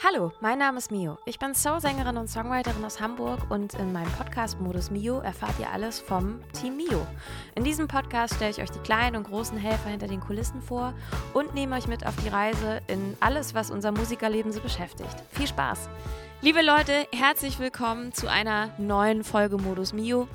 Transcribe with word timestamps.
Hallo, 0.00 0.30
mein 0.40 0.60
Name 0.60 0.78
ist 0.78 0.92
Mio. 0.92 1.18
Ich 1.24 1.40
bin 1.40 1.56
Soul-Sängerin 1.56 2.18
und 2.18 2.28
Songwriterin 2.28 2.84
aus 2.84 3.00
Hamburg 3.00 3.50
und 3.50 3.74
in 3.74 3.92
meinem 3.92 4.10
Podcast 4.12 4.60
Modus 4.60 4.92
Mio 4.92 5.18
erfahrt 5.18 5.58
ihr 5.58 5.68
alles 5.72 5.98
vom 5.98 6.38
Team 6.52 6.76
Mio. 6.76 7.04
In 7.56 7.64
diesem 7.64 7.88
Podcast 7.88 8.36
stelle 8.36 8.52
ich 8.52 8.62
euch 8.62 8.70
die 8.70 8.78
kleinen 8.78 9.16
und 9.16 9.24
großen 9.24 9.58
Helfer 9.58 9.88
hinter 9.88 10.06
den 10.06 10.20
Kulissen 10.20 10.62
vor 10.62 10.94
und 11.34 11.52
nehme 11.52 11.74
euch 11.74 11.88
mit 11.88 12.06
auf 12.06 12.14
die 12.22 12.28
Reise 12.28 12.80
in 12.86 13.16
alles, 13.18 13.56
was 13.56 13.72
unser 13.72 13.90
Musikerleben 13.90 14.52
so 14.52 14.60
beschäftigt. 14.60 15.16
Viel 15.32 15.48
Spaß! 15.48 15.88
Liebe 16.42 16.62
Leute, 16.62 17.08
herzlich 17.12 17.58
willkommen 17.58 18.12
zu 18.12 18.30
einer 18.30 18.70
neuen 18.78 19.24
Folge 19.24 19.56
Modus 19.56 19.92
Mio 19.92 20.28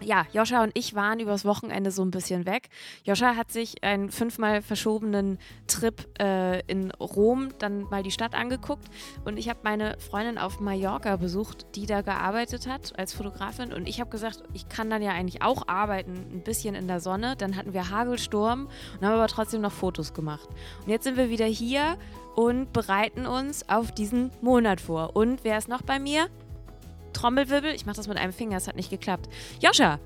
ja, 0.00 0.26
Joscha 0.32 0.62
und 0.62 0.72
ich 0.74 0.94
waren 0.94 1.20
übers 1.20 1.44
Wochenende 1.44 1.90
so 1.90 2.02
ein 2.04 2.10
bisschen 2.10 2.46
weg. 2.46 2.68
Joscha 3.04 3.36
hat 3.36 3.50
sich 3.52 3.82
einen 3.82 4.10
fünfmal 4.10 4.62
verschobenen 4.62 5.38
Trip 5.66 6.06
äh, 6.20 6.60
in 6.66 6.90
Rom 6.92 7.50
dann 7.58 7.82
mal 7.84 8.02
die 8.02 8.10
Stadt 8.10 8.34
angeguckt 8.34 8.86
und 9.24 9.38
ich 9.38 9.48
habe 9.48 9.60
meine 9.62 9.96
Freundin 9.98 10.38
auf 10.38 10.60
Mallorca 10.60 11.16
besucht, 11.16 11.66
die 11.74 11.86
da 11.86 12.02
gearbeitet 12.02 12.66
hat 12.66 12.98
als 12.98 13.14
Fotografin 13.14 13.72
und 13.72 13.88
ich 13.88 14.00
habe 14.00 14.10
gesagt, 14.10 14.42
ich 14.52 14.68
kann 14.68 14.90
dann 14.90 15.02
ja 15.02 15.12
eigentlich 15.12 15.42
auch 15.42 15.68
arbeiten, 15.68 16.12
ein 16.32 16.42
bisschen 16.42 16.74
in 16.74 16.88
der 16.88 17.00
Sonne. 17.00 17.36
Dann 17.36 17.56
hatten 17.56 17.72
wir 17.72 17.90
Hagelsturm 17.90 18.68
und 19.00 19.06
haben 19.06 19.14
aber 19.14 19.28
trotzdem 19.28 19.60
noch 19.60 19.72
Fotos 19.72 20.14
gemacht. 20.14 20.48
Und 20.84 20.88
jetzt 20.90 21.04
sind 21.04 21.16
wir 21.16 21.30
wieder 21.30 21.46
hier 21.46 21.96
und 22.34 22.72
bereiten 22.72 23.26
uns 23.26 23.68
auf 23.68 23.92
diesen 23.92 24.30
Monat 24.40 24.80
vor. 24.80 25.14
Und 25.14 25.44
wer 25.44 25.58
ist 25.58 25.68
noch 25.68 25.82
bei 25.82 25.98
mir? 25.98 26.28
Trommelwirbel. 27.14 27.74
Ich 27.74 27.86
mache 27.86 27.96
das 27.96 28.08
mit 28.08 28.18
einem 28.18 28.32
Finger, 28.32 28.58
es 28.58 28.68
hat 28.68 28.76
nicht 28.76 28.90
geklappt. 28.90 29.28
Joscha. 29.60 29.98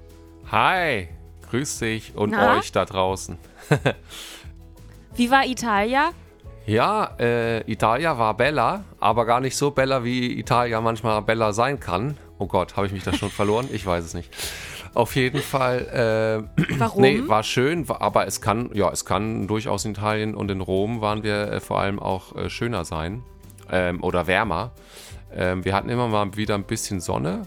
Hi, 0.52 1.08
grüß 1.50 1.78
dich 1.80 2.14
und 2.14 2.30
Na? 2.30 2.58
euch 2.58 2.70
da 2.70 2.84
draußen. 2.84 3.38
wie 5.16 5.30
war 5.30 5.44
Italia? 5.44 6.10
Ja, 6.66 7.16
äh, 7.18 7.60
Italia 7.70 8.18
war 8.18 8.36
Bella, 8.36 8.84
aber 9.00 9.24
gar 9.24 9.40
nicht 9.40 9.56
so 9.56 9.70
Bella, 9.70 10.04
wie 10.04 10.38
Italia 10.38 10.80
manchmal 10.80 11.22
Bella 11.22 11.52
sein 11.52 11.80
kann. 11.80 12.16
Oh 12.38 12.46
Gott, 12.46 12.76
habe 12.76 12.86
ich 12.86 12.92
mich 12.92 13.04
da 13.04 13.12
schon 13.12 13.30
verloren? 13.30 13.68
Ich 13.72 13.84
weiß 13.84 14.04
es 14.04 14.14
nicht. 14.14 14.30
Auf 14.94 15.16
jeden 15.16 15.40
Fall. 15.40 16.46
Äh, 16.56 16.78
Warum? 16.78 17.02
Nee, 17.02 17.22
war 17.26 17.42
schön, 17.42 17.86
aber 17.88 18.26
es 18.26 18.40
kann, 18.40 18.70
ja, 18.74 18.90
es 18.90 19.04
kann 19.04 19.46
durchaus 19.46 19.84
in 19.84 19.92
Italien 19.92 20.34
und 20.34 20.50
in 20.50 20.60
Rom 20.60 21.00
waren 21.00 21.22
wir 21.22 21.52
äh, 21.52 21.60
vor 21.60 21.80
allem 21.80 21.98
auch 21.98 22.34
äh, 22.36 22.50
schöner 22.50 22.84
sein 22.84 23.22
ähm, 23.70 24.02
oder 24.02 24.26
wärmer. 24.26 24.72
Ähm, 25.34 25.64
wir 25.64 25.74
hatten 25.74 25.88
immer 25.88 26.08
mal 26.08 26.36
wieder 26.36 26.54
ein 26.54 26.64
bisschen 26.64 27.00
Sonne, 27.00 27.42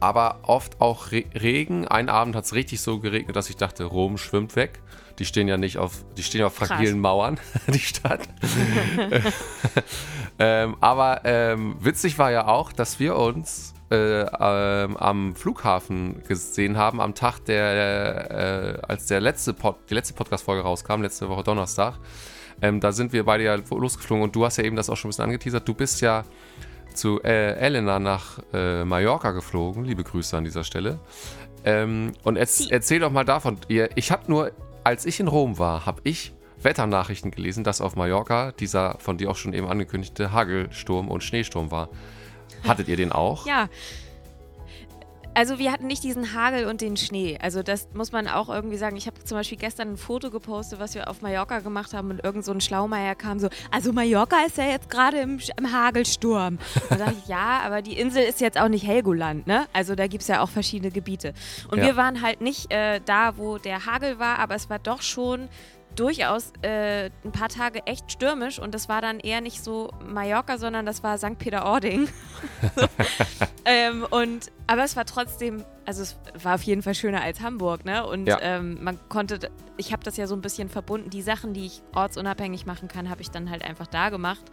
aber 0.00 0.40
oft 0.42 0.80
auch 0.80 1.12
Re 1.12 1.24
Regen. 1.34 1.88
Einen 1.88 2.08
Abend 2.08 2.36
hat 2.36 2.44
es 2.44 2.54
richtig 2.54 2.80
so 2.80 3.00
geregnet, 3.00 3.36
dass 3.36 3.50
ich 3.50 3.56
dachte, 3.56 3.84
Rom 3.84 4.18
schwimmt 4.18 4.56
weg. 4.56 4.80
Die 5.18 5.24
stehen 5.24 5.48
ja 5.48 5.56
nicht 5.56 5.78
auf, 5.78 6.04
die 6.16 6.22
stehen 6.22 6.44
auf 6.44 6.54
fragilen 6.54 7.00
Mauern, 7.00 7.40
die 7.68 7.78
Stadt. 7.78 8.28
ähm, 10.38 10.76
aber 10.80 11.22
ähm, 11.24 11.76
witzig 11.80 12.18
war 12.18 12.30
ja 12.30 12.46
auch, 12.46 12.72
dass 12.72 13.00
wir 13.00 13.16
uns 13.16 13.74
äh, 13.90 14.22
ähm, 14.22 14.96
am 14.96 15.34
Flughafen 15.34 16.22
gesehen 16.26 16.76
haben, 16.76 17.00
am 17.00 17.14
Tag, 17.14 17.44
der, 17.46 18.30
äh, 18.30 18.86
als 18.86 19.06
der 19.06 19.20
letzte 19.20 19.54
Pod, 19.54 19.76
die 19.88 19.94
letzte 19.94 20.12
Podcast-Folge 20.12 20.62
rauskam, 20.62 21.02
letzte 21.02 21.28
Woche 21.28 21.44
Donnerstag. 21.44 21.94
Ähm, 22.62 22.80
da 22.80 22.92
sind 22.92 23.12
wir 23.12 23.24
beide 23.24 23.44
ja 23.44 23.54
losgeflogen 23.54 24.24
und 24.24 24.34
du 24.34 24.44
hast 24.44 24.56
ja 24.56 24.64
eben 24.64 24.76
das 24.76 24.88
auch 24.90 24.96
schon 24.96 25.08
ein 25.08 25.10
bisschen 25.10 25.24
angeteasert. 25.24 25.66
Du 25.68 25.74
bist 25.74 26.00
ja 26.00 26.24
zu 26.94 27.22
äh, 27.22 27.54
Elena 27.56 27.98
nach 27.98 28.38
äh, 28.52 28.84
Mallorca 28.84 29.32
geflogen. 29.32 29.84
Liebe 29.84 30.02
Grüße 30.02 30.36
an 30.36 30.44
dieser 30.44 30.64
Stelle. 30.64 30.98
Ähm, 31.64 32.12
und 32.22 32.36
erz 32.36 32.66
erzähl 32.70 33.00
doch 33.00 33.10
mal 33.10 33.24
davon. 33.24 33.58
Ich 33.68 34.10
habe 34.10 34.22
nur, 34.28 34.52
als 34.84 35.04
ich 35.04 35.20
in 35.20 35.28
Rom 35.28 35.58
war, 35.58 35.84
habe 35.84 36.00
ich 36.04 36.32
Wetternachrichten 36.62 37.30
gelesen, 37.30 37.64
dass 37.64 37.80
auf 37.80 37.96
Mallorca 37.96 38.52
dieser 38.52 38.96
von 38.98 39.18
dir 39.18 39.30
auch 39.30 39.36
schon 39.36 39.52
eben 39.52 39.68
angekündigte 39.68 40.32
Hagelsturm 40.32 41.08
und 41.08 41.22
Schneesturm 41.22 41.70
war. 41.70 41.90
Hattet 42.66 42.88
ihr 42.88 42.96
den 42.96 43.12
auch? 43.12 43.46
Ja, 43.46 43.68
also 45.36 45.58
wir 45.58 45.70
hatten 45.70 45.86
nicht 45.86 46.02
diesen 46.02 46.32
Hagel 46.32 46.66
und 46.66 46.80
den 46.80 46.96
Schnee. 46.96 47.38
Also 47.40 47.62
das 47.62 47.88
muss 47.92 48.10
man 48.10 48.26
auch 48.26 48.48
irgendwie 48.48 48.78
sagen. 48.78 48.96
Ich 48.96 49.06
habe 49.06 49.22
zum 49.22 49.36
Beispiel 49.36 49.58
gestern 49.58 49.92
ein 49.92 49.96
Foto 49.98 50.30
gepostet, 50.30 50.80
was 50.80 50.94
wir 50.94 51.10
auf 51.10 51.20
Mallorca 51.20 51.58
gemacht 51.58 51.92
haben 51.92 52.10
und 52.10 52.24
irgend 52.24 52.44
so 52.44 52.52
ein 52.52 52.62
Schlaumeier 52.62 53.14
kam 53.14 53.38
so, 53.38 53.48
also 53.70 53.92
Mallorca 53.92 54.36
ist 54.46 54.56
ja 54.56 54.64
jetzt 54.64 54.88
gerade 54.88 55.18
im, 55.18 55.38
im, 55.58 55.72
Hagelsturm. 55.72 56.58
Da 56.88 56.96
dachte 56.96 57.16
ich, 57.22 57.28
ja, 57.28 57.60
aber 57.64 57.82
die 57.82 57.98
Insel 57.98 58.22
ist 58.22 58.40
jetzt 58.40 58.58
auch 58.58 58.68
nicht 58.68 58.86
Helgoland, 58.86 59.46
ne? 59.46 59.66
Also 59.74 59.94
da 59.94 60.06
gibt 60.06 60.22
es 60.22 60.28
ja 60.28 60.40
auch 60.40 60.48
verschiedene 60.48 60.90
Gebiete. 60.90 61.34
Und 61.70 61.78
ja. 61.78 61.84
wir 61.84 61.96
waren 61.96 62.22
halt 62.22 62.40
nicht 62.40 62.72
äh, 62.72 63.00
da, 63.04 63.36
wo 63.36 63.58
der 63.58 63.84
Hagel 63.84 64.18
war, 64.18 64.38
aber 64.38 64.54
es 64.54 64.70
war 64.70 64.78
doch 64.78 65.02
schon 65.02 65.50
durchaus 65.96 66.52
äh, 66.62 67.10
ein 67.24 67.32
paar 67.32 67.48
Tage 67.48 67.86
echt 67.86 68.12
stürmisch 68.12 68.58
und 68.58 68.74
das 68.74 68.88
war 68.88 69.00
dann 69.00 69.18
eher 69.18 69.40
nicht 69.40 69.64
so 69.64 69.90
Mallorca, 70.04 70.58
sondern 70.58 70.86
das 70.86 71.02
war 71.02 71.18
St. 71.18 71.38
Peter-Ording. 71.38 72.08
ähm, 73.64 74.06
und 74.10 74.52
aber 74.66 74.84
es 74.84 74.94
war 74.94 75.06
trotzdem, 75.06 75.64
also 75.84 76.02
es 76.02 76.16
war 76.42 76.54
auf 76.54 76.62
jeden 76.62 76.82
Fall 76.82 76.94
schöner 76.94 77.22
als 77.22 77.40
Hamburg, 77.40 77.84
ne? 77.84 78.06
Und 78.06 78.26
ja. 78.26 78.38
ähm, 78.40 78.78
man 78.82 78.98
konnte, 79.08 79.50
ich 79.76 79.92
habe 79.92 80.04
das 80.04 80.16
ja 80.16 80.26
so 80.26 80.34
ein 80.34 80.42
bisschen 80.42 80.68
verbunden. 80.68 81.10
Die 81.10 81.22
Sachen, 81.22 81.54
die 81.54 81.66
ich 81.66 81.82
ortsunabhängig 81.94 82.66
machen 82.66 82.88
kann, 82.88 83.10
habe 83.10 83.22
ich 83.22 83.30
dann 83.30 83.50
halt 83.50 83.64
einfach 83.64 83.86
da 83.86 84.10
gemacht 84.10 84.44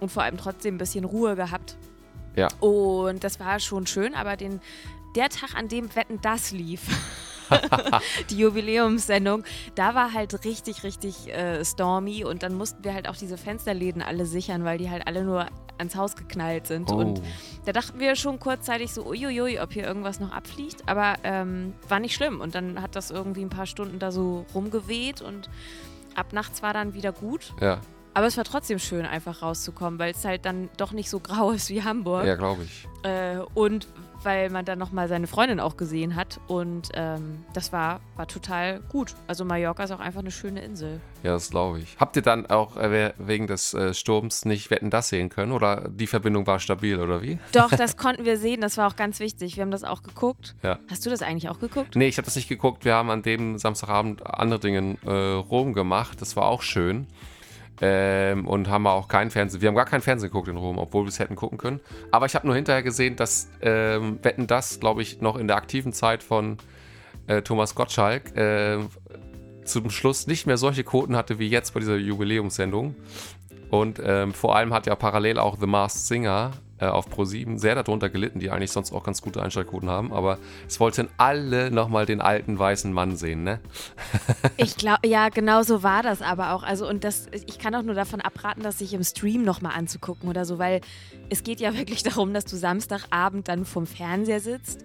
und 0.00 0.10
vor 0.10 0.22
allem 0.22 0.38
trotzdem 0.38 0.76
ein 0.76 0.78
bisschen 0.78 1.04
Ruhe 1.04 1.36
gehabt. 1.36 1.76
Ja. 2.36 2.48
Und 2.60 3.24
das 3.24 3.40
war 3.40 3.60
schon 3.60 3.86
schön, 3.86 4.14
aber 4.14 4.36
den, 4.36 4.60
der 5.16 5.28
Tag, 5.28 5.54
an 5.54 5.68
dem 5.68 5.94
Wetten 5.94 6.20
das 6.20 6.52
lief. 6.52 6.82
die 8.30 8.38
Jubiläumssendung, 8.38 9.44
da 9.74 9.94
war 9.94 10.12
halt 10.12 10.44
richtig, 10.44 10.82
richtig 10.84 11.28
äh, 11.28 11.64
stormy 11.64 12.24
und 12.24 12.42
dann 12.42 12.54
mussten 12.54 12.84
wir 12.84 12.94
halt 12.94 13.08
auch 13.08 13.16
diese 13.16 13.36
Fensterläden 13.36 14.02
alle 14.02 14.26
sichern, 14.26 14.64
weil 14.64 14.78
die 14.78 14.90
halt 14.90 15.06
alle 15.06 15.24
nur 15.24 15.46
ans 15.78 15.96
Haus 15.96 16.16
geknallt 16.16 16.66
sind. 16.66 16.90
Oh. 16.90 16.96
Und 16.96 17.22
da 17.64 17.72
dachten 17.72 18.00
wir 18.00 18.16
schon 18.16 18.38
kurzzeitig 18.38 18.92
so, 18.92 19.06
uiuiui, 19.06 19.60
ob 19.60 19.72
hier 19.72 19.84
irgendwas 19.84 20.20
noch 20.20 20.32
abfliegt, 20.32 20.82
aber 20.86 21.14
ähm, 21.22 21.74
war 21.88 22.00
nicht 22.00 22.14
schlimm. 22.14 22.40
Und 22.40 22.54
dann 22.54 22.82
hat 22.82 22.96
das 22.96 23.10
irgendwie 23.10 23.42
ein 23.42 23.50
paar 23.50 23.66
Stunden 23.66 23.98
da 23.98 24.10
so 24.12 24.44
rumgeweht 24.54 25.22
und 25.22 25.48
ab 26.14 26.32
nachts 26.32 26.62
war 26.62 26.72
dann 26.72 26.94
wieder 26.94 27.12
gut. 27.12 27.54
Ja. 27.60 27.80
Aber 28.18 28.26
es 28.26 28.36
war 28.36 28.42
trotzdem 28.42 28.80
schön, 28.80 29.06
einfach 29.06 29.42
rauszukommen, 29.42 30.00
weil 30.00 30.10
es 30.10 30.24
halt 30.24 30.44
dann 30.44 30.68
doch 30.76 30.90
nicht 30.90 31.08
so 31.08 31.20
grau 31.22 31.52
ist 31.52 31.70
wie 31.70 31.84
Hamburg. 31.84 32.26
Ja, 32.26 32.34
glaube 32.34 32.64
ich. 32.64 32.88
Äh, 33.08 33.38
und 33.54 33.86
weil 34.24 34.50
man 34.50 34.64
dann 34.64 34.80
nochmal 34.80 35.06
seine 35.06 35.28
Freundin 35.28 35.60
auch 35.60 35.76
gesehen 35.76 36.16
hat. 36.16 36.40
Und 36.48 36.88
ähm, 36.94 37.44
das 37.54 37.72
war, 37.72 38.00
war 38.16 38.26
total 38.26 38.80
gut. 38.88 39.14
Also 39.28 39.44
Mallorca 39.44 39.84
ist 39.84 39.92
auch 39.92 40.00
einfach 40.00 40.18
eine 40.18 40.32
schöne 40.32 40.62
Insel. 40.62 41.00
Ja, 41.22 41.34
das 41.34 41.50
glaube 41.50 41.78
ich. 41.78 41.96
Habt 42.00 42.16
ihr 42.16 42.22
dann 42.22 42.46
auch 42.46 42.76
äh, 42.76 43.12
wegen 43.18 43.46
des 43.46 43.72
äh, 43.72 43.94
Sturms 43.94 44.44
nicht 44.44 44.68
Wetten 44.72 44.90
das 44.90 45.10
sehen 45.10 45.28
können? 45.28 45.52
Oder 45.52 45.88
die 45.88 46.08
Verbindung 46.08 46.44
war 46.48 46.58
stabil, 46.58 46.98
oder 46.98 47.22
wie? 47.22 47.38
Doch, 47.52 47.70
das 47.70 47.96
konnten 47.96 48.24
wir 48.24 48.36
sehen. 48.36 48.60
Das 48.62 48.76
war 48.76 48.88
auch 48.88 48.96
ganz 48.96 49.20
wichtig. 49.20 49.54
Wir 49.54 49.62
haben 49.62 49.70
das 49.70 49.84
auch 49.84 50.02
geguckt. 50.02 50.56
Ja. 50.64 50.80
Hast 50.90 51.06
du 51.06 51.10
das 51.10 51.22
eigentlich 51.22 51.48
auch 51.48 51.60
geguckt? 51.60 51.94
Nee, 51.94 52.08
ich 52.08 52.18
habe 52.18 52.24
das 52.24 52.34
nicht 52.34 52.48
geguckt. 52.48 52.84
Wir 52.84 52.94
haben 52.94 53.10
an 53.10 53.22
dem 53.22 53.58
Samstagabend 53.58 54.26
andere 54.26 54.58
Dinge 54.58 54.96
äh, 55.06 55.34
Rom 55.34 55.72
gemacht. 55.72 56.20
Das 56.20 56.34
war 56.34 56.46
auch 56.46 56.62
schön. 56.62 57.06
Ähm, 57.80 58.46
und 58.46 58.68
haben 58.68 58.86
auch 58.86 59.06
keinen 59.06 59.30
Fernsehen. 59.30 59.60
Wir 59.60 59.68
haben 59.68 59.76
gar 59.76 59.84
keinen 59.84 60.00
Fernsehen 60.00 60.30
geguckt 60.30 60.48
in 60.48 60.56
Rom, 60.56 60.78
obwohl 60.78 61.04
wir 61.04 61.08
es 61.08 61.18
hätten 61.18 61.36
gucken 61.36 61.58
können. 61.58 61.80
Aber 62.10 62.26
ich 62.26 62.34
habe 62.34 62.46
nur 62.46 62.56
hinterher 62.56 62.82
gesehen, 62.82 63.14
dass 63.14 63.48
ähm, 63.62 64.18
Wetten 64.22 64.46
das, 64.46 64.80
glaube 64.80 65.02
ich, 65.02 65.20
noch 65.20 65.36
in 65.36 65.46
der 65.46 65.56
aktiven 65.56 65.92
Zeit 65.92 66.22
von 66.22 66.58
äh, 67.28 67.42
Thomas 67.42 67.74
Gottschalk 67.74 68.36
äh, 68.36 68.78
zum 69.64 69.90
Schluss 69.90 70.26
nicht 70.26 70.46
mehr 70.46 70.56
solche 70.56 70.82
Quoten 70.82 71.14
hatte 71.14 71.38
wie 71.38 71.48
jetzt 71.48 71.74
bei 71.74 71.80
dieser 71.80 71.96
Jubiläumssendung. 71.96 72.96
Und 73.70 74.00
ähm, 74.02 74.32
vor 74.32 74.56
allem 74.56 74.72
hat 74.72 74.86
ja 74.86 74.96
parallel 74.96 75.38
auch 75.38 75.58
The 75.60 75.66
Masked 75.66 76.06
Singer 76.06 76.52
äh, 76.80 76.86
auf 76.86 77.08
Pro7 77.08 77.58
sehr 77.58 77.74
darunter 77.74 78.08
gelitten, 78.08 78.40
die 78.40 78.50
eigentlich 78.50 78.70
sonst 78.70 78.92
auch 78.92 79.02
ganz 79.02 79.20
gute 79.22 79.42
Einschaltquoten 79.42 79.88
haben. 79.88 80.12
Aber 80.12 80.38
es 80.66 80.78
wollten 80.80 81.08
alle 81.16 81.70
nochmal 81.70 82.06
den 82.06 82.20
alten 82.20 82.58
weißen 82.58 82.92
Mann 82.92 83.16
sehen, 83.16 83.42
ne? 83.42 83.60
ich 84.56 84.76
glaube, 84.76 85.06
ja, 85.06 85.28
genau 85.28 85.62
so 85.62 85.82
war 85.82 86.02
das 86.02 86.22
aber 86.22 86.52
auch. 86.52 86.62
Also, 86.62 86.88
und 86.88 87.04
das, 87.04 87.26
ich 87.32 87.58
kann 87.58 87.74
auch 87.74 87.82
nur 87.82 87.94
davon 87.94 88.20
abraten, 88.20 88.62
das 88.62 88.78
sich 88.78 88.94
im 88.94 89.02
Stream 89.02 89.42
nochmal 89.42 89.76
anzugucken 89.76 90.28
oder 90.28 90.44
so, 90.44 90.58
weil 90.58 90.80
es 91.30 91.42
geht 91.42 91.60
ja 91.60 91.74
wirklich 91.76 92.02
darum, 92.02 92.32
dass 92.32 92.44
du 92.44 92.56
Samstagabend 92.56 93.48
dann 93.48 93.64
vom 93.64 93.86
Fernseher 93.86 94.40
sitzt 94.40 94.84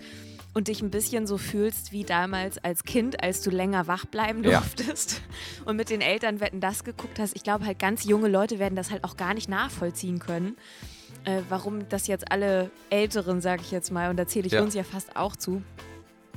und 0.53 0.67
dich 0.67 0.81
ein 0.81 0.91
bisschen 0.91 1.25
so 1.27 1.38
fühlst 1.38 1.91
wie 1.91 2.03
damals 2.03 2.63
als 2.63 2.83
Kind, 2.83 3.23
als 3.23 3.41
du 3.41 3.50
länger 3.50 3.88
wach 3.88 4.06
bleiben 4.06 4.44
durftest 4.44 5.13
ja. 5.13 5.65
und 5.65 5.75
mit 5.75 5.89
den 5.89 6.01
Eltern 6.01 6.39
wetten 6.39 6.59
das 6.59 6.83
geguckt 6.83 7.19
hast. 7.19 7.35
Ich 7.35 7.44
glaube 7.44 7.65
halt, 7.65 7.79
ganz 7.79 8.03
junge 8.03 8.27
Leute 8.27 8.59
werden 8.59 8.75
das 8.75 8.91
halt 8.91 9.03
auch 9.03 9.17
gar 9.17 9.33
nicht 9.33 9.50
nachvollziehen 9.50 10.19
können 10.19 10.56
äh, 11.25 11.41
warum 11.49 11.87
das 11.89 12.07
jetzt 12.07 12.31
alle 12.31 12.69
Älteren, 12.89 13.41
sage 13.41 13.61
ich 13.61 13.71
jetzt 13.71 13.91
mal, 13.91 14.09
und 14.09 14.17
da 14.17 14.27
zähle 14.27 14.47
ich 14.47 14.53
ja. 14.53 14.61
uns 14.61 14.73
ja 14.73 14.83
fast 14.83 15.15
auch 15.15 15.35
zu, 15.35 15.61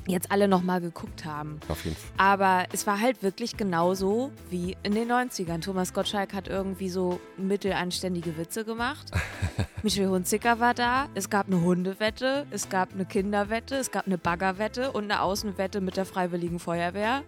jetzt 0.06 0.30
alle 0.30 0.48
nochmal 0.48 0.80
geguckt 0.80 1.24
haben. 1.24 1.60
Auf 1.68 1.84
jeden 1.84 1.96
Fall. 1.96 2.10
Aber 2.16 2.64
es 2.72 2.86
war 2.86 3.00
halt 3.00 3.22
wirklich 3.22 3.56
genauso 3.56 4.30
wie 4.50 4.76
in 4.82 4.94
den 4.94 5.10
90ern. 5.10 5.60
Thomas 5.60 5.92
Gottschalk 5.92 6.32
hat 6.32 6.48
irgendwie 6.48 6.88
so 6.88 7.20
mittelanständige 7.36 8.36
Witze 8.36 8.64
gemacht. 8.64 9.10
Michel 9.82 10.08
Hunziker 10.08 10.60
war 10.60 10.74
da. 10.74 11.08
Es 11.14 11.30
gab 11.30 11.46
eine 11.46 11.60
Hundewette, 11.60 12.46
es 12.50 12.68
gab 12.68 12.92
eine 12.92 13.04
Kinderwette, 13.04 13.76
es 13.76 13.90
gab 13.90 14.06
eine 14.06 14.18
Baggerwette 14.18 14.92
und 14.92 15.04
eine 15.04 15.20
Außenwette 15.22 15.80
mit 15.80 15.96
der 15.96 16.04
Freiwilligen 16.04 16.58
Feuerwehr. 16.58 17.22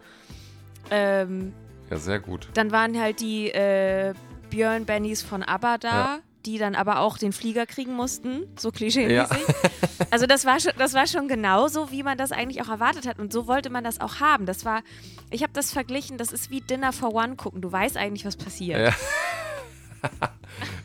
Ähm, 0.90 1.52
ja, 1.90 1.96
sehr 1.96 2.20
gut. 2.20 2.48
Dann 2.54 2.70
waren 2.70 2.98
halt 3.00 3.20
die 3.20 3.50
äh, 3.50 4.14
Björn 4.50 4.84
Bennys 4.84 5.22
von 5.22 5.42
ABBA 5.42 5.78
da. 5.78 5.88
Ja 5.88 6.18
die 6.48 6.56
dann 6.56 6.74
aber 6.74 7.00
auch 7.00 7.18
den 7.18 7.32
Flieger 7.32 7.66
kriegen 7.66 7.94
mussten, 7.94 8.44
so 8.58 8.70
klischeemäßig. 8.70 9.38
Ja. 9.38 9.54
Also 10.10 10.26
das 10.26 10.46
war 10.46 10.58
schon, 10.58 10.72
das 10.78 10.94
war 10.94 11.06
schon 11.06 11.28
genauso, 11.28 11.90
wie 11.90 12.02
man 12.02 12.16
das 12.16 12.32
eigentlich 12.32 12.62
auch 12.62 12.68
erwartet 12.68 13.06
hat. 13.06 13.18
Und 13.18 13.30
so 13.30 13.46
wollte 13.46 13.68
man 13.68 13.84
das 13.84 14.00
auch 14.00 14.20
haben. 14.20 14.46
Das 14.46 14.64
war, 14.64 14.82
ich 15.28 15.42
habe 15.42 15.52
das 15.52 15.70
verglichen, 15.72 16.16
das 16.16 16.32
ist 16.32 16.50
wie 16.50 16.62
Dinner 16.62 16.94
for 16.94 17.12
One 17.12 17.36
gucken. 17.36 17.60
Du 17.60 17.70
weißt 17.70 17.98
eigentlich, 17.98 18.24
was 18.24 18.36
passiert. 18.36 18.80
Ja. 18.80 18.94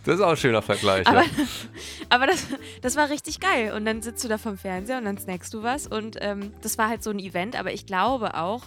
Das 0.04 0.15
ist 0.15 0.21
auch 0.21 0.31
ein 0.31 0.38
schöner 0.38 0.62
Vergleich. 0.62 1.07
Aber, 1.07 1.21
ja. 1.21 1.27
aber 2.10 2.27
das, 2.27 2.48
das 2.81 2.98
war 2.98 3.10
richtig 3.10 3.39
geil. 3.39 3.71
Und 3.71 3.86
dann 3.86 4.01
sitzt 4.01 4.21
du 4.24 4.27
da 4.27 4.38
vom 4.38 4.57
Fernseher 4.57 4.98
und 4.98 5.06
dann 5.06 5.18
snackst 5.18 5.54
du 5.54 5.63
was. 5.63 5.88
Und 5.88 6.18
ähm, 6.19 6.51
das 6.62 6.77
war 6.77 6.89
halt 6.89 7.04
so 7.04 7.12
ein 7.12 7.19
Event. 7.19 7.57
Aber 7.57 7.71
ich 7.71 7.86
glaube 7.86 8.36
auch, 8.36 8.63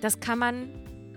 das 0.00 0.20
kann 0.20 0.38
man 0.38 0.68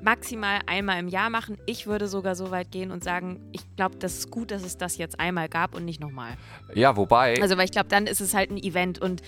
maximal 0.06 0.60
einmal 0.68 1.00
im 1.00 1.08
Jahr 1.10 1.30
machen. 1.30 1.58
Ich 1.66 1.88
würde 1.88 2.08
sogar 2.08 2.36
so 2.36 2.52
weit 2.52 2.72
gehen 2.72 2.92
und 2.92 3.04
sagen, 3.04 3.40
ich 3.52 3.62
glaube, 3.76 3.98
das 3.98 4.20
ist 4.20 4.32
gut, 4.32 4.52
dass 4.52 4.64
es 4.64 4.78
das 4.78 4.98
jetzt 4.98 5.20
einmal 5.20 5.50
gab 5.50 5.76
und 5.76 5.84
nicht 5.84 6.00
nochmal. 6.00 6.38
ja, 6.74 6.96
wobei, 6.96 7.42
Also, 7.42 7.58
weil 7.58 7.66
ich 7.66 7.72
glaube, 7.72 7.90
dann 7.90 8.06
ist 8.08 8.22
es 8.22 8.34
halt 8.34 8.52
ein 8.52 8.58
Event 8.58 9.02
und 9.02 9.22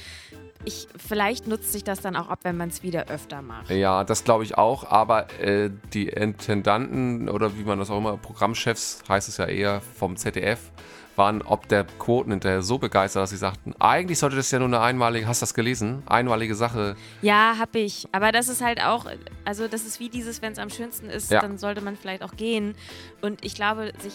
ich, 0.66 0.88
vielleicht 0.98 1.48
nutzt 1.48 1.72
sich 1.72 1.84
das 1.84 2.02
dann 2.02 2.16
auch 2.16 2.30
ab, 2.30 2.40
wenn 2.44 2.58
man 2.58 2.70
es 2.70 2.84
wieder 2.84 3.08
öfter 3.08 3.42
macht. 3.42 3.70
ja, 3.70 4.04
das 4.04 4.24
glaube 4.24 4.44
ich 4.44 4.58
auch, 4.58 4.90
aber 4.90 5.28
äh, 5.40 5.70
die 5.94 6.08
Intendanten 6.10 7.30
oder 7.30 7.58
wie 7.58 7.64
man 7.64 7.80
das 7.80 7.90
auch 7.90 7.98
immer, 7.98 8.18
Programmchefs 8.18 9.04
heißt 9.10 9.30
es 9.30 9.38
ja 9.38 9.46
eher 9.46 9.82
vom 9.82 10.16
ZDF, 10.16 10.72
waren 11.18 11.42
ob 11.42 11.68
der 11.68 11.84
Quoten 11.84 12.32
hinterher 12.32 12.62
so 12.62 12.78
begeistert, 12.78 13.24
dass 13.24 13.32
sie 13.32 13.38
sagten, 13.38 13.74
eigentlich 13.80 14.20
sollte 14.20 14.36
das 14.36 14.52
ja 14.52 14.60
nur 14.60 14.68
eine 14.68 14.80
einmalige, 14.80 15.28
hast 15.28 15.42
du 15.42 15.44
das 15.44 15.54
gelesen? 15.54 16.04
Einmalige 16.06 16.56
Sache. 16.56 16.96
Ja, 17.22 17.56
hab 17.60 17.76
ich. 17.76 18.08
Aber 18.12 18.32
das 18.32 18.48
ist 18.50 18.62
halt 18.64 18.82
auch, 18.84 19.06
also 19.44 19.68
das 19.68 19.86
ist 19.86 20.00
wie 20.00 20.10
dieses, 20.10 20.42
wenn 20.42 20.54
es 20.54 20.60
am 20.60 20.70
schönsten 20.70 21.10
ist, 21.10 21.32
Ja. 21.32 21.42
dann 21.42 21.58
sollte 21.58 21.82
man 21.82 21.96
vielleicht 21.98 22.22
auch 22.24 22.36
gehen. 22.36 22.76
Und 23.22 23.44
ich 23.44 23.56
glaube, 23.56 23.92
sich 24.00 24.14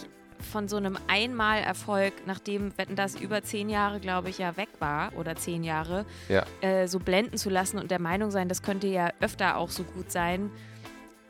von 0.51 0.67
so 0.67 0.77
einem 0.77 0.97
Einmalerfolg, 1.07 2.13
nachdem 2.25 2.77
Wetten 2.77 2.95
das 2.95 3.15
über 3.15 3.43
zehn 3.43 3.69
Jahre, 3.69 3.99
glaube 3.99 4.29
ich, 4.29 4.37
ja 4.37 4.57
weg 4.57 4.69
war, 4.79 5.11
oder 5.17 5.35
zehn 5.35 5.63
Jahre, 5.63 6.05
Ja. 6.29 6.43
äh, 6.61 6.87
so 6.87 6.99
blenden 6.99 7.37
zu 7.37 7.49
lassen 7.49 7.79
und 7.79 7.91
der 7.91 8.01
Meinung 8.01 8.31
sein, 8.31 8.49
das 8.49 8.61
könnte 8.61 8.87
ja 8.87 9.09
öfter 9.21 9.57
auch 9.57 9.69
so 9.69 9.83
gut 9.83 10.11
sein, 10.11 10.51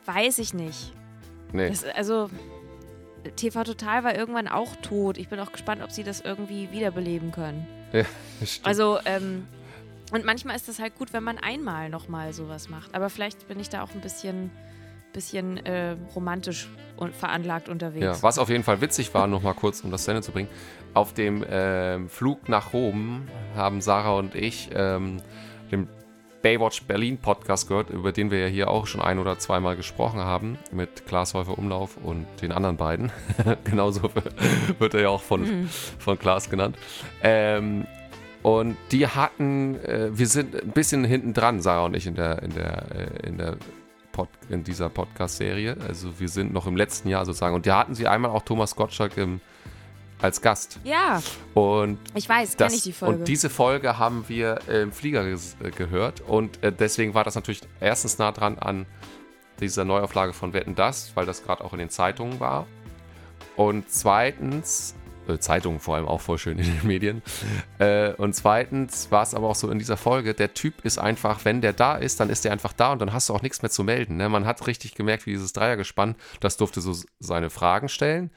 weiß 0.06 0.38
ich 0.38 0.54
nicht. 0.54 0.92
Nee. 1.52 1.68
Das, 1.68 1.84
also, 1.84 2.28
TV 3.36 3.64
Total 3.64 4.04
war 4.04 4.14
irgendwann 4.14 4.48
auch 4.48 4.76
tot. 4.76 5.18
Ich 5.18 5.28
bin 5.28 5.40
auch 5.40 5.52
gespannt, 5.52 5.82
ob 5.82 5.90
sie 5.90 6.04
das 6.04 6.20
irgendwie 6.20 6.70
wiederbeleben 6.70 7.32
können. 7.32 7.66
Ja, 7.92 8.04
stimmt. 8.44 8.66
Also, 8.66 8.98
ähm, 9.04 9.46
und 10.12 10.24
manchmal 10.24 10.56
ist 10.56 10.68
das 10.68 10.78
halt 10.78 10.96
gut, 10.96 11.12
wenn 11.12 11.24
man 11.24 11.38
einmal 11.38 11.88
nochmal 11.88 12.32
sowas 12.32 12.68
macht. 12.68 12.94
Aber 12.94 13.10
vielleicht 13.10 13.48
bin 13.48 13.58
ich 13.58 13.68
da 13.68 13.82
auch 13.82 13.90
ein 13.94 14.00
bisschen, 14.00 14.50
bisschen 15.12 15.64
äh, 15.64 15.96
romantisch 16.14 16.68
und 16.96 17.14
veranlagt 17.14 17.68
unterwegs. 17.68 18.04
Ja, 18.04 18.22
was 18.22 18.38
auf 18.38 18.48
jeden 18.48 18.64
Fall 18.64 18.80
witzig 18.80 19.12
war, 19.14 19.26
noch 19.26 19.42
mal 19.42 19.54
kurz, 19.54 19.80
um 19.80 19.90
das 19.90 20.04
zu 20.04 20.10
Ende 20.10 20.22
zu 20.22 20.32
bringen. 20.32 20.48
Auf 20.92 21.14
dem 21.14 21.44
ähm, 21.48 22.08
Flug 22.08 22.48
nach 22.48 22.72
Rom 22.72 23.26
haben 23.56 23.80
Sarah 23.80 24.16
und 24.18 24.34
ich 24.34 24.70
ähm, 24.74 25.20
den 25.72 25.88
Baywatch 26.44 26.82
Berlin 26.82 27.16
Podcast 27.16 27.68
gehört, 27.68 27.88
über 27.88 28.12
den 28.12 28.30
wir 28.30 28.38
ja 28.38 28.46
hier 28.48 28.68
auch 28.68 28.86
schon 28.86 29.00
ein 29.00 29.18
oder 29.18 29.38
zweimal 29.38 29.76
gesprochen 29.76 30.20
haben, 30.20 30.58
mit 30.72 31.06
Klaas 31.06 31.32
Häufer 31.32 31.56
Umlauf 31.56 31.96
und 31.96 32.26
den 32.42 32.52
anderen 32.52 32.76
beiden. 32.76 33.10
Genauso 33.64 34.02
wird 34.78 34.92
er 34.92 35.00
ja 35.00 35.08
auch 35.08 35.22
von, 35.22 35.70
von 35.98 36.18
Klaas 36.18 36.50
genannt. 36.50 36.76
Ähm, 37.22 37.86
und 38.42 38.76
die 38.92 39.06
hatten, 39.06 39.82
äh, 39.86 40.10
wir 40.12 40.26
sind 40.26 40.62
ein 40.62 40.72
bisschen 40.72 41.02
hinten 41.02 41.32
dran, 41.32 41.62
Sarah 41.62 41.86
und 41.86 41.96
ich, 41.96 42.06
in 42.06 42.14
der, 42.14 42.42
in 42.42 42.54
der, 42.54 42.84
äh, 42.94 43.26
in 43.26 43.38
der 43.38 43.56
Pod, 44.12 44.28
in 44.50 44.64
dieser 44.64 44.90
Podcast-Serie. 44.90 45.78
Also 45.88 46.20
wir 46.20 46.28
sind 46.28 46.52
noch 46.52 46.66
im 46.66 46.76
letzten 46.76 47.08
Jahr 47.08 47.24
sozusagen. 47.24 47.54
Und 47.54 47.66
da 47.66 47.78
hatten 47.78 47.94
sie 47.94 48.06
einmal 48.06 48.32
auch 48.32 48.42
Thomas 48.42 48.76
Gottschalk 48.76 49.16
im, 49.16 49.40
als 50.24 50.40
Gast. 50.40 50.80
Ja, 50.84 51.22
Und 51.52 51.98
ich 52.14 52.26
weiß, 52.26 52.56
kenne 52.56 52.74
ich 52.74 52.82
die 52.82 52.92
Folge. 52.92 53.18
Und 53.18 53.28
diese 53.28 53.50
Folge 53.50 53.98
haben 53.98 54.24
wir 54.26 54.66
im 54.68 54.90
Flieger 54.90 55.22
äh, 55.26 55.36
gehört. 55.70 56.22
Und 56.22 56.62
äh, 56.64 56.72
deswegen 56.72 57.12
war 57.12 57.24
das 57.24 57.34
natürlich 57.34 57.60
erstens 57.78 58.16
nah 58.18 58.32
dran 58.32 58.58
an 58.58 58.86
dieser 59.60 59.84
Neuauflage 59.84 60.32
von 60.32 60.54
Wetten 60.54 60.74
Das, 60.74 61.14
weil 61.14 61.26
das 61.26 61.44
gerade 61.44 61.62
auch 61.62 61.74
in 61.74 61.78
den 61.78 61.90
Zeitungen 61.90 62.40
war. 62.40 62.66
Und 63.56 63.90
zweitens, 63.90 64.94
Zeitungen 65.38 65.80
vor 65.80 65.96
allem 65.96 66.06
auch 66.06 66.20
voll 66.20 66.38
schön 66.38 66.58
in 66.58 66.64
den 66.64 66.80
Medien. 66.86 67.22
Äh, 67.78 68.12
und 68.14 68.34
zweitens 68.34 69.10
war 69.10 69.22
es 69.22 69.34
aber 69.34 69.48
auch 69.48 69.54
so 69.54 69.70
in 69.70 69.78
dieser 69.78 69.96
Folge, 69.96 70.34
der 70.34 70.54
Typ 70.54 70.84
ist 70.84 70.98
einfach, 70.98 71.44
wenn 71.44 71.60
der 71.60 71.72
da 71.72 71.96
ist, 71.96 72.20
dann 72.20 72.30
ist 72.30 72.44
der 72.44 72.52
einfach 72.52 72.72
da 72.72 72.92
und 72.92 73.00
dann 73.00 73.12
hast 73.12 73.28
du 73.28 73.34
auch 73.34 73.42
nichts 73.42 73.62
mehr 73.62 73.70
zu 73.70 73.84
melden. 73.84 74.16
Ne? 74.16 74.28
Man 74.28 74.46
hat 74.46 74.66
richtig 74.66 74.94
gemerkt, 74.94 75.26
wie 75.26 75.32
dieses 75.32 75.52
Dreiergespann, 75.52 76.14
das 76.40 76.56
durfte 76.56 76.80
so 76.80 76.94
seine 77.18 77.50
Fragen 77.50 77.88
stellen. 77.88 78.30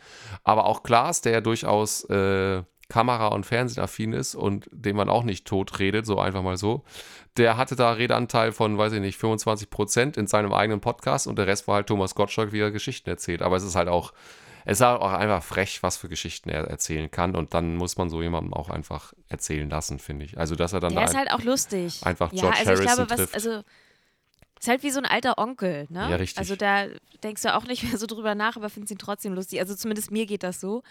Aber 0.43 0.65
auch 0.65 0.83
Klaas, 0.83 1.21
der 1.21 1.33
ja 1.33 1.41
durchaus 1.41 2.03
äh, 2.05 2.63
Kamera- 2.89 3.27
und 3.27 3.45
Fernsehaffin 3.45 4.13
ist 4.13 4.35
und 4.35 4.69
dem 4.71 4.95
man 4.95 5.09
auch 5.09 5.23
nicht 5.23 5.45
tot 5.45 5.79
redet, 5.79 6.05
so 6.05 6.19
einfach 6.19 6.41
mal 6.41 6.57
so, 6.57 6.83
der 7.35 7.57
hatte 7.57 7.75
da 7.75 7.91
Redeanteil 7.91 8.51
von, 8.51 8.77
weiß 8.77 8.93
ich 8.93 9.01
nicht, 9.01 9.17
25 9.17 9.69
Prozent 9.69 10.17
in 10.17 10.27
seinem 10.27 10.53
eigenen 10.53 10.79
Podcast 10.79 11.27
und 11.27 11.37
der 11.37 11.47
Rest 11.47 11.67
war 11.67 11.75
halt 11.75 11.87
Thomas 11.87 12.15
Gottschalk, 12.15 12.53
wie 12.53 12.61
er 12.61 12.71
Geschichten 12.71 13.09
erzählt. 13.09 13.41
Aber 13.41 13.57
es 13.57 13.63
ist 13.63 13.75
halt 13.75 13.89
auch, 13.89 14.13
es 14.69 14.79
ist 14.79 14.81
auch 14.81 15.13
einfach 15.13 15.43
frech, 15.43 15.81
was 15.81 15.95
für 15.95 16.09
Geschichten 16.09 16.49
er 16.49 16.65
erzählen 16.65 17.09
kann 17.09 17.37
und 17.37 17.53
dann 17.53 17.77
muss 17.77 17.95
man 17.95 18.09
so 18.09 18.21
jemandem 18.21 18.53
auch 18.53 18.69
einfach 18.69 19.13
erzählen 19.29 19.69
lassen, 19.69 19.97
finde 19.97 20.25
ich. 20.25 20.37
Also, 20.37 20.55
dass 20.55 20.73
er 20.73 20.81
dann 20.81 20.93
der 20.93 21.03
da 21.03 21.09
ist 21.09 21.15
halt 21.15 21.31
auch 21.31 21.41
lustig. 21.41 22.05
einfach 22.05 22.33
ja, 22.33 22.41
George 22.41 22.57
also 22.59 22.83
ich 22.83 22.89
Harrison 22.89 23.07
glaube, 23.07 23.09
was, 23.11 23.17
trifft. 23.17 23.33
also 23.33 23.63
ist 24.59 24.67
halt 24.67 24.83
wie 24.83 24.91
so 24.91 24.99
ein 24.99 25.05
alter 25.05 25.37
Onkel, 25.37 25.87
ne? 25.89 26.09
Ja, 26.09 26.15
richtig. 26.17 26.39
Also 26.39 26.57
da 26.57 26.87
denkst 27.23 27.43
du 27.43 27.55
auch 27.55 27.63
nicht 27.63 27.83
mehr 27.83 27.97
so 27.97 28.07
drüber 28.07 28.35
nach, 28.35 28.57
aber 28.57 28.69
findest 28.69 28.91
ihn 28.91 28.97
trotzdem 28.97 29.33
lustig. 29.33 29.61
Also 29.61 29.73
zumindest 29.73 30.11
mir 30.11 30.25
geht 30.25 30.43
das 30.43 30.59
so. 30.59 30.83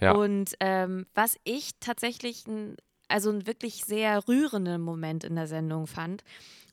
Ja. 0.00 0.12
Und 0.12 0.54
ähm, 0.60 1.06
was 1.14 1.36
ich 1.42 1.72
tatsächlich 1.80 2.46
ein, 2.46 2.76
also 3.08 3.30
einen 3.30 3.48
wirklich 3.48 3.84
sehr 3.84 4.28
rührenden 4.28 4.82
Moment 4.82 5.24
in 5.24 5.34
der 5.34 5.48
Sendung 5.48 5.88
fand, 5.88 6.22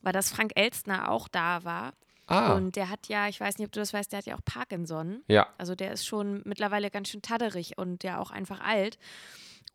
war, 0.04 0.14
dass 0.14 0.30
Frank 0.32 0.52
Elstner 0.54 1.10
auch 1.10 1.28
da 1.28 1.64
war. 1.64 1.94
Ah, 2.28 2.54
Und 2.54 2.76
der 2.76 2.90
hat 2.90 3.08
ja, 3.08 3.28
ich 3.28 3.40
weiß 3.40 3.58
nicht, 3.58 3.68
ob 3.68 3.72
du 3.72 3.80
das 3.80 3.94
weißt, 3.94 4.12
der 4.12 4.20
hat 4.20 4.26
ja 4.26 4.36
auch 4.36 4.46
Parkinson. 4.46 5.24
ja, 5.28 5.48
Also 5.58 5.76
der 5.76 5.92
ist 5.92 6.06
schon 6.06 6.42
mittlerweile 6.46 6.90
ganz 6.90 7.10
schön 7.10 7.22
tadderig 7.22 7.78
und 7.78 8.04
ja 8.04 8.20
auch 8.20 8.32
einfach 8.32 8.60
alt. 8.62 8.98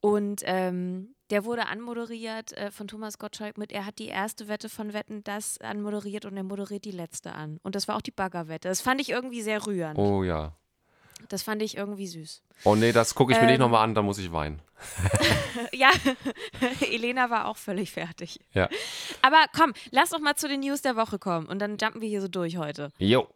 Und 0.00 0.42
ähm, 0.44 1.14
der 1.30 1.44
wurde 1.44 1.66
anmoderiert 1.66 2.52
äh, 2.52 2.70
von 2.70 2.86
Thomas 2.86 3.18
Gottschalk 3.18 3.58
mit, 3.58 3.72
er 3.72 3.84
hat 3.84 3.98
die 3.98 4.06
erste 4.06 4.48
Wette 4.48 4.68
von 4.68 4.92
Wetten 4.92 5.24
das 5.24 5.58
anmoderiert 5.58 6.24
und 6.24 6.36
er 6.36 6.44
moderiert 6.44 6.84
die 6.84 6.92
letzte 6.92 7.32
an. 7.32 7.58
Und 7.62 7.74
das 7.74 7.88
war 7.88 7.96
auch 7.96 8.02
die 8.02 8.12
Baggerwette. 8.12 8.68
Das 8.68 8.80
fand 8.80 9.00
ich 9.00 9.10
irgendwie 9.10 9.42
sehr 9.42 9.66
rührend. 9.66 9.98
oh 9.98 10.22
ja. 10.22 10.54
Das 11.28 11.42
fand 11.42 11.62
ich 11.62 11.76
irgendwie 11.76 12.06
süß. 12.06 12.42
Oh 12.64 12.74
nee, 12.74 12.92
das 12.92 13.14
gucke 13.14 13.32
ich 13.32 13.38
mir 13.38 13.46
nicht 13.46 13.54
Ähm, 13.56 13.60
nochmal 13.60 13.84
an, 13.84 13.94
da 13.94 14.02
muss 14.02 14.18
ich 14.18 14.32
weinen. 14.32 14.60
ja, 15.72 15.90
Elena 16.80 17.30
war 17.30 17.46
auch 17.46 17.56
völlig 17.56 17.90
fertig. 17.92 18.40
Ja. 18.52 18.68
Aber 19.22 19.44
komm, 19.56 19.72
lass 19.90 20.10
doch 20.10 20.20
mal 20.20 20.36
zu 20.36 20.48
den 20.48 20.60
News 20.60 20.82
der 20.82 20.96
Woche 20.96 21.18
kommen 21.18 21.46
und 21.46 21.58
dann 21.58 21.76
jumpen 21.78 22.00
wir 22.00 22.08
hier 22.08 22.20
so 22.20 22.28
durch 22.28 22.56
heute. 22.56 22.92
Jo. 22.98 23.28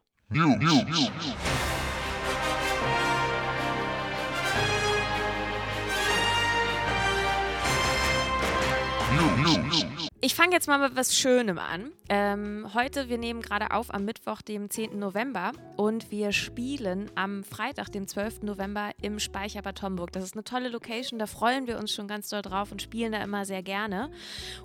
Ich 10.24 10.36
fange 10.36 10.52
jetzt 10.52 10.68
mal 10.68 10.78
mit 10.78 10.94
was 10.94 11.16
Schönem 11.16 11.58
an. 11.58 11.90
Ähm, 12.08 12.68
heute, 12.74 13.08
wir 13.08 13.18
nehmen 13.18 13.42
gerade 13.42 13.72
auf 13.72 13.92
am 13.92 14.04
Mittwoch, 14.04 14.40
dem 14.40 14.70
10. 14.70 14.96
November 14.96 15.50
und 15.76 16.12
wir 16.12 16.30
spielen 16.30 17.10
am 17.16 17.42
Freitag, 17.42 17.90
dem 17.90 18.06
12. 18.06 18.42
November 18.42 18.92
im 19.00 19.18
Speicherbad 19.18 19.82
Homburg. 19.82 20.12
Das 20.12 20.22
ist 20.22 20.34
eine 20.34 20.44
tolle 20.44 20.68
Location, 20.68 21.18
da 21.18 21.26
freuen 21.26 21.66
wir 21.66 21.76
uns 21.76 21.92
schon 21.92 22.06
ganz 22.06 22.28
doll 22.28 22.40
drauf 22.40 22.70
und 22.70 22.80
spielen 22.80 23.10
da 23.10 23.20
immer 23.20 23.44
sehr 23.44 23.64
gerne. 23.64 24.12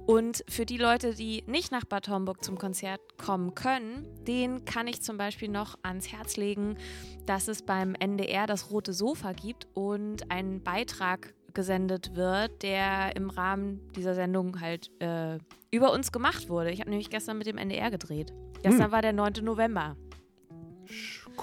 Und 0.06 0.44
für 0.48 0.68
die 0.68 0.78
Leute, 0.78 1.16
die 1.16 1.44
nicht 1.48 1.72
nach 1.72 1.86
Bad 1.86 2.08
Homburg 2.08 2.44
zum 2.44 2.60
Konzert 2.60 3.02
kommen 3.18 3.56
können, 3.56 4.06
den 4.28 4.64
kann 4.64 4.86
ich 4.86 5.02
zum 5.02 5.18
Beispiel 5.18 5.50
noch 5.50 5.76
ans 5.82 6.12
Herz 6.12 6.38
legen, 6.38 6.78
dass 7.26 7.48
es 7.48 7.64
beim 7.64 7.96
NDR 7.96 8.46
das 8.46 8.70
Rote 8.70 8.94
Sofa 8.94 9.34
gibt 9.34 9.66
und 9.74 10.30
einen 10.30 10.62
Beitrag 10.62 11.34
gesendet 11.58 12.16
wird, 12.16 12.62
der 12.62 13.16
im 13.16 13.32
Rahmen 13.32 13.82
dieser 13.96 14.14
Sendung 14.14 14.62
halt 14.62 14.92
äh, 15.02 15.40
über 15.72 15.92
uns 15.92 16.12
gemacht 16.12 16.50
wurde. 16.50 16.70
Ich 16.70 16.82
habe 16.82 16.92
nämlich 16.92 17.10
gestern 17.10 17.40
mit 17.40 17.48
dem 17.48 17.58
NDR 17.58 17.90
gedreht. 17.90 18.32
Gestern 18.62 18.86
Hm. 18.86 18.92
war 18.92 19.02
der 19.02 19.12
9. 19.12 19.34
November. 19.42 19.96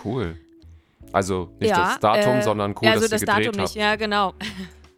Cool. 0.04 0.36
Also 1.12 1.50
nicht 1.58 1.70
Ja, 1.70 1.90
das 1.90 1.98
Datum, 1.98 2.34
äh, 2.34 2.42
sondern 2.42 2.74
cool, 2.80 2.88
also 2.88 3.00
dass 3.00 3.10
das 3.10 3.22
ihr 3.22 3.26
gedreht 3.26 3.46
Datum 3.46 3.60
habt. 3.60 3.74
nicht, 3.74 3.74
ja, 3.74 3.96
genau. 3.96 4.34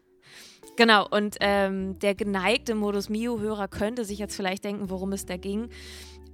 genau, 0.77 1.09
und 1.09 1.37
ähm, 1.41 1.99
der 1.99 2.15
geneigte 2.15 2.75
Modus 2.75 3.09
Mio-Hörer 3.09 3.69
könnte 3.69 4.05
sich 4.05 4.19
jetzt 4.19 4.37
vielleicht 4.37 4.65
denken, 4.65 4.91
worum 4.91 5.13
es 5.13 5.25
da 5.25 5.39
ging. 5.39 5.71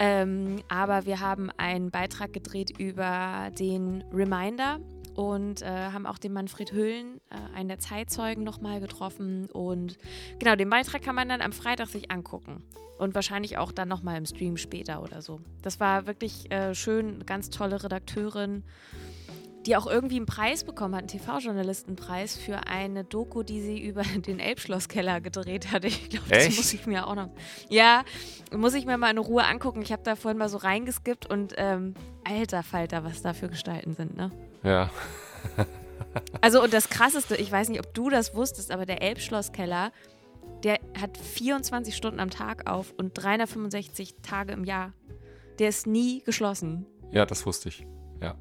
Ähm, 0.01 0.57
aber 0.69 1.07
wir 1.07 1.21
haben 1.21 1.51
einen 1.57 1.93
Beitrag 1.93 2.33
gedreht 2.33 2.77
über 2.81 3.51
den 3.57 4.03
Reminder 4.13 4.81
und 5.15 5.63
äh, 5.63 5.67
haben 5.67 6.07
auch 6.07 6.19
den 6.19 6.33
Manfred 6.33 6.73
Hüllen, 6.73 7.21
äh, 7.31 7.57
einen 7.57 7.69
der 7.69 7.79
Zeitzeugen, 7.79 8.45
nochmal 8.45 8.81
getroffen. 8.81 9.47
Und 9.51 9.99
genau, 10.39 10.57
den 10.57 10.71
Beitrag 10.71 11.03
kann 11.03 11.15
man 11.15 11.29
dann 11.29 11.43
am 11.43 11.53
Freitag 11.53 11.89
sich 11.89 12.11
angucken. 12.11 12.63
Und 12.99 13.15
wahrscheinlich 13.15 13.59
auch 13.59 13.73
dann 13.73 13.89
nochmal 13.89 14.17
im 14.17 14.27
Stream 14.27 14.57
später 14.57 15.03
oder 15.03 15.23
so. 15.23 15.41
Das 15.63 15.81
war 15.81 16.07
wirklich 16.07 16.51
äh, 16.53 16.75
schön, 16.75 17.27
ganz 17.27 17.51
tolle 17.51 17.83
Redakteurin. 17.83 18.63
die 19.67 19.77
auch 19.77 19.87
irgendwie 19.87 20.17
einen 20.17 20.27
Preis 20.27 20.65
bekommen 20.65 20.95
hat, 20.97 21.03
einen 21.03 21.09
TV-Journalistenpreis 21.09 22.37
für 22.37 22.67
eine 22.67 23.05
Doku, 23.05 23.43
die 23.45 23.61
sie 23.61 23.81
über 23.89 24.03
den 24.03 24.41
Elbschlosskeller 24.41 25.21
gedreht 25.21 25.71
hat. 25.73 25.85
Ich 25.85 26.11
glaube, 26.11 26.29
das 26.29 26.57
muss 26.57 26.73
ich 26.73 26.87
mir 26.87 27.07
auch 27.07 27.15
noch. 27.15 27.29
Ja, 27.69 28.05
muss 28.55 28.75
ich 28.75 28.87
mir 28.87 28.99
mal 28.99 29.11
in 29.11 29.19
Ruhe 29.19 29.45
angucken. 29.45 29.83
Ich 29.83 29.93
habe 29.93 30.03
da 30.03 30.17
vorhin 30.17 30.39
mal 30.39 30.49
so 30.49 30.59
reingeskippt 30.59 31.27
und 31.27 31.55
ähm, 31.59 31.95
alter 32.25 32.63
Falter, 32.63 33.05
was 33.05 33.23
da 33.23 33.35
für 33.35 33.49
Gestalten 33.49 33.95
sind, 33.95 34.17
ne? 34.17 34.31
Ja. 34.63 34.91
also, 36.41 36.63
und 36.63 36.73
das 36.73 36.89
Krasseste, 36.89 37.37
ich 37.37 37.51
weiß 37.51 37.69
nicht, 37.69 37.81
ob 37.81 37.93
du 37.95 38.11
das 38.11 38.35
wusstest, 38.35 38.71
aber 38.71 38.87
der 38.87 39.03
Elbschlosskeller, 39.03 39.93
der 40.63 40.79
hat 41.01 41.17
24 41.17 41.97
Stunden 41.97 42.21
am 42.21 42.31
Tag 42.31 42.71
auf 42.71 42.93
und 42.97 43.15
365 43.15 44.17
Tage 44.23 44.53
im 44.53 44.65
Jahr. 44.65 44.93
Der 45.59 45.69
ist 45.69 45.87
nie 45.87 46.23
geschlossen. 46.23 46.87
Ja, 47.11 47.27
das 47.27 47.45
wusste 47.47 47.69
ich. 47.69 47.87
Ja. 48.21 48.37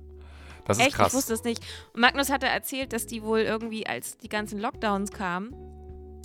Das 0.65 0.77
ist 0.77 0.85
Echt? 0.85 0.95
krass. 0.95 1.09
Ich 1.09 1.13
wusste 1.13 1.33
es 1.33 1.43
nicht. 1.43 1.61
Und 1.93 2.01
Magnus 2.01 2.29
hatte 2.29 2.45
erzählt, 2.45 2.93
dass 2.93 3.07
die 3.07 3.23
wohl 3.23 3.39
irgendwie, 3.39 3.87
als 3.87 4.17
die 4.17 4.29
ganzen 4.29 4.59
Lockdowns 4.59 5.11
kamen, 5.11 5.55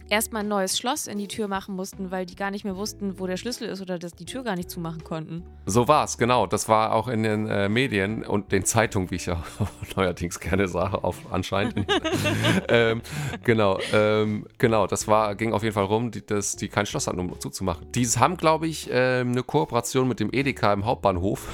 erstmal 0.09 0.43
ein 0.43 0.49
neues 0.49 0.79
Schloss 0.79 1.07
in 1.07 1.19
die 1.19 1.29
Tür 1.29 1.49
machen 1.49 1.75
mussten, 1.75 2.11
weil 2.11 2.27
die 2.27 2.37
gar 2.37 2.51
nicht 2.51 2.65
mehr 2.65 2.77
wussten, 2.77 3.19
wo 3.19 3.27
der 3.27 3.37
Schlüssel 3.37 3.69
ist 3.69 3.81
oder 3.81 3.99
dass 3.99 4.13
die 4.13 4.25
Tür 4.25 4.45
gar 4.45 4.57
nicht 4.57 4.71
zumachen 4.71 5.03
konnten. 5.05 5.43
So 5.67 5.89
war 5.89 6.05
es, 6.05 6.19
genau. 6.19 6.47
Das 6.47 6.69
war 6.69 6.93
auch 6.93 7.09
in 7.09 7.23
den 7.23 7.49
äh, 7.49 7.69
Medien 7.69 8.25
und 8.25 8.53
den 8.53 8.65
Zeitungen, 8.65 9.11
wie 9.11 9.17
ich 9.17 9.27
ja 9.27 9.43
neuerdings 9.97 10.39
gerne 10.41 10.69
sage, 10.69 11.03
auf 11.03 11.33
anscheinend. 11.33 11.87
ähm, 12.69 13.03
genau, 13.45 13.79
ähm, 13.93 14.47
genau. 14.59 14.87
Das 14.87 15.09
war, 15.09 15.35
ging 15.35 15.53
auf 15.53 15.63
jeden 15.63 15.75
Fall 15.75 15.85
rum, 15.85 16.11
die, 16.11 16.25
dass 16.25 16.57
die 16.57 16.69
kein 16.69 16.87
Schloss 16.87 17.07
hatten, 17.07 17.21
um 17.21 17.39
zuzumachen. 17.41 17.91
Die 17.93 18.07
haben, 18.07 18.37
glaube 18.37 18.67
ich, 18.67 18.91
äh, 18.91 19.21
eine 19.21 19.43
Kooperation 19.43 20.09
mit 20.09 20.21
dem 20.21 20.31
Edeka 20.33 20.73
im 20.73 20.85
Hauptbahnhof. 20.85 21.47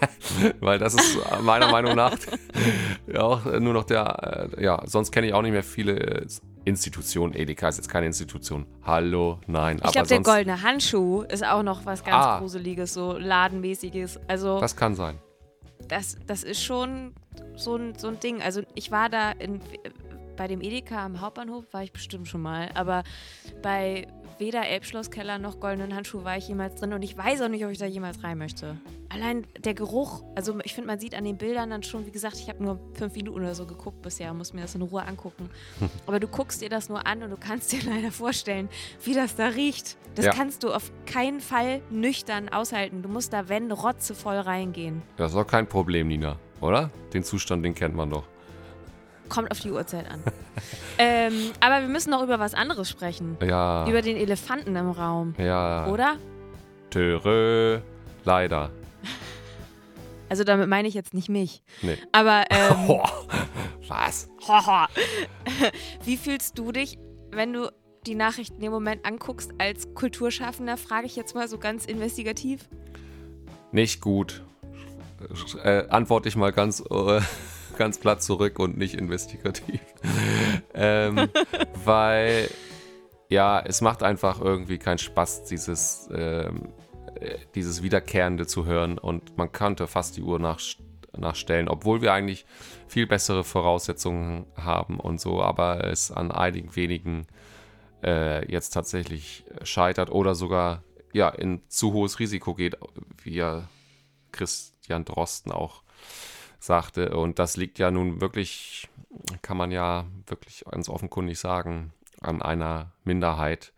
Weil 0.60 0.78
das 0.78 0.94
ist 0.94 1.18
meiner 1.42 1.70
Meinung 1.70 1.94
nach 1.94 2.16
auch 3.16 3.44
nur 3.44 3.72
noch 3.72 3.84
der, 3.84 4.50
äh, 4.58 4.64
ja, 4.64 4.82
sonst 4.86 5.10
kenne 5.12 5.26
ich 5.28 5.34
auch 5.34 5.42
nicht 5.42 5.52
mehr 5.52 5.62
viele 5.62 6.26
Institutionen. 6.66 7.34
Edeka 7.34 7.68
ist 7.68 7.76
jetzt 7.76 7.88
keine 7.88 8.06
Institution. 8.06 8.66
Hallo, 8.84 9.38
nein. 9.46 9.80
Ich 9.84 9.92
glaube, 9.92 10.08
der 10.08 10.20
goldene 10.20 10.62
Handschuh 10.62 11.22
ist 11.22 11.46
auch 11.46 11.62
noch 11.62 11.86
was 11.86 12.04
ganz 12.04 12.26
ah, 12.26 12.38
Gruseliges, 12.40 12.92
so 12.92 13.16
Ladenmäßiges. 13.16 14.20
Also, 14.26 14.60
das 14.60 14.74
kann 14.74 14.96
sein. 14.96 15.18
Das, 15.88 16.16
das 16.26 16.42
ist 16.42 16.62
schon 16.62 17.14
so 17.54 17.76
ein, 17.76 17.94
so 17.96 18.08
ein 18.08 18.18
Ding. 18.18 18.42
Also 18.42 18.62
ich 18.74 18.90
war 18.90 19.08
da 19.08 19.30
in, 19.30 19.60
bei 20.36 20.48
dem 20.48 20.60
Edeka 20.60 21.04
am 21.04 21.20
Hauptbahnhof, 21.20 21.64
war 21.72 21.82
ich 21.82 21.92
bestimmt 21.92 22.28
schon 22.28 22.42
mal, 22.42 22.70
aber 22.74 23.02
bei 23.62 24.06
weder 24.38 24.66
Elbschlosskeller 24.66 25.38
noch 25.38 25.60
goldenen 25.60 25.94
Handschuh 25.94 26.24
war 26.24 26.36
ich 26.36 26.48
jemals 26.48 26.76
drin 26.76 26.92
und 26.92 27.02
ich 27.02 27.16
weiß 27.16 27.40
auch 27.42 27.48
nicht, 27.48 27.64
ob 27.64 27.70
ich 27.70 27.78
da 27.78 27.86
jemals 27.86 28.22
rein 28.22 28.38
möchte. 28.38 28.76
Allein 29.08 29.46
der 29.58 29.74
Geruch, 29.74 30.24
also 30.34 30.58
ich 30.64 30.74
finde, 30.74 30.88
man 30.88 30.98
sieht 30.98 31.14
an 31.14 31.24
den 31.24 31.38
Bildern 31.38 31.70
dann 31.70 31.82
schon, 31.82 32.06
wie 32.06 32.10
gesagt, 32.10 32.36
ich 32.38 32.48
habe 32.48 32.62
nur 32.62 32.78
fünf 32.94 33.14
Minuten 33.14 33.38
oder 33.38 33.54
so 33.54 33.66
geguckt 33.66 34.02
bisher, 34.02 34.34
muss 34.34 34.52
mir 34.52 34.62
das 34.62 34.74
in 34.74 34.82
Ruhe 34.82 35.02
angucken. 35.02 35.48
Aber 36.06 36.20
du 36.20 36.28
guckst 36.28 36.60
dir 36.60 36.68
das 36.68 36.88
nur 36.88 37.06
an 37.06 37.22
und 37.22 37.30
du 37.30 37.36
kannst 37.36 37.72
dir 37.72 37.80
leider 37.86 38.10
vorstellen, 38.10 38.68
wie 39.04 39.14
das 39.14 39.36
da 39.36 39.46
riecht. 39.48 39.96
Das 40.14 40.26
ja. 40.26 40.32
kannst 40.32 40.64
du 40.64 40.72
auf 40.72 40.90
keinen 41.06 41.40
Fall 41.40 41.82
nüchtern 41.90 42.48
aushalten. 42.48 43.02
Du 43.02 43.08
musst 43.08 43.32
da, 43.32 43.48
wenn, 43.48 43.70
rotzevoll 43.70 44.36
reingehen. 44.36 45.02
Das 45.16 45.32
ist 45.32 45.36
auch 45.36 45.46
kein 45.46 45.66
Problem, 45.66 46.08
Nina, 46.08 46.38
oder? 46.60 46.90
Den 47.12 47.22
Zustand, 47.22 47.64
den 47.64 47.74
kennt 47.74 47.94
man 47.94 48.10
doch. 48.10 48.24
Kommt 49.28 49.50
auf 49.50 49.60
die 49.60 49.70
Uhrzeit 49.70 50.10
an. 50.10 50.22
ähm, 50.98 51.52
aber 51.60 51.80
wir 51.80 51.88
müssen 51.88 52.10
noch 52.10 52.22
über 52.22 52.38
was 52.38 52.54
anderes 52.54 52.88
sprechen. 52.88 53.36
Ja. 53.40 53.86
Über 53.88 54.02
den 54.02 54.16
Elefanten 54.16 54.76
im 54.76 54.90
Raum. 54.90 55.34
Ja. 55.38 55.86
Oder? 55.86 56.16
Törö. 56.90 57.80
Leider. 58.24 58.70
Also 60.28 60.42
damit 60.42 60.68
meine 60.68 60.88
ich 60.88 60.94
jetzt 60.94 61.14
nicht 61.14 61.28
mich. 61.28 61.62
Nee. 61.82 61.96
Aber 62.10 62.42
ähm, 62.50 62.88
was? 63.88 64.28
Wie 66.04 66.16
fühlst 66.16 66.58
du 66.58 66.72
dich, 66.72 66.98
wenn 67.30 67.52
du 67.52 67.70
die 68.08 68.16
Nachrichten 68.16 68.60
im 68.60 68.72
Moment 68.72 69.06
anguckst 69.06 69.52
als 69.58 69.94
Kulturschaffender? 69.94 70.76
Frage 70.78 71.06
ich 71.06 71.14
jetzt 71.14 71.36
mal 71.36 71.46
so 71.46 71.58
ganz 71.58 71.86
investigativ. 71.86 72.68
Nicht 73.70 74.00
gut. 74.00 74.42
Äh, 75.62 75.88
antworte 75.88 76.28
ich 76.28 76.34
mal 76.34 76.52
ganz 76.52 76.80
äh, 76.80 77.20
ganz 77.76 77.98
platt 77.98 78.22
zurück 78.22 78.58
und 78.58 78.76
nicht 78.76 78.94
investigativ. 78.94 79.80
ähm, 80.74 81.28
weil, 81.84 82.48
ja, 83.28 83.60
es 83.60 83.80
macht 83.80 84.02
einfach 84.02 84.40
irgendwie 84.40 84.78
keinen 84.78 84.98
Spaß, 84.98 85.44
dieses, 85.44 86.08
ähm, 86.12 86.72
äh, 87.20 87.38
dieses 87.54 87.82
Wiederkehrende 87.82 88.46
zu 88.46 88.66
hören 88.66 88.98
und 88.98 89.36
man 89.36 89.52
könnte 89.52 89.86
fast 89.86 90.16
die 90.16 90.22
Uhr 90.22 90.38
nach, 90.38 90.60
nachstellen, 91.16 91.68
obwohl 91.68 92.02
wir 92.02 92.12
eigentlich 92.12 92.46
viel 92.88 93.06
bessere 93.06 93.44
Voraussetzungen 93.44 94.46
haben 94.56 95.00
und 95.00 95.20
so, 95.20 95.42
aber 95.42 95.84
es 95.84 96.10
an 96.10 96.30
einigen 96.30 96.76
wenigen 96.76 97.26
äh, 98.04 98.50
jetzt 98.50 98.70
tatsächlich 98.70 99.44
scheitert 99.62 100.10
oder 100.10 100.34
sogar 100.34 100.82
ja, 101.12 101.30
in 101.30 101.62
zu 101.68 101.92
hohes 101.92 102.18
Risiko 102.18 102.54
geht, 102.54 102.76
wie 103.22 103.36
ja 103.36 103.68
Christian 104.32 105.04
Drosten 105.04 105.50
auch 105.50 105.82
sagte. 106.58 107.16
Und 107.16 107.38
das 107.38 107.56
liegt 107.56 107.78
ja 107.78 107.90
nun 107.90 108.20
wirklich, 108.20 108.88
kann 109.42 109.56
man 109.56 109.70
ja 109.70 110.06
wirklich 110.26 110.64
ganz 110.70 110.88
offenkundig 110.88 111.38
sagen, 111.38 111.92
an 112.20 112.42
einer 112.42 112.92
Minderheit, 113.04 113.72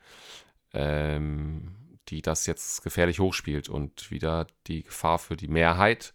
ähm, 0.73 1.76
die 2.08 2.23
das 2.23 2.47
jetzt 2.47 2.82
gefährlich 2.82 3.20
hochspielt 3.20 3.68
und 3.68 4.11
wieder 4.11 4.47
die 4.66 4.85
Gefahr 4.85 5.18
für 5.18 5.37
die 5.37 5.49
Mehrheit 5.49 6.14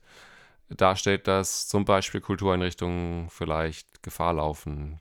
darstellt, 0.70 1.27
dass 1.27 1.67
zum 1.67 1.86
Beispiel 1.86 2.22
Kultureinrichtungen 2.22 3.29
vielleicht 3.29 4.01
Gefahr 4.01 4.34
laufen 4.34 5.00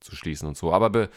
zu 0.00 0.14
schließen 0.14 0.46
und 0.46 0.56
so. 0.56 0.72
Aber 0.72 0.90
be 0.90 1.10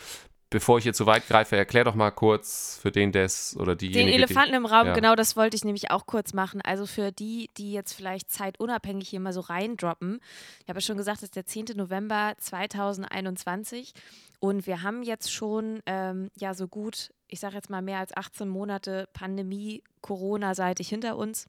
bevor 0.50 0.78
ich 0.78 0.84
hier 0.84 0.94
zu 0.94 1.06
weit 1.06 1.28
greife, 1.28 1.58
erklär 1.58 1.84
doch 1.84 1.96
mal 1.96 2.12
kurz 2.12 2.80
für 2.82 2.92
den 2.92 3.12
des 3.12 3.56
oder 3.60 3.76
diejenige. 3.76 4.06
Den 4.06 4.14
Elefanten 4.14 4.54
im 4.56 4.66
Raum, 4.66 4.88
ja. 4.88 4.94
genau 4.94 5.16
das 5.16 5.36
wollte 5.36 5.56
ich 5.56 5.64
nämlich 5.64 5.92
auch 5.92 6.06
kurz 6.06 6.34
machen. 6.34 6.62
Also 6.62 6.86
für 6.86 7.12
die, 7.12 7.50
die 7.58 7.74
jetzt 7.74 7.94
vielleicht 7.94 8.32
zeitunabhängig 8.32 9.10
hier 9.10 9.20
mal 9.20 9.34
so 9.34 9.42
reindroppen. 9.42 10.20
Ich 10.64 10.70
habe 10.70 10.78
ja 10.78 10.82
schon 10.82 10.98
gesagt, 10.98 11.18
es 11.18 11.24
ist 11.24 11.36
der 11.36 11.46
10. 11.46 11.66
November 11.76 12.34
2021 12.38 13.94
und 14.40 14.68
wir 14.68 14.84
haben 14.84 15.04
jetzt 15.04 15.32
schon 15.32 15.82
ähm, 15.86 16.30
ja 16.38 16.54
so 16.54 16.68
gut, 16.68 17.12
ich 17.28 17.40
sage 17.40 17.56
jetzt 17.56 17.70
mal 17.70 17.82
mehr 17.82 18.00
als 18.00 18.16
18 18.16 18.48
Monate 18.48 19.10
Pandemie 19.14 19.84
Corona-seitig 20.02 20.88
hinter 20.88 21.18
uns. 21.18 21.48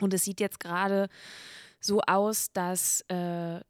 Und 0.00 0.14
es 0.14 0.24
sieht 0.24 0.40
jetzt 0.40 0.60
gerade 0.60 1.08
so 1.80 2.00
aus, 2.06 2.52
dass 2.52 3.02
äh, 3.08 3.60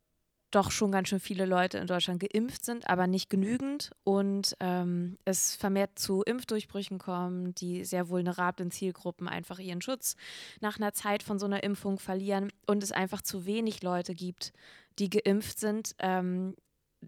doch 0.50 0.70
schon 0.70 0.92
ganz 0.92 1.08
schön 1.08 1.20
viele 1.20 1.44
Leute 1.44 1.78
in 1.78 1.86
Deutschland 1.86 2.20
geimpft 2.20 2.64
sind, 2.64 2.88
aber 2.88 3.06
nicht 3.06 3.28
genügend 3.28 3.90
und 4.04 4.56
ähm, 4.60 5.18
es 5.24 5.56
vermehrt 5.56 5.98
zu 5.98 6.22
Impfdurchbrüchen 6.22 6.98
kommen, 6.98 7.54
die 7.54 7.84
sehr 7.84 8.08
vulnerablen 8.08 8.70
Zielgruppen 8.70 9.28
einfach 9.28 9.58
ihren 9.58 9.82
Schutz 9.82 10.16
nach 10.60 10.78
einer 10.78 10.92
Zeit 10.94 11.22
von 11.22 11.38
so 11.38 11.46
einer 11.46 11.62
Impfung 11.62 11.98
verlieren 11.98 12.50
und 12.66 12.82
es 12.82 12.92
einfach 12.92 13.20
zu 13.20 13.44
wenig 13.44 13.82
Leute 13.82 14.14
gibt, 14.14 14.52
die 14.98 15.10
geimpft 15.10 15.58
sind, 15.58 15.94
ähm, 15.98 16.54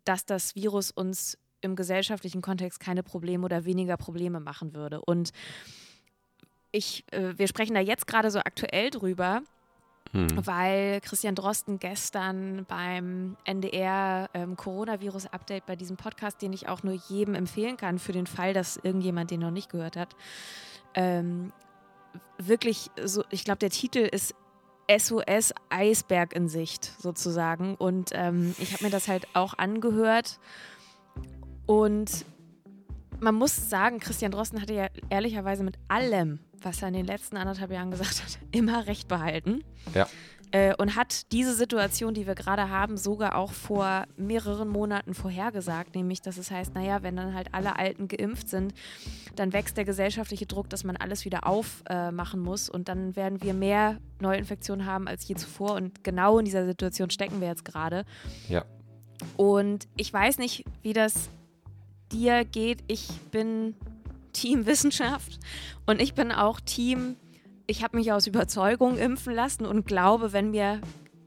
dass 0.05 0.27
das 0.27 0.55
Virus 0.55 0.91
uns 0.91 1.39
im 1.63 1.77
gesellschaftlichen 1.77 2.43
Kontext 2.43 2.81
keine 2.81 3.03
Probleme 3.03 3.45
oder 3.45 3.65
weniger 3.65 3.97
Probleme 3.97 4.41
machen 4.41 4.75
würde. 4.75 5.01
Und 5.01 5.31
ich, 6.73 7.05
äh, 7.13 7.37
wir 7.37 7.49
sprechen 7.49 7.75
da 7.75 7.81
jetzt 7.81 8.07
gerade 8.07 8.31
so 8.31 8.39
aktuell 8.39 8.91
drüber 8.91 9.43
hm. 10.13 10.47
weil 10.47 11.01
Christian 11.01 11.35
Drosten 11.35 11.79
gestern 11.79 12.65
beim 12.67 13.37
NDR 13.45 14.29
ähm, 14.35 14.57
Coronavirus-Update 14.57 15.67
bei 15.67 15.77
diesem 15.77 15.97
Podcast, 15.97 16.43
den 16.43 16.53
ich 16.53 16.69
auch 16.69 16.83
nur 16.83 16.95
jedem 17.09 17.35
empfehlen 17.35 17.77
kann, 17.77 17.99
für 17.99 18.13
den 18.13 18.27
Fall, 18.27 18.53
dass 18.53 18.77
irgendjemand 18.77 19.31
den 19.31 19.41
noch 19.41 19.51
nicht 19.51 19.71
gehört 19.71 19.97
hat, 19.97 20.17
ähm, 20.95 21.53
wirklich 22.39 22.91
so, 23.03 23.25
ich 23.31 23.45
glaube, 23.45 23.59
der 23.59 23.71
Titel 23.71 23.99
ist 23.99 24.35
SOS 24.91 25.55
Eisberg 25.69 26.33
in 26.33 26.49
Sicht 26.49 26.93
sozusagen. 27.01 27.77
Und 27.77 28.11
ähm, 28.13 28.55
ich 28.59 28.73
habe 28.73 28.85
mir 28.85 28.91
das 28.91 29.09
halt 29.09 29.29
auch 29.35 29.55
angehört. 29.57 30.41
Und 31.67 32.25
man 33.21 33.35
muss 33.35 33.71
sagen, 33.71 34.01
Christian 34.01 34.33
Drosten 34.33 34.61
hatte 34.61 34.75
ja 34.75 34.89
ehrlicherweise 35.09 35.63
mit 35.63 35.79
allem 35.89 36.41
was 36.63 36.83
er 36.83 36.89
in 36.89 36.95
den 36.95 37.07
letzten 37.07 37.37
anderthalb 37.37 37.71
Jahren 37.71 37.91
gesagt 37.91 38.23
hat, 38.23 38.39
immer 38.53 38.87
recht 38.87 39.09
behalten. 39.09 39.65
Ja. 39.95 40.07
Äh, 40.53 40.75
und 40.77 40.97
hat 40.97 41.31
diese 41.31 41.55
Situation, 41.55 42.13
die 42.13 42.27
wir 42.27 42.35
gerade 42.35 42.71
haben, 42.71 42.97
sogar 42.97 43.37
auch 43.37 43.53
vor 43.53 44.05
mehreren 44.17 44.69
Monaten 44.69 45.15
vorhergesagt, 45.15 45.95
nämlich 45.95 46.23
dass 46.23 46.39
es 46.39 46.51
heißt, 46.51 46.75
naja, 46.75 47.03
wenn 47.03 47.17
dann 47.17 47.35
halt 47.35 47.55
alle 47.55 47.79
Alten 47.79 48.09
geimpft 48.09 48.49
sind, 48.49 48.75
dann 49.37 49.53
wächst 49.53 49.77
der 49.77 49.85
gesellschaftliche 49.85 50.47
Druck, 50.47 50.69
dass 50.69 50.83
man 50.83 50.97
alles 50.97 51.25
wieder 51.25 51.47
aufmachen 51.47 52.41
äh, 52.41 52.45
muss 52.45 52.69
und 52.69 52.89
dann 52.89 53.15
werden 53.15 53.43
wir 53.43 53.55
mehr 53.55 53.99
Neuinfektionen 54.21 54.87
haben 54.87 55.07
als 55.07 55.27
je 55.29 55.37
zuvor 55.37 55.75
und 55.75 56.03
genau 56.03 56.41
in 56.41 56.45
dieser 56.45 56.67
Situation 56.67 57.11
stecken 57.11 57.41
wir 57.41 57.47
jetzt 57.47 57.65
gerade. 57.65 58.05
Ja. 58.49 58.65
Und 59.37 59.87
ich 59.97 60.13
weiß 60.13 60.39
nicht, 60.39 60.65
wie 60.83 60.95
das 60.95 61.31
dir 62.11 62.45
geht. 62.45 62.83
Ich 62.89 63.09
bin 63.31 63.77
Team 64.33 64.67
Wissenschaft 64.67 65.39
und 65.87 66.01
ich 66.01 66.15
bin 66.15 66.33
auch 66.33 66.61
Team, 66.61 67.17
ich 67.67 67.83
habe 67.83 67.97
mich 67.97 68.13
aus 68.13 68.27
Überzeugung 68.27 68.99
impfen 68.99 69.35
lassen 69.35 69.67
und 69.67 69.87
glaube, 69.87 70.33
wenn 70.33 70.51
mir 70.51 70.81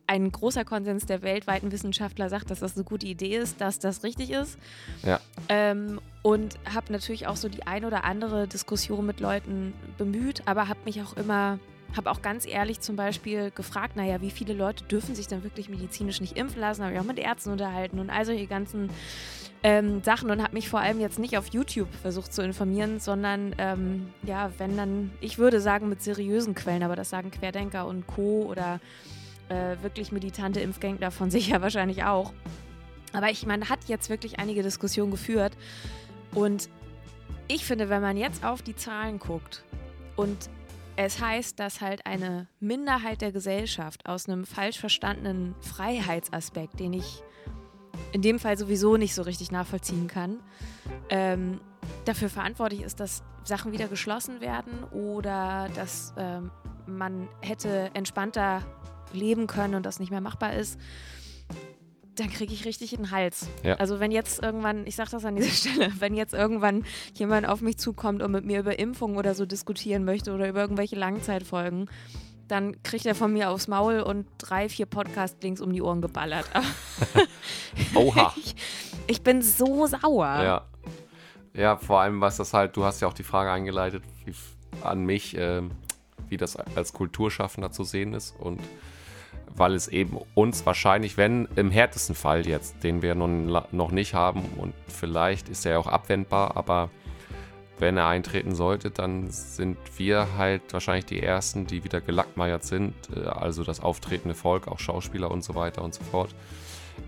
ein 0.07 0.31
großer 0.31 0.65
Konsens 0.65 1.05
der 1.05 1.21
weltweiten 1.21 1.71
Wissenschaftler 1.71 2.29
sagt, 2.29 2.51
dass 2.51 2.59
das 2.59 2.75
eine 2.75 2.83
gute 2.83 3.07
Idee 3.07 3.37
ist, 3.37 3.61
dass 3.61 3.79
das 3.79 4.03
richtig 4.03 4.31
ist. 4.31 4.57
Ja. 5.03 5.19
Ähm, 5.49 6.01
und 6.21 6.57
habe 6.73 6.91
natürlich 6.91 7.27
auch 7.27 7.35
so 7.35 7.49
die 7.49 7.65
ein 7.65 7.85
oder 7.85 8.03
andere 8.03 8.47
Diskussion 8.47 9.05
mit 9.05 9.19
Leuten 9.19 9.73
bemüht, 9.97 10.43
aber 10.45 10.67
habe 10.67 10.79
mich 10.85 11.01
auch 11.01 11.15
immer, 11.15 11.59
habe 11.95 12.09
auch 12.11 12.21
ganz 12.21 12.45
ehrlich 12.47 12.79
zum 12.81 12.95
Beispiel 12.95 13.51
gefragt, 13.51 13.95
naja, 13.95 14.21
wie 14.21 14.31
viele 14.31 14.53
Leute 14.53 14.83
dürfen 14.85 15.15
sich 15.15 15.27
dann 15.27 15.43
wirklich 15.43 15.69
medizinisch 15.69 16.21
nicht 16.21 16.37
impfen 16.37 16.59
lassen? 16.59 16.83
Habe 16.83 16.93
ich 16.93 16.99
auch 16.99 17.05
mit 17.05 17.19
Ärzten 17.19 17.51
unterhalten 17.51 17.99
und 17.99 18.09
all 18.09 18.25
solche 18.25 18.47
ganzen 18.47 18.89
ähm, 19.63 20.03
Sachen 20.03 20.29
und 20.29 20.43
habe 20.43 20.53
mich 20.53 20.67
vor 20.67 20.81
allem 20.81 20.99
jetzt 20.99 21.19
nicht 21.19 21.37
auf 21.37 21.47
YouTube 21.47 21.87
versucht 22.01 22.33
zu 22.33 22.41
informieren, 22.41 22.99
sondern 22.99 23.55
ähm, 23.57 24.11
ja, 24.23 24.51
wenn 24.57 24.75
dann, 24.75 25.11
ich 25.21 25.37
würde 25.37 25.61
sagen 25.61 25.87
mit 25.87 26.01
seriösen 26.01 26.53
Quellen, 26.53 26.83
aber 26.83 26.95
das 26.95 27.09
sagen 27.09 27.31
Querdenker 27.31 27.87
und 27.87 28.05
Co. 28.05 28.45
oder 28.49 28.81
äh, 29.49 29.77
wirklich 29.81 30.11
militante 30.11 30.59
Impfgänger 30.59 31.11
von 31.11 31.31
sich 31.31 31.49
ja 31.49 31.61
wahrscheinlich 31.61 32.03
auch. 32.03 32.33
Aber 33.13 33.29
ich 33.29 33.45
meine, 33.45 33.69
hat 33.69 33.79
jetzt 33.87 34.09
wirklich 34.09 34.39
einige 34.39 34.63
Diskussionen 34.63 35.11
geführt 35.11 35.53
und 36.33 36.67
ich 37.47 37.65
finde, 37.65 37.89
wenn 37.89 38.01
man 38.01 38.17
jetzt 38.17 38.43
auf 38.43 38.61
die 38.61 38.75
Zahlen 38.75 39.19
guckt 39.19 39.63
und 40.15 40.49
es 40.95 41.19
heißt, 41.19 41.59
dass 41.59 41.81
halt 41.81 42.05
eine 42.05 42.47
Minderheit 42.59 43.21
der 43.21 43.31
Gesellschaft 43.31 44.05
aus 44.05 44.27
einem 44.27 44.45
falsch 44.45 44.79
verstandenen 44.79 45.55
Freiheitsaspekt, 45.59 46.79
den 46.79 46.93
ich 46.93 47.23
in 48.11 48.21
dem 48.21 48.39
Fall 48.39 48.57
sowieso 48.57 48.97
nicht 48.97 49.15
so 49.15 49.23
richtig 49.23 49.51
nachvollziehen 49.51 50.07
kann, 50.07 50.39
ähm, 51.09 51.59
dafür 52.05 52.29
verantwortlich 52.29 52.81
ist, 52.81 52.99
dass 52.99 53.23
Sachen 53.43 53.71
wieder 53.71 53.87
geschlossen 53.87 54.39
werden 54.39 54.83
oder 54.91 55.69
dass 55.75 56.13
ähm, 56.17 56.51
man 56.85 57.27
hätte 57.41 57.91
entspannter 57.93 58.61
leben 59.13 59.47
können 59.47 59.75
und 59.75 59.85
das 59.85 59.99
nicht 59.99 60.11
mehr 60.11 60.21
machbar 60.21 60.53
ist, 60.53 60.79
dann 62.15 62.29
kriege 62.29 62.53
ich 62.53 62.65
richtig 62.65 62.93
in 62.93 63.03
den 63.03 63.11
Hals. 63.11 63.47
Ja. 63.63 63.75
Also 63.75 63.99
wenn 63.99 64.11
jetzt 64.11 64.41
irgendwann, 64.41 64.85
ich 64.85 64.95
sage 64.95 65.11
das 65.11 65.25
an 65.25 65.35
dieser 65.35 65.49
Stelle, 65.69 65.91
wenn 65.99 66.15
jetzt 66.15 66.33
irgendwann 66.33 66.85
jemand 67.15 67.47
auf 67.47 67.61
mich 67.61 67.77
zukommt 67.77 68.21
und 68.21 68.31
mit 68.31 68.45
mir 68.45 68.59
über 68.59 68.77
Impfungen 68.77 69.17
oder 69.17 69.33
so 69.35 69.45
diskutieren 69.45 70.05
möchte 70.05 70.33
oder 70.33 70.47
über 70.47 70.61
irgendwelche 70.61 70.95
Langzeitfolgen, 70.95 71.89
dann 72.47 72.81
kriegt 72.83 73.05
er 73.05 73.15
von 73.15 73.33
mir 73.33 73.49
aufs 73.49 73.67
Maul 73.67 74.01
und 74.01 74.27
drei, 74.37 74.69
vier 74.69 74.85
Podcast-Links 74.85 75.61
um 75.61 75.71
die 75.73 75.81
Ohren 75.81 76.01
geballert. 76.01 76.45
Oha. 77.95 78.33
ich, 78.37 78.55
ich 79.07 79.21
bin 79.21 79.41
so 79.41 79.87
sauer. 79.87 80.43
Ja. 80.43 80.67
Ja, 81.55 81.77
vor 81.77 82.01
allem, 82.01 82.19
was 82.19 82.37
das 82.37 82.53
halt, 82.53 82.75
du 82.75 82.83
hast 82.83 82.99
ja 83.01 83.07
auch 83.07 83.13
die 83.13 83.23
Frage 83.23 83.51
eingeleitet 83.51 84.03
wie, 84.25 84.33
an 84.81 85.05
mich, 85.05 85.35
ähm, 85.37 85.69
wie 86.27 86.37
das 86.37 86.55
als 86.55 86.93
Kulturschaffender 86.93 87.71
zu 87.71 87.83
sehen 87.83 88.13
ist 88.13 88.35
und 88.39 88.59
weil 89.55 89.73
es 89.73 89.87
eben 89.87 90.17
uns 90.33 90.65
wahrscheinlich, 90.65 91.17
wenn 91.17 91.47
im 91.55 91.71
härtesten 91.71 92.15
Fall 92.15 92.47
jetzt, 92.47 92.83
den 92.83 93.01
wir 93.01 93.15
nun 93.15 93.45
noch 93.71 93.91
nicht 93.91 94.13
haben 94.13 94.43
und 94.57 94.73
vielleicht 94.87 95.49
ist 95.49 95.65
er 95.65 95.79
auch 95.79 95.87
abwendbar, 95.87 96.57
aber 96.57 96.89
wenn 97.79 97.97
er 97.97 98.07
eintreten 98.07 98.55
sollte, 98.55 98.91
dann 98.91 99.29
sind 99.29 99.77
wir 99.97 100.37
halt 100.37 100.61
wahrscheinlich 100.71 101.05
die 101.05 101.21
Ersten, 101.21 101.65
die 101.65 101.83
wieder 101.83 102.01
gelackmeiert 102.01 102.63
sind, 102.63 102.93
äh, 103.15 103.27
also 103.27 103.63
das 103.63 103.79
auftretende 103.79 104.35
Volk, 104.35 104.67
auch 104.67 104.79
Schauspieler 104.79 105.31
und 105.31 105.43
so 105.43 105.55
weiter 105.55 105.83
und 105.83 105.93
so 105.93 106.03
fort. 106.03 106.33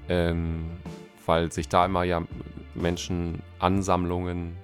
Ähm, 0.10 0.72
weil 1.26 1.52
sich 1.52 1.70
da 1.70 1.86
immer 1.86 2.04
ja 2.04 2.24
Menschenansammlungen 2.74 4.58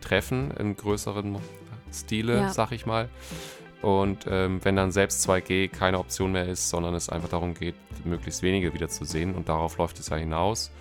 treffen 0.00 0.50
in 0.52 0.76
größeren 0.76 1.38
Stile, 1.92 2.36
ja. 2.36 2.48
sag 2.48 2.72
ich 2.72 2.86
mal. 2.86 3.08
Und 3.86 4.26
ähm, 4.28 4.58
wenn 4.64 4.74
dann 4.74 4.90
selbst 4.90 5.24
2G 5.30 5.68
keine 5.68 6.00
Option 6.00 6.32
mehr 6.32 6.48
ist, 6.48 6.70
sondern 6.70 6.92
es 6.96 7.08
einfach 7.08 7.28
darum 7.28 7.54
geht, 7.54 7.76
möglichst 8.04 8.42
wenige 8.42 8.74
wiederzusehen 8.74 9.32
und 9.36 9.48
darauf 9.48 9.78
läuft 9.78 10.00
es 10.00 10.08
ja 10.08 10.16
hinaus, 10.16 10.72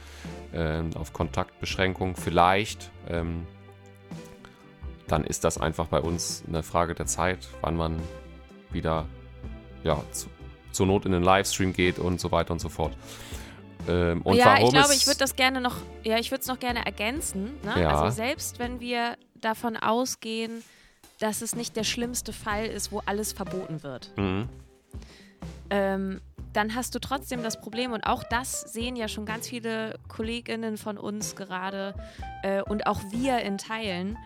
ähm, 0.55 0.89
auf 0.95 1.13
Kontaktbeschränkung 1.13 2.15
vielleicht, 2.15 2.89
ähm, 3.07 3.45
dann 5.07 5.23
ist 5.23 5.43
das 5.43 5.59
einfach 5.59 5.85
bei 5.85 5.99
uns 6.01 6.43
eine 6.47 6.63
Frage 6.63 6.95
der 6.95 7.05
Zeit, 7.05 7.47
wann 7.61 7.77
man 7.77 8.01
wieder 8.71 9.05
ja, 9.83 10.01
zu, 10.11 10.25
zur 10.71 10.87
Not 10.87 11.05
in 11.05 11.11
den 11.11 11.21
Livestream 11.21 11.73
geht 11.73 11.99
und 11.99 12.19
so 12.19 12.31
weiter 12.31 12.53
und 12.53 12.59
so 12.59 12.69
fort. 12.69 12.97
Ähm, 13.87 14.23
und 14.23 14.35
ja, 14.35 14.57
ich 14.57 14.71
glaube, 14.71 14.95
ich 14.95 15.05
würde 15.05 15.19
das 15.19 15.35
gerne 15.35 15.61
noch, 15.61 15.75
ja, 16.03 16.17
ich 16.17 16.31
würde 16.31 16.41
es 16.41 16.47
noch 16.47 16.57
gerne 16.57 16.83
ergänzen. 16.83 17.51
Ne? 17.63 17.83
Ja. 17.83 18.01
Also 18.01 18.15
selbst 18.15 18.57
wenn 18.57 18.79
wir 18.79 19.15
davon 19.35 19.77
ausgehen, 19.77 20.63
dass 21.25 21.41
es 21.41 21.55
nicht 21.55 21.75
der 21.75 21.83
schlimmste 21.83 22.31
Fall 22.31 22.67
ist, 22.67 22.91
wo 22.91 23.01
alles 23.07 23.33
verboten 23.33 23.81
wird. 23.81 24.11
Mhm. 24.15 24.47
Ähm, 25.71 26.21
dann 26.53 26.75
hast 26.75 26.93
du 26.93 26.99
trotzdem 26.99 27.41
das 27.41 27.59
Problem, 27.59 27.93
und 27.93 28.03
auch 28.03 28.23
das 28.23 28.61
sehen 28.61 28.95
ja 28.95 29.07
schon 29.07 29.25
ganz 29.25 29.47
viele 29.47 29.97
KollegInnen 30.07 30.77
von 30.77 30.99
uns 30.99 31.35
gerade 31.35 31.95
äh, 32.43 32.61
und 32.61 32.85
auch 32.85 33.01
wir 33.09 33.39
in 33.39 33.57
Teilen, 33.57 34.19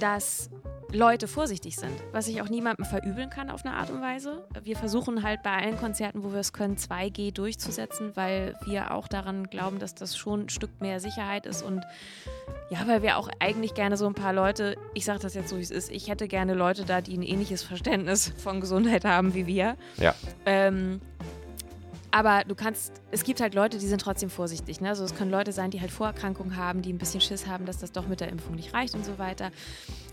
dass 0.00 0.50
Leute 0.90 1.28
vorsichtig 1.28 1.76
sind, 1.76 1.92
was 2.12 2.28
ich 2.28 2.40
auch 2.40 2.48
niemandem 2.48 2.86
verübeln 2.86 3.28
kann 3.28 3.50
auf 3.50 3.64
eine 3.64 3.74
Art 3.74 3.90
und 3.90 4.00
Weise. 4.00 4.46
Wir 4.62 4.74
versuchen 4.74 5.22
halt 5.22 5.42
bei 5.42 5.50
allen 5.50 5.76
Konzerten, 5.76 6.24
wo 6.24 6.32
wir 6.32 6.40
es 6.40 6.54
können, 6.54 6.76
2G 6.76 7.32
durchzusetzen, 7.34 8.12
weil 8.14 8.54
wir 8.64 8.92
auch 8.92 9.06
daran 9.06 9.50
glauben, 9.50 9.78
dass 9.78 9.94
das 9.94 10.16
schon 10.16 10.46
ein 10.46 10.48
Stück 10.48 10.80
mehr 10.80 10.98
Sicherheit 10.98 11.44
ist 11.44 11.62
und 11.62 11.84
ja, 12.70 12.86
weil 12.86 13.02
wir 13.02 13.18
auch 13.18 13.28
eigentlich 13.38 13.74
gerne 13.74 13.98
so 13.98 14.06
ein 14.06 14.14
paar 14.14 14.32
Leute, 14.32 14.76
ich 14.94 15.04
sage 15.04 15.18
das 15.20 15.34
jetzt 15.34 15.50
so, 15.50 15.58
wie 15.58 15.62
es 15.62 15.70
ist, 15.70 15.90
ich 15.90 16.08
hätte 16.08 16.26
gerne 16.26 16.54
Leute 16.54 16.84
da, 16.84 17.02
die 17.02 17.16
ein 17.16 17.22
ähnliches 17.22 17.62
Verständnis 17.62 18.32
von 18.38 18.60
Gesundheit 18.60 19.04
haben 19.04 19.34
wie 19.34 19.46
wir. 19.46 19.76
Ja. 19.98 20.14
Ähm, 20.46 21.00
aber 22.10 22.44
du 22.44 22.54
kannst, 22.54 23.02
es 23.10 23.22
gibt 23.22 23.40
halt 23.40 23.54
Leute, 23.54 23.78
die 23.78 23.86
sind 23.86 24.00
trotzdem 24.00 24.30
vorsichtig. 24.30 24.80
Ne? 24.80 24.88
Also 24.88 25.04
es 25.04 25.14
können 25.14 25.30
Leute 25.30 25.52
sein, 25.52 25.70
die 25.70 25.80
halt 25.80 25.90
Vorerkrankungen 25.90 26.56
haben, 26.56 26.82
die 26.82 26.92
ein 26.92 26.98
bisschen 26.98 27.20
Schiss 27.20 27.46
haben, 27.46 27.66
dass 27.66 27.78
das 27.78 27.92
doch 27.92 28.06
mit 28.06 28.20
der 28.20 28.28
Impfung 28.28 28.54
nicht 28.54 28.72
reicht 28.72 28.94
und 28.94 29.04
so 29.04 29.18
weiter. 29.18 29.50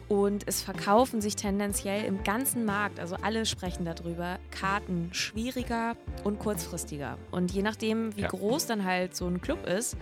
Und 0.07 0.43
es 0.47 0.61
verkaufen 0.61 1.19
sich 1.19 1.35
tendenziell 1.35 2.05
im 2.05 2.23
ganzen 2.23 2.63
Markt, 2.63 2.99
also 2.99 3.15
alle 3.21 3.45
sprechen 3.45 3.85
darüber, 3.85 4.37
Karten 4.51 5.09
schwieriger 5.13 5.95
und 6.23 6.37
kurzfristiger. 6.37 7.17
Und 7.31 7.51
je 7.51 7.63
nachdem, 7.63 8.15
wie 8.15 8.21
ja. 8.21 8.27
groß 8.27 8.67
dann 8.67 8.83
halt 8.85 9.15
so 9.15 9.25
ein 9.27 9.41
Club 9.41 9.65
ist, 9.65 9.97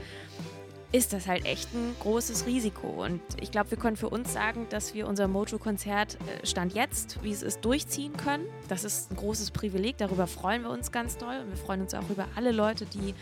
ist 0.93 1.11
das 1.11 1.27
halt 1.27 1.45
echt 1.45 1.73
ein 1.73 1.95
großes 1.99 2.45
Risiko. 2.45 3.03
Und 3.03 3.19
ich 3.41 3.51
glaube, 3.51 3.71
wir 3.71 3.79
können 3.79 3.97
für 3.97 4.09
uns 4.09 4.31
sagen, 4.31 4.67
dass 4.69 4.93
wir 4.93 5.07
unser 5.07 5.27
Mojo-Konzert 5.27 6.17
äh, 6.21 6.45
Stand 6.45 6.73
jetzt, 6.73 7.21
wie 7.23 7.31
es 7.31 7.41
ist, 7.41 7.65
durchziehen 7.65 8.15
können. 8.15 8.45
Das 8.69 8.83
ist 8.83 9.11
ein 9.11 9.17
großes 9.17 9.51
Privileg, 9.51 9.97
darüber 9.97 10.27
freuen 10.27 10.61
wir 10.61 10.69
uns 10.69 10.91
ganz 10.91 11.17
doll. 11.17 11.39
Und 11.41 11.49
wir 11.49 11.57
freuen 11.57 11.81
uns 11.81 11.95
auch 11.95 12.07
über 12.11 12.27
alle 12.35 12.51
Leute, 12.51 12.85
die 12.85 13.15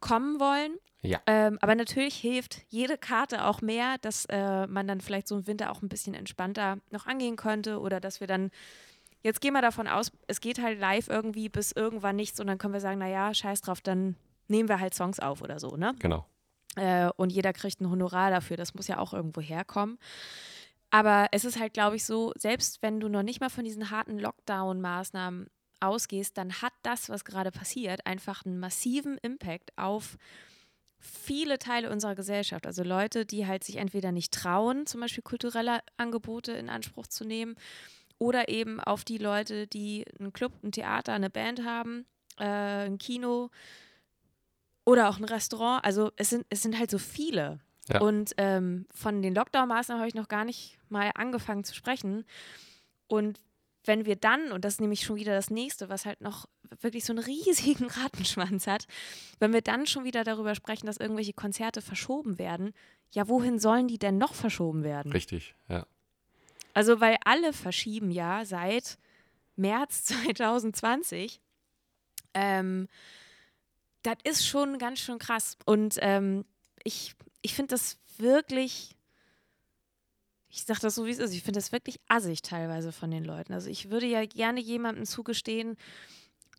kommen 0.00 0.40
wollen. 0.40 0.76
Ja. 1.02 1.20
Ähm, 1.26 1.58
aber 1.60 1.76
natürlich 1.76 2.16
hilft 2.16 2.62
jede 2.68 2.98
Karte 2.98 3.44
auch 3.44 3.62
mehr, 3.62 3.98
dass 4.00 4.24
äh, 4.24 4.66
man 4.66 4.88
dann 4.88 5.00
vielleicht 5.00 5.28
so 5.28 5.36
im 5.36 5.46
Winter 5.46 5.70
auch 5.70 5.82
ein 5.82 5.88
bisschen 5.88 6.14
entspannter 6.14 6.78
noch 6.90 7.06
angehen 7.06 7.36
könnte 7.36 7.78
oder 7.80 8.00
dass 8.00 8.20
wir 8.20 8.26
dann 8.26 8.50
Jetzt 9.22 9.40
gehen 9.40 9.54
wir 9.54 9.62
davon 9.62 9.88
aus, 9.88 10.12
es 10.28 10.40
geht 10.40 10.62
halt 10.62 10.78
live 10.78 11.08
irgendwie 11.08 11.48
bis 11.48 11.72
irgendwann 11.72 12.14
nichts 12.14 12.38
und 12.38 12.46
dann 12.46 12.58
können 12.58 12.74
wir 12.74 12.80
sagen, 12.80 13.00
naja, 13.00 13.34
scheiß 13.34 13.60
drauf, 13.60 13.80
dann 13.80 14.14
nehmen 14.46 14.68
wir 14.68 14.78
halt 14.78 14.94
Songs 14.94 15.18
auf 15.18 15.42
oder 15.42 15.58
so, 15.58 15.76
ne? 15.76 15.96
Genau. 15.98 16.26
Äh, 16.76 17.10
und 17.16 17.32
jeder 17.32 17.52
kriegt 17.52 17.80
ein 17.80 17.90
Honorar 17.90 18.30
dafür. 18.30 18.56
Das 18.56 18.74
muss 18.74 18.88
ja 18.88 18.98
auch 18.98 19.12
irgendwo 19.12 19.40
herkommen. 19.40 19.98
Aber 20.90 21.28
es 21.32 21.44
ist 21.44 21.58
halt, 21.58 21.74
glaube 21.74 21.96
ich, 21.96 22.04
so, 22.04 22.32
selbst 22.36 22.80
wenn 22.82 23.00
du 23.00 23.08
noch 23.08 23.22
nicht 23.22 23.40
mal 23.40 23.50
von 23.50 23.64
diesen 23.64 23.90
harten 23.90 24.18
Lockdown-Maßnahmen 24.18 25.48
ausgehst, 25.80 26.38
dann 26.38 26.62
hat 26.62 26.72
das, 26.82 27.08
was 27.08 27.24
gerade 27.24 27.50
passiert, 27.50 28.06
einfach 28.06 28.46
einen 28.46 28.58
massiven 28.58 29.18
Impact 29.18 29.76
auf 29.76 30.16
viele 30.98 31.58
Teile 31.58 31.90
unserer 31.90 32.14
Gesellschaft. 32.14 32.66
Also 32.66 32.82
Leute, 32.82 33.26
die 33.26 33.46
halt 33.46 33.64
sich 33.64 33.76
entweder 33.76 34.12
nicht 34.12 34.32
trauen, 34.32 34.86
zum 34.86 35.00
Beispiel 35.00 35.22
kulturelle 35.22 35.80
Angebote 35.96 36.52
in 36.52 36.70
Anspruch 36.70 37.06
zu 37.08 37.24
nehmen, 37.24 37.56
oder 38.18 38.48
eben 38.48 38.80
auf 38.80 39.04
die 39.04 39.18
Leute, 39.18 39.66
die 39.66 40.04
einen 40.18 40.32
Club, 40.32 40.52
ein 40.62 40.72
Theater, 40.72 41.12
eine 41.12 41.28
Band 41.28 41.64
haben, 41.64 42.06
äh, 42.38 42.86
ein 42.86 42.96
Kino, 42.98 43.50
oder 44.86 45.10
auch 45.10 45.18
ein 45.18 45.24
Restaurant. 45.24 45.84
Also 45.84 46.12
es 46.16 46.30
sind, 46.30 46.46
es 46.48 46.62
sind 46.62 46.78
halt 46.78 46.90
so 46.90 46.96
viele. 46.96 47.58
Ja. 47.88 48.00
Und 48.00 48.32
ähm, 48.38 48.86
von 48.94 49.20
den 49.20 49.34
Lockdown-Maßnahmen 49.34 50.00
habe 50.00 50.08
ich 50.08 50.14
noch 50.14 50.28
gar 50.28 50.44
nicht 50.44 50.78
mal 50.88 51.10
angefangen 51.14 51.64
zu 51.64 51.74
sprechen. 51.74 52.24
Und 53.06 53.40
wenn 53.84 54.06
wir 54.06 54.16
dann, 54.16 54.52
und 54.52 54.64
das 54.64 54.74
ist 54.74 54.80
nämlich 54.80 55.02
schon 55.02 55.16
wieder 55.16 55.34
das 55.34 55.50
nächste, 55.50 55.88
was 55.88 56.06
halt 56.06 56.20
noch 56.20 56.46
wirklich 56.80 57.04
so 57.04 57.12
einen 57.12 57.22
riesigen 57.22 57.86
Rattenschwanz 58.02 58.66
hat, 58.66 58.86
wenn 59.38 59.52
wir 59.52 59.60
dann 59.60 59.86
schon 59.86 60.04
wieder 60.04 60.24
darüber 60.24 60.54
sprechen, 60.54 60.86
dass 60.86 60.96
irgendwelche 60.96 61.32
Konzerte 61.32 61.82
verschoben 61.82 62.38
werden, 62.38 62.72
ja, 63.12 63.28
wohin 63.28 63.58
sollen 63.58 63.88
die 63.88 63.98
denn 63.98 64.18
noch 64.18 64.34
verschoben 64.34 64.82
werden? 64.82 65.12
Richtig, 65.12 65.54
ja. 65.68 65.86
Also, 66.74 67.00
weil 67.00 67.16
alle 67.24 67.52
verschieben 67.52 68.10
ja 68.10 68.44
seit 68.44 68.98
März 69.56 70.04
2020. 70.06 71.40
Ähm, 72.34 72.88
das 74.06 74.16
ist 74.24 74.46
schon 74.46 74.78
ganz 74.78 75.00
schön 75.00 75.18
krass. 75.18 75.56
Und 75.66 75.98
ähm, 76.00 76.44
ich, 76.84 77.14
ich 77.42 77.54
finde 77.54 77.74
das 77.74 77.98
wirklich, 78.18 78.96
ich 80.48 80.64
sage 80.64 80.80
das 80.80 80.94
so, 80.94 81.06
wie 81.06 81.10
es 81.10 81.18
ist, 81.18 81.34
ich 81.34 81.42
finde 81.42 81.58
das 81.58 81.72
wirklich 81.72 82.00
assig 82.08 82.42
teilweise 82.42 82.92
von 82.92 83.10
den 83.10 83.24
Leuten. 83.24 83.52
Also 83.52 83.68
ich 83.68 83.90
würde 83.90 84.06
ja 84.06 84.24
gerne 84.24 84.60
jemandem 84.60 85.04
zugestehen, 85.04 85.76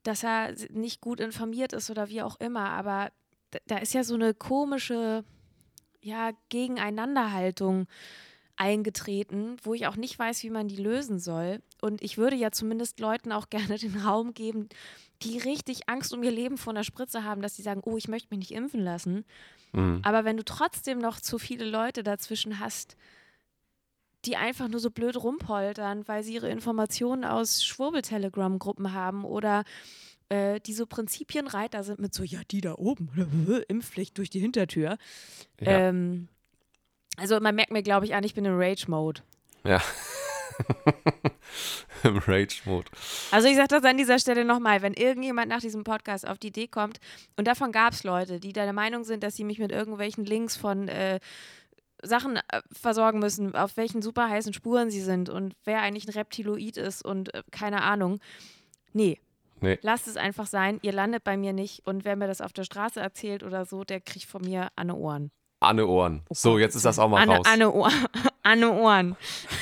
dass 0.03 0.23
er 0.23 0.53
nicht 0.71 1.01
gut 1.01 1.19
informiert 1.19 1.73
ist 1.73 1.89
oder 1.89 2.09
wie 2.09 2.21
auch 2.21 2.39
immer, 2.39 2.69
aber 2.69 3.11
da 3.65 3.77
ist 3.77 3.93
ja 3.93 4.03
so 4.03 4.13
eine 4.13 4.33
komische 4.33 5.23
ja, 6.01 6.31
Gegeneinanderhaltung 6.49 7.87
eingetreten, 8.57 9.55
wo 9.63 9.73
ich 9.73 9.87
auch 9.87 9.95
nicht 9.95 10.17
weiß, 10.17 10.43
wie 10.43 10.49
man 10.49 10.67
die 10.67 10.75
lösen 10.75 11.19
soll. 11.19 11.61
Und 11.81 12.01
ich 12.01 12.17
würde 12.17 12.35
ja 12.35 12.51
zumindest 12.51 12.99
Leuten 12.99 13.31
auch 13.31 13.49
gerne 13.49 13.77
den 13.77 13.97
Raum 13.97 14.33
geben, 14.33 14.67
die 15.23 15.37
richtig 15.37 15.87
Angst 15.87 16.13
um 16.13 16.23
ihr 16.23 16.31
Leben 16.31 16.57
vor 16.57 16.73
einer 16.73 16.83
Spritze 16.83 17.23
haben, 17.23 17.41
dass 17.41 17.55
sie 17.55 17.61
sagen, 17.61 17.81
oh, 17.85 17.97
ich 17.97 18.07
möchte 18.07 18.27
mich 18.31 18.39
nicht 18.39 18.51
impfen 18.51 18.81
lassen. 18.81 19.25
Mhm. 19.73 20.01
Aber 20.03 20.25
wenn 20.25 20.37
du 20.37 20.43
trotzdem 20.43 20.99
noch 20.99 21.19
zu 21.19 21.39
viele 21.39 21.65
Leute 21.65 22.03
dazwischen 22.03 22.59
hast, 22.59 22.97
die 24.25 24.35
einfach 24.35 24.67
nur 24.67 24.79
so 24.79 24.91
blöd 24.91 25.15
rumpoltern, 25.15 26.07
weil 26.07 26.23
sie 26.23 26.33
ihre 26.33 26.49
Informationen 26.49 27.23
aus 27.23 27.63
Schwurbel-Telegram-Gruppen 27.63 28.93
haben 28.93 29.23
oder 29.23 29.63
äh, 30.29 30.59
die 30.59 30.73
so 30.73 30.85
Prinzipienreiter 30.85 31.83
sind 31.83 31.99
mit 31.99 32.13
so, 32.13 32.23
ja, 32.23 32.41
die 32.51 32.61
da 32.61 32.75
oben, 32.75 33.09
Impfpflicht 33.67 34.17
durch 34.17 34.29
die 34.29 34.39
Hintertür. 34.39 34.97
Ja. 35.59 35.89
Ähm, 35.89 36.27
also 37.17 37.39
man 37.39 37.55
merkt 37.55 37.71
mir, 37.71 37.83
glaube 37.83 38.05
ich, 38.05 38.15
an, 38.15 38.23
ich 38.23 38.33
bin 38.33 38.45
im 38.45 38.57
Rage-Mode. 38.57 39.21
Ja. 39.63 39.81
Im 42.03 42.17
Rage-Mode. 42.17 42.89
Also 43.31 43.47
ich 43.47 43.55
sage 43.55 43.69
das 43.69 43.83
an 43.83 43.97
dieser 43.97 44.19
Stelle 44.19 44.45
nochmal, 44.45 44.81
wenn 44.81 44.93
irgendjemand 44.93 45.49
nach 45.49 45.61
diesem 45.61 45.83
Podcast 45.83 46.27
auf 46.27 46.37
die 46.37 46.47
Idee 46.47 46.67
kommt, 46.67 46.99
und 47.35 47.47
davon 47.47 47.71
gab 47.71 47.93
es 47.93 48.03
Leute, 48.03 48.39
die 48.39 48.53
der 48.53 48.71
Meinung 48.73 49.03
sind, 49.03 49.23
dass 49.23 49.35
sie 49.35 49.43
mich 49.43 49.59
mit 49.59 49.71
irgendwelchen 49.71 50.25
Links 50.25 50.55
von 50.55 50.87
äh, 50.87 51.19
Sachen 52.03 52.37
äh, 52.37 52.61
versorgen 52.71 53.19
müssen, 53.19 53.55
auf 53.55 53.77
welchen 53.77 54.01
super 54.01 54.29
heißen 54.29 54.53
Spuren 54.53 54.91
sie 54.91 55.01
sind 55.01 55.29
und 55.29 55.55
wer 55.65 55.81
eigentlich 55.81 56.07
ein 56.07 56.13
Reptiloid 56.13 56.77
ist 56.77 57.03
und 57.03 57.33
äh, 57.33 57.43
keine 57.51 57.81
Ahnung. 57.81 58.19
Nee. 58.93 59.19
Nee. 59.59 59.79
Lasst 59.81 60.07
es 60.07 60.17
einfach 60.17 60.45
sein, 60.45 60.77
ihr 60.83 60.91
landet 60.91 61.23
bei 61.23 61.35
mir 61.35 61.51
nicht 61.51 61.85
und 61.87 62.05
wer 62.05 62.15
mir 62.15 62.27
das 62.27 62.41
auf 62.41 62.53
der 62.53 62.63
Straße 62.63 62.99
erzählt 62.99 63.41
oder 63.41 63.65
so, 63.65 63.83
der 63.83 64.01
kriegt 64.01 64.25
von 64.25 64.43
mir 64.43 64.69
Anne 64.75 64.95
Ohren. 64.95 65.31
Anne 65.59 65.87
Ohren. 65.87 66.21
Oh 66.29 66.33
so, 66.33 66.57
jetzt 66.57 66.75
ist 66.75 66.85
das 66.85 66.99
auch 66.99 67.09
mal 67.09 67.21
Anne, 67.21 67.37
raus. 67.37 67.45
Anne, 67.49 67.71
Ohr, 67.71 67.91
Anne 68.43 68.71
Ohren. 68.71 69.15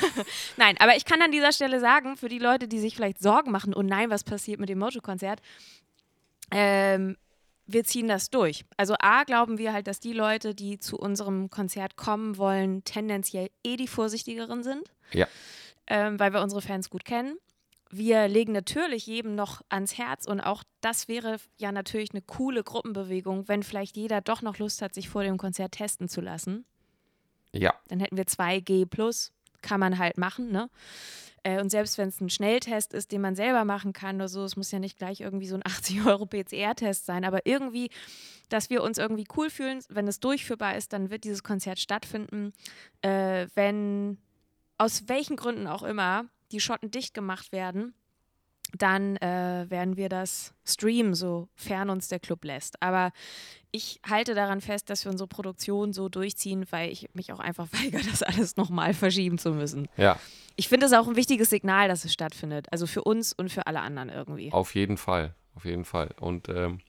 nein, 0.58 0.76
aber 0.80 0.96
ich 0.96 1.06
kann 1.06 1.22
an 1.22 1.32
dieser 1.32 1.52
Stelle 1.52 1.80
sagen, 1.80 2.18
für 2.18 2.30
die 2.30 2.40
Leute, 2.40 2.68
die 2.68 2.80
sich 2.80 2.96
vielleicht 2.96 3.22
Sorgen 3.22 3.52
machen, 3.52 3.74
oh 3.74 3.82
nein, 3.82 4.10
was 4.10 4.24
passiert 4.24 4.60
mit 4.60 4.70
dem 4.70 4.80
Mojo-Konzert, 4.80 5.42
ähm, 6.52 7.18
wir 7.68 7.84
ziehen 7.84 8.08
das 8.08 8.30
durch. 8.30 8.66
Also 8.78 8.96
A, 9.00 9.24
glauben 9.24 9.58
wir 9.58 9.74
halt, 9.74 9.88
dass 9.88 10.00
die 10.00 10.14
Leute, 10.14 10.54
die 10.54 10.78
zu 10.78 10.98
unserem 10.98 11.50
Konzert 11.50 11.96
kommen 11.96 12.38
wollen, 12.38 12.84
tendenziell 12.84 13.50
eh 13.64 13.76
die 13.76 13.88
vorsichtigeren 13.88 14.64
sind. 14.64 14.84
Ja. 15.12 15.28
Ähm, 15.88 16.20
weil 16.20 16.34
wir 16.34 16.42
unsere 16.42 16.62
Fans 16.62 16.90
gut 16.90 17.06
kennen. 17.06 17.38
Wir 17.98 18.28
legen 18.28 18.52
natürlich 18.52 19.08
jedem 19.08 19.36
noch 19.36 19.62
ans 19.70 19.98
Herz 19.98 20.28
und 20.28 20.42
auch 20.42 20.64
das 20.82 21.08
wäre 21.08 21.38
ja 21.56 21.72
natürlich 21.72 22.12
eine 22.12 22.22
coole 22.22 22.62
Gruppenbewegung, 22.62 23.48
wenn 23.48 23.64
vielleicht 23.64 23.96
jeder 23.96 24.20
doch 24.20 24.42
noch 24.42 24.58
Lust 24.58 24.82
hat, 24.82 24.94
sich 24.94 25.08
vor 25.08 25.24
dem 25.24 25.38
Konzert 25.38 25.72
testen 25.72 26.10
zu 26.10 26.20
lassen. 26.20 26.66
Ja. 27.54 27.74
Dann 27.88 28.02
hätten 28.02 28.18
wir 28.18 28.26
2G 28.26 28.86
plus, 28.86 29.32
kann 29.62 29.80
man 29.80 29.98
halt 29.98 30.18
machen, 30.18 30.52
ne? 30.52 30.70
Äh, 31.44 31.62
und 31.62 31.70
selbst 31.70 31.98
wenn 31.98 32.10
es 32.10 32.20
ein 32.20 32.30
Schnelltest 32.30 32.94
ist, 32.94 33.14
den 33.14 33.22
man 33.22 33.36
selber 33.36 33.64
machen 33.64 33.94
kann 33.94 34.18
oder 34.18 34.28
so, 34.28 34.44
es 34.44 34.58
muss 34.58 34.72
ja 34.72 34.80
nicht 34.80 34.98
gleich 34.98 35.22
irgendwie 35.22 35.48
so 35.48 35.56
ein 35.56 35.62
80 35.66 36.06
Euro 36.06 36.26
PCR-Test 36.26 37.06
sein, 37.06 37.24
aber 37.24 37.46
irgendwie, 37.46 37.92
dass 38.50 38.70
wir 38.70 38.84
uns 38.84 38.98
irgendwie 38.98 39.28
cool 39.38 39.50
fühlen, 39.50 39.80
wenn 39.88 40.10
es 40.10 40.20
durchführbar 40.20 40.76
ist, 40.76 40.92
dann 40.92 41.12
wird 41.12 41.24
dieses 41.24 41.44
Konzert 41.44 41.80
stattfinden. 41.80 42.52
Äh, 43.02 43.48
wenn 43.56 44.18
aus 44.78 45.08
welchen 45.08 45.38
Gründen 45.38 45.68
auch 45.68 45.84
immer 45.84 46.26
die 46.52 46.60
Schotten 46.60 46.92
dicht 46.92 47.14
gemacht 47.14 47.52
werden, 47.52 47.94
dann 48.78 49.16
äh, 49.18 49.66
werden 49.70 49.96
wir 49.98 50.10
das 50.10 50.54
streamen, 50.66 51.14
sofern 51.14 51.90
uns 51.90 52.08
der 52.08 52.20
Club 52.20 52.44
lässt. 52.44 52.82
Aber 52.82 53.12
ich 53.72 54.00
halte 54.08 54.34
daran 54.34 54.62
fest, 54.62 54.90
dass 54.90 55.06
wir 55.06 55.12
unsere 55.12 55.28
Produktion 55.28 55.94
so 55.94 56.10
durchziehen, 56.10 56.66
weil 56.72 56.92
ich 56.92 57.10
mich 57.14 57.32
auch 57.32 57.40
einfach 57.40 57.68
weigere, 57.72 58.02
das 58.10 58.24
alles 58.24 58.58
nochmal 58.58 58.94
verschieben 58.94 59.38
zu 59.38 59.52
müssen. 59.52 59.88
Ja. 59.98 60.20
Ich 60.56 60.70
finde 60.70 60.86
es 60.86 60.94
auch 60.94 61.08
ein 61.08 61.16
wichtiges 61.16 61.50
Signal, 61.50 61.88
dass 61.88 62.06
es 62.06 62.14
stattfindet. 62.14 62.68
Also 62.72 62.88
für 62.88 63.04
uns 63.04 63.34
und 63.34 63.52
für 63.52 63.68
alle 63.68 63.82
anderen 63.82 64.10
irgendwie. 64.10 64.52
Auf 64.52 64.76
jeden 64.76 64.98
Fall. 64.98 65.36
Auf 65.56 65.66
jeden 65.66 65.86
Fall. 65.86 66.10
Und 66.20 66.50
ähm, 66.50 66.80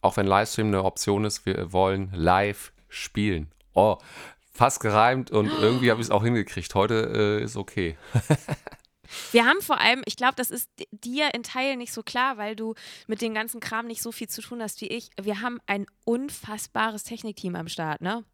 auch 0.00 0.16
wenn 0.16 0.26
Livestream 0.26 0.68
eine 0.68 0.84
Option 0.84 1.24
ist, 1.24 1.46
wir 1.46 1.72
wollen 1.72 2.10
live 2.14 2.72
spielen. 2.88 3.50
Oh, 3.74 3.98
fast 4.52 4.80
gereimt 4.80 5.30
und 5.30 5.50
irgendwie 5.60 5.90
habe 5.90 6.00
ich 6.00 6.06
es 6.06 6.10
auch 6.10 6.22
hingekriegt. 6.22 6.74
Heute 6.74 7.38
äh, 7.40 7.44
ist 7.44 7.56
okay. 7.56 7.96
Wir 9.32 9.46
haben 9.46 9.60
vor 9.60 9.80
allem, 9.80 10.02
ich 10.06 10.16
glaube, 10.16 10.34
das 10.36 10.50
ist 10.50 10.70
dir 10.90 11.34
in 11.34 11.42
Teilen 11.42 11.78
nicht 11.78 11.92
so 11.92 12.02
klar, 12.02 12.36
weil 12.36 12.56
du 12.56 12.74
mit 13.06 13.20
dem 13.20 13.34
ganzen 13.34 13.60
Kram 13.60 13.86
nicht 13.86 14.02
so 14.02 14.12
viel 14.12 14.28
zu 14.28 14.42
tun 14.42 14.62
hast 14.62 14.80
wie 14.80 14.88
ich. 14.88 15.10
Wir 15.20 15.40
haben 15.40 15.60
ein 15.66 15.86
unfassbares 16.04 17.04
Technikteam 17.04 17.56
am 17.56 17.68
Start, 17.68 18.00
ne? 18.00 18.24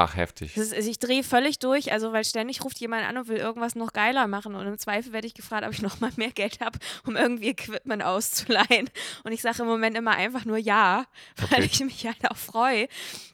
Ach, 0.00 0.14
heftig. 0.14 0.56
Ist, 0.56 0.72
ich 0.72 1.00
drehe 1.00 1.24
völlig 1.24 1.58
durch, 1.58 1.90
also 1.90 2.12
weil 2.12 2.24
ständig 2.24 2.62
ruft 2.64 2.78
jemand 2.78 3.04
an 3.04 3.16
und 3.16 3.26
will 3.26 3.36
irgendwas 3.36 3.74
noch 3.74 3.92
geiler 3.92 4.28
machen. 4.28 4.54
Und 4.54 4.64
im 4.64 4.78
Zweifel 4.78 5.12
werde 5.12 5.26
ich 5.26 5.34
gefragt, 5.34 5.66
ob 5.66 5.72
ich 5.72 5.82
noch 5.82 5.98
mal 5.98 6.12
mehr 6.14 6.30
Geld 6.30 6.60
habe, 6.60 6.78
um 7.04 7.16
irgendwie 7.16 7.48
Equipment 7.48 8.04
auszuleihen. 8.04 8.88
Und 9.24 9.32
ich 9.32 9.42
sage 9.42 9.62
im 9.62 9.68
Moment 9.68 9.96
immer 9.96 10.12
einfach 10.12 10.44
nur 10.44 10.56
ja, 10.56 11.06
weil 11.36 11.64
okay. 11.64 11.68
ich 11.72 11.80
mich 11.80 12.06
halt 12.06 12.30
auch 12.30 12.36
freue, 12.36 12.86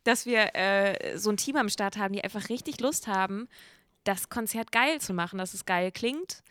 dass 0.04 0.24
wir 0.24 0.56
äh, 0.56 1.18
so 1.18 1.28
ein 1.28 1.36
Team 1.36 1.56
am 1.56 1.68
Start 1.68 1.98
haben, 1.98 2.14
die 2.14 2.24
einfach 2.24 2.48
richtig 2.48 2.80
Lust 2.80 3.08
haben, 3.08 3.46
das 4.04 4.30
Konzert 4.30 4.72
geil 4.72 5.02
zu 5.02 5.12
machen, 5.12 5.38
dass 5.38 5.52
es 5.52 5.66
geil 5.66 5.92
klingt, 5.92 6.42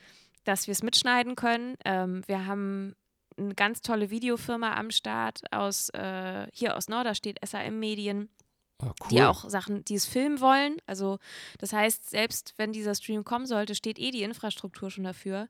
dass 0.44 0.68
wir 0.68 0.74
es 0.74 0.84
mitschneiden 0.84 1.36
können. 1.36 1.76
Ähm, 1.86 2.24
wir 2.28 2.46
haben 2.46 2.96
eine 3.38 3.56
ganz 3.56 3.82
tolle 3.82 4.10
Videofirma 4.10 4.76
am 4.76 4.92
Start 4.92 5.42
aus 5.52 5.90
äh, 5.90 6.48
hier 6.54 6.78
aus 6.78 6.88
Norderstedt, 6.88 7.40
SAM 7.46 7.80
Medien. 7.80 8.30
Ah, 8.84 8.94
cool. 9.02 9.08
Die 9.10 9.22
auch 9.22 9.50
Sachen, 9.50 9.84
die 9.86 9.96
es 9.96 10.06
filmen 10.06 10.42
wollen. 10.42 10.78
Also, 10.86 11.20
das 11.60 11.74
heißt, 11.74 12.10
selbst 12.10 12.54
wenn 12.58 12.74
dieser 12.74 12.96
Stream 12.96 13.24
kommen 13.24 13.46
sollte, 13.46 13.76
steht 13.76 14.00
eh 14.00 14.12
die 14.12 14.24
Infrastruktur 14.24 14.92
schon 14.92 15.04
dafür. 15.04 15.48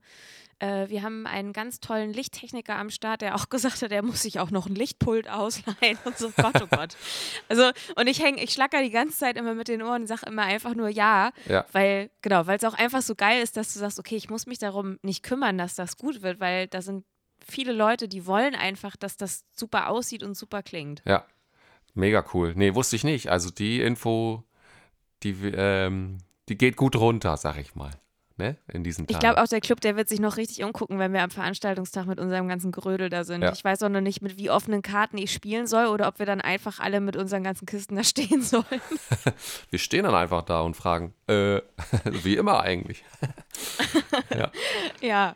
Äh, 0.60 0.90
wir 0.90 1.04
haben 1.04 1.26
einen 1.26 1.52
ganz 1.52 1.80
tollen 1.80 2.14
Lichttechniker 2.14 2.76
am 2.76 2.90
Start, 2.90 3.22
der 3.22 3.36
auch 3.36 3.50
gesagt 3.50 3.82
hat, 3.82 3.92
der 3.92 4.04
muss 4.04 4.22
sich 4.22 4.40
auch 4.40 4.52
noch 4.52 4.68
ein 4.68 4.76
Lichtpult 4.76 5.30
ausleihen 5.30 5.98
und 6.06 6.18
so. 6.18 6.32
Gott, 6.32 6.62
oh 6.62 6.68
Gott. 6.68 6.96
Also, 7.50 7.72
und 7.96 8.08
ich 8.08 8.24
hänge, 8.24 8.42
ich 8.42 8.54
schlacker 8.54 8.82
die 8.82 8.90
ganze 8.90 9.18
Zeit 9.18 9.38
immer 9.38 9.54
mit 9.54 9.68
den 9.68 9.82
Ohren 9.82 10.04
und 10.04 10.08
sage 10.08 10.26
immer 10.28 10.44
einfach 10.44 10.76
nur 10.76 10.90
ja, 10.90 11.32
ja. 11.48 11.66
weil, 11.72 12.10
genau, 12.22 12.48
weil 12.48 12.58
es 12.58 12.64
auch 12.64 12.74
einfach 12.74 13.02
so 13.02 13.16
geil 13.16 13.42
ist, 13.42 13.58
dass 13.58 13.74
du 13.74 13.80
sagst, 13.80 14.00
okay, 14.00 14.16
ich 14.16 14.30
muss 14.30 14.46
mich 14.46 14.60
darum 14.60 14.98
nicht 15.02 15.24
kümmern, 15.24 15.58
dass 15.58 15.76
das 15.76 15.98
gut 15.98 16.22
wird, 16.22 16.40
weil 16.40 16.68
da 16.68 16.82
sind 16.82 17.06
viele 17.46 17.74
Leute, 17.74 18.08
die 18.08 18.26
wollen 18.26 18.56
einfach, 18.56 18.96
dass 18.96 19.18
das 19.18 19.44
super 19.52 19.90
aussieht 19.90 20.24
und 20.24 20.36
super 20.36 20.64
klingt. 20.64 21.02
Ja, 21.06 21.26
Mega 21.94 22.26
cool. 22.34 22.54
Nee, 22.56 22.74
wusste 22.76 22.96
ich 22.96 23.04
nicht. 23.04 23.30
Also 23.30 23.50
die 23.50 23.82
Info, 23.82 24.44
die, 25.24 25.36
ähm, 25.56 26.18
die 26.50 26.58
geht 26.58 26.76
gut 26.76 26.96
runter, 26.96 27.38
sag 27.38 27.58
ich 27.58 27.76
mal. 27.76 27.92
Ne? 28.36 28.58
In 28.68 28.84
diesen 28.84 29.06
Tagen. 29.06 29.14
Ich 29.14 29.20
glaube 29.20 29.42
auch, 29.42 29.48
der 29.48 29.62
Club, 29.62 29.80
der 29.82 29.96
wird 29.96 30.10
sich 30.10 30.20
noch 30.20 30.38
richtig 30.38 30.64
umgucken, 30.64 30.98
wenn 30.98 31.14
wir 31.14 31.22
am 31.22 31.30
Veranstaltungstag 31.30 32.08
mit 32.08 32.20
unserem 32.20 32.48
ganzen 32.48 32.72
Gerödel 32.72 33.10
da 33.10 33.24
sind. 33.24 33.44
Ja. 33.44 33.52
Ich 33.52 33.64
weiß 33.64 33.84
auch 33.84 33.90
noch 33.90 34.02
nicht, 34.02 34.24
mit 34.24 34.38
wie 34.38 34.50
offenen 34.50 34.82
Karten 34.82 35.20
ich 35.20 35.32
spielen 35.32 35.68
soll 35.68 35.86
oder 35.86 36.08
ob 36.08 36.18
wir 36.18 36.26
dann 36.26 36.42
einfach 36.42 36.80
alle 36.80 37.00
mit 37.00 37.16
unseren 37.16 37.44
ganzen 37.44 37.68
Kisten 37.68 37.96
da 37.96 38.04
stehen 38.04 38.42
sollen. 38.42 38.66
wir 39.70 39.78
stehen 39.78 40.04
dann 40.04 40.16
einfach 40.16 40.42
da 40.42 40.62
und 40.62 40.76
fragen, 40.76 41.14
äh, 41.28 41.62
wie 42.06 42.36
immer 42.36 42.62
eigentlich. 42.62 43.06
ja. 44.36 44.52
ja. 45.00 45.36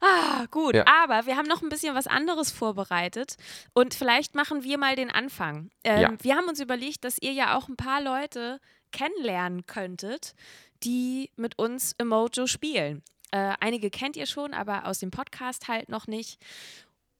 Ah, 0.00 0.46
gut. 0.50 0.74
Ja. 0.74 0.84
Aber 0.86 1.26
wir 1.26 1.36
haben 1.36 1.48
noch 1.48 1.62
ein 1.62 1.68
bisschen 1.68 1.94
was 1.94 2.06
anderes 2.06 2.50
vorbereitet 2.50 3.36
und 3.72 3.94
vielleicht 3.94 4.34
machen 4.34 4.62
wir 4.62 4.78
mal 4.78 4.94
den 4.96 5.10
Anfang. 5.10 5.70
Ähm, 5.84 6.00
ja. 6.00 6.14
Wir 6.20 6.36
haben 6.36 6.48
uns 6.48 6.60
überlegt, 6.60 7.04
dass 7.04 7.18
ihr 7.20 7.32
ja 7.32 7.56
auch 7.56 7.68
ein 7.68 7.76
paar 7.76 8.02
Leute 8.02 8.60
kennenlernen 8.92 9.66
könntet, 9.66 10.34
die 10.82 11.30
mit 11.36 11.58
uns 11.58 11.94
Emojo 11.98 12.46
spielen. 12.46 13.02
Äh, 13.30 13.54
einige 13.60 13.90
kennt 13.90 14.16
ihr 14.16 14.26
schon, 14.26 14.54
aber 14.54 14.86
aus 14.86 15.00
dem 15.00 15.10
Podcast 15.10 15.68
halt 15.68 15.88
noch 15.88 16.06
nicht. 16.06 16.40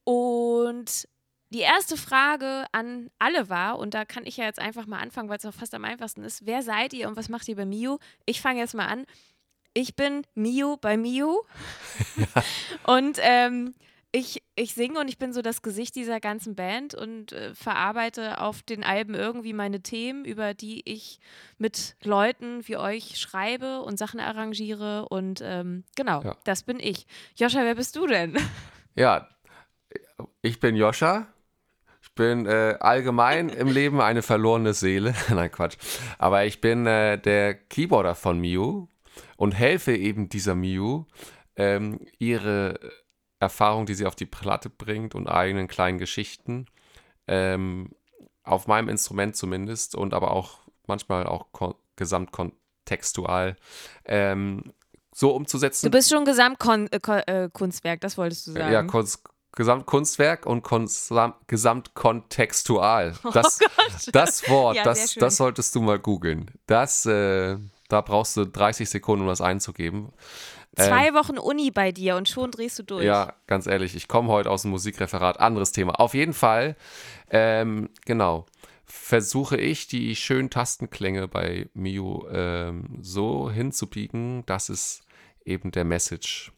Und 0.05 1.09
die 1.51 1.61
erste 1.61 1.97
Frage 1.97 2.67
an 2.73 3.11
alle 3.19 3.49
war, 3.49 3.79
und 3.79 3.95
da 3.95 4.05
kann 4.05 4.27
ich 4.27 4.37
ja 4.37 4.45
jetzt 4.45 4.59
einfach 4.59 4.87
mal 4.87 5.01
anfangen, 5.01 5.29
weil 5.29 5.39
es 5.39 5.47
auch 5.47 5.55
fast 5.55 5.75
am 5.75 5.85
einfachsten 5.85 6.23
ist, 6.23 6.47
wer 6.47 6.63
seid 6.63 6.93
ihr 6.93 7.09
und 7.09 7.17
was 7.17 7.29
macht 7.29 7.49
ihr 7.49 7.57
bei 7.57 7.65
Mio? 7.65 7.99
Ich 8.27 8.41
fange 8.41 8.61
jetzt 8.61 8.75
mal 8.75 8.87
an. 8.87 9.07
Ich 9.79 9.95
bin 9.95 10.23
Mio 10.35 10.77
bei 10.77 10.97
Mio. 10.97 11.47
Ja. 12.17 12.43
und 12.97 13.19
ähm, 13.23 13.75
ich, 14.11 14.43
ich 14.57 14.75
singe 14.75 14.99
und 14.99 15.07
ich 15.07 15.19
bin 15.19 15.33
so 15.33 15.41
das 15.41 15.63
Gesicht 15.63 15.95
dieser 15.95 16.19
ganzen 16.19 16.57
Band 16.57 16.97
und 16.97 17.31
äh, 17.31 17.55
verarbeite 17.55 18.41
auf 18.41 18.63
den 18.63 18.83
Alben 18.83 19.15
irgendwie 19.15 19.53
meine 19.53 19.81
Themen, 19.81 20.25
über 20.25 20.53
die 20.53 20.83
ich 20.85 21.21
mit 21.59 21.95
Leuten 22.03 22.67
wie 22.67 22.77
euch 22.77 23.21
schreibe 23.21 23.83
und 23.83 24.01
Sachen 24.01 24.19
arrangiere. 24.19 25.09
Und 25.11 25.43
ähm, 25.45 25.85
genau, 25.95 26.25
ja. 26.25 26.37
das 26.43 26.65
bin 26.65 26.81
ich. 26.81 27.07
Joscha, 27.37 27.61
wer 27.61 27.77
bist 27.77 27.95
du 27.95 28.07
denn? 28.07 28.37
Ja, 28.97 29.29
ich 30.43 30.59
bin 30.59 30.75
Joscha. 30.75 31.29
Ich 32.03 32.13
bin 32.17 32.47
äh, 32.47 32.75
allgemein 32.81 33.49
im 33.49 33.69
Leben 33.69 34.01
eine 34.01 34.23
verlorene 34.23 34.75
Seele. 34.75 35.15
Nein, 35.29 35.53
Quatsch. 35.53 35.77
Aber 36.19 36.45
ich 36.47 36.61
bin 36.61 36.85
äh, 36.85 37.17
der 37.17 37.55
Keyboarder 37.55 38.17
von 38.17 38.41
Miu 38.41 38.89
und 39.39 39.53
helfe 39.53 39.97
eben 39.97 40.29
dieser 40.29 40.55
Miu, 40.57 41.05
ähm, 41.57 42.01
ihre 42.19 42.79
Erfahrung, 43.39 43.87
die 43.87 43.95
sie 43.95 44.05
auf 44.05 44.17
die 44.17 44.27
Platte 44.27 44.69
bringt 44.69 45.15
und 45.15 45.29
eigenen 45.29 45.69
kleinen 45.69 45.99
Geschichten. 45.99 46.67
Ähm, 47.29 47.91
auf 48.43 48.67
meinem 48.67 48.89
Instrument 48.89 49.37
zumindest 49.37 49.95
und 49.95 50.13
aber 50.13 50.33
auch 50.33 50.59
manchmal 50.87 51.27
auch 51.27 51.47
gesamtkontextual 51.97 53.57
ähm, 54.07 54.73
so 55.15 55.31
umzusetzen. 55.35 55.87
Du 55.87 55.91
bist 55.91 56.11
schon 56.11 56.25
Gesamtkunstwerk, 56.25 57.29
äh, 57.29 57.95
äh 57.95 57.99
das 58.01 58.19
wolltest 58.19 58.47
du 58.49 58.53
sagen. 58.53 58.73
Ja, 58.73 58.83
Kunst, 58.83 59.23
Gesamtkunstwerk 59.53 60.47
und 60.47 60.67
Gesamtkontextual. 61.47 63.15
Oh 63.25 63.31
das, 63.31 63.61
oh 63.63 64.11
das 64.11 64.49
Wort, 64.49 64.77
ja, 64.77 64.83
das, 64.83 65.15
das 65.15 65.37
solltest 65.37 65.75
du 65.75 65.83
mal 65.83 65.99
googeln. 65.99 66.51
Das, 66.67 67.07
äh, 67.07 67.57
da 67.89 68.01
brauchst 68.03 68.37
du 68.37 68.45
30 68.45 68.89
Sekunden, 68.89 69.23
um 69.23 69.29
das 69.29 69.41
einzugeben. 69.41 70.13
Zwei 70.77 71.09
ähm, 71.09 71.15
Wochen 71.15 71.39
Uni 71.39 71.71
bei 71.71 71.91
dir 71.91 72.17
und 72.17 72.29
schon 72.29 72.51
drehst 72.51 72.79
du 72.79 72.83
durch. 72.83 73.05
Ja, 73.05 73.35
ganz 73.47 73.67
ehrlich, 73.67 73.97
ich 73.97 74.07
komme 74.07 74.29
heute 74.29 74.51
aus 74.51 74.63
dem 74.63 74.71
Musikreferat. 74.71 75.41
Anderes 75.41 75.73
Thema. 75.73 75.99
Auf 75.99 76.15
jeden 76.15 76.35
Fall, 76.35 76.77
ähm, 77.31 77.89
genau, 78.05 78.47
versuche 78.85 79.57
ich 79.57 79.89
die 79.89 80.15
schönen 80.15 80.51
Tastenklänge 80.51 81.27
bei 81.29 81.69
Mio 81.75 82.29
ähm, 82.31 82.99
so 83.01 83.51
hinzubiegen, 83.51 84.45
dass 84.47 84.69
es 84.69 85.03
eben 85.45 85.71
der 85.71 85.85
Message 85.85 86.53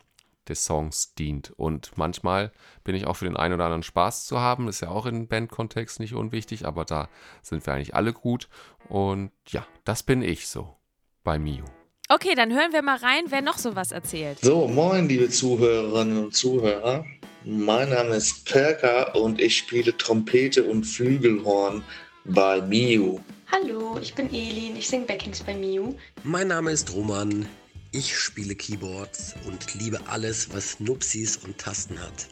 des 0.49 0.65
Songs 0.65 1.15
dient. 1.15 1.53
Und 1.57 1.97
manchmal 1.97 2.53
bin 2.83 2.95
ich 2.95 3.07
auch 3.07 3.15
für 3.15 3.25
den 3.25 3.37
einen 3.37 3.55
oder 3.55 3.65
anderen 3.65 3.85
Spaß 3.85 4.27
zu 4.27 4.41
haben. 4.41 4.69
Ist 4.69 4.81
ja 4.81 4.89
auch 4.89 5.07
im 5.07 5.29
Bandkontext 5.29 6.01
nicht 6.01 6.15
unwichtig, 6.15 6.67
aber 6.67 6.85
da 6.85 7.09
sind 7.41 7.65
wir 7.65 7.73
eigentlich 7.73 7.95
alle 7.95 8.13
gut. 8.13 8.49
Und 8.89 9.31
ja, 9.47 9.67
das 9.85 10.03
bin 10.03 10.23
ich 10.23 10.49
so 10.49 10.80
bei 11.25 11.39
Mio. 11.39 11.65
Okay, 12.09 12.35
dann 12.35 12.53
hören 12.53 12.73
wir 12.73 12.83
mal 12.83 12.97
rein, 12.97 13.25
wer 13.29 13.41
noch 13.41 13.59
sowas 13.59 13.93
erzählt. 13.93 14.39
So, 14.43 14.67
moin, 14.67 15.09
liebe 15.09 15.29
Zuhörerinnen 15.29 16.25
und 16.25 16.35
Zuhörer. 16.35 17.05
Mein 17.45 17.91
Name 17.91 18.17
ist 18.17 18.45
Perka 18.47 19.13
und 19.13 19.41
ich 19.41 19.59
spiele 19.59 19.97
Trompete 19.97 20.65
und 20.65 20.85
Flügelhorn 20.85 21.85
bei 22.25 22.61
Miu. 22.61 23.21
Hallo, 23.53 23.99
ich 24.01 24.15
bin 24.15 24.27
Elin, 24.33 24.77
ich 24.77 24.89
singe 24.89 25.07
Backings 25.07 25.41
bei 25.43 25.55
Miu. 25.55 25.95
Mein 26.25 26.49
Name 26.49 26.73
ist 26.73 26.93
Roman, 26.93 27.47
ich 27.93 28.17
spiele 28.19 28.55
Keyboards 28.55 29.35
und 29.47 29.75
liebe 29.75 30.01
alles, 30.07 30.53
was 30.53 30.81
Nupsis 30.81 31.37
und 31.37 31.59
Tasten 31.59 31.99
hat. 31.99 32.29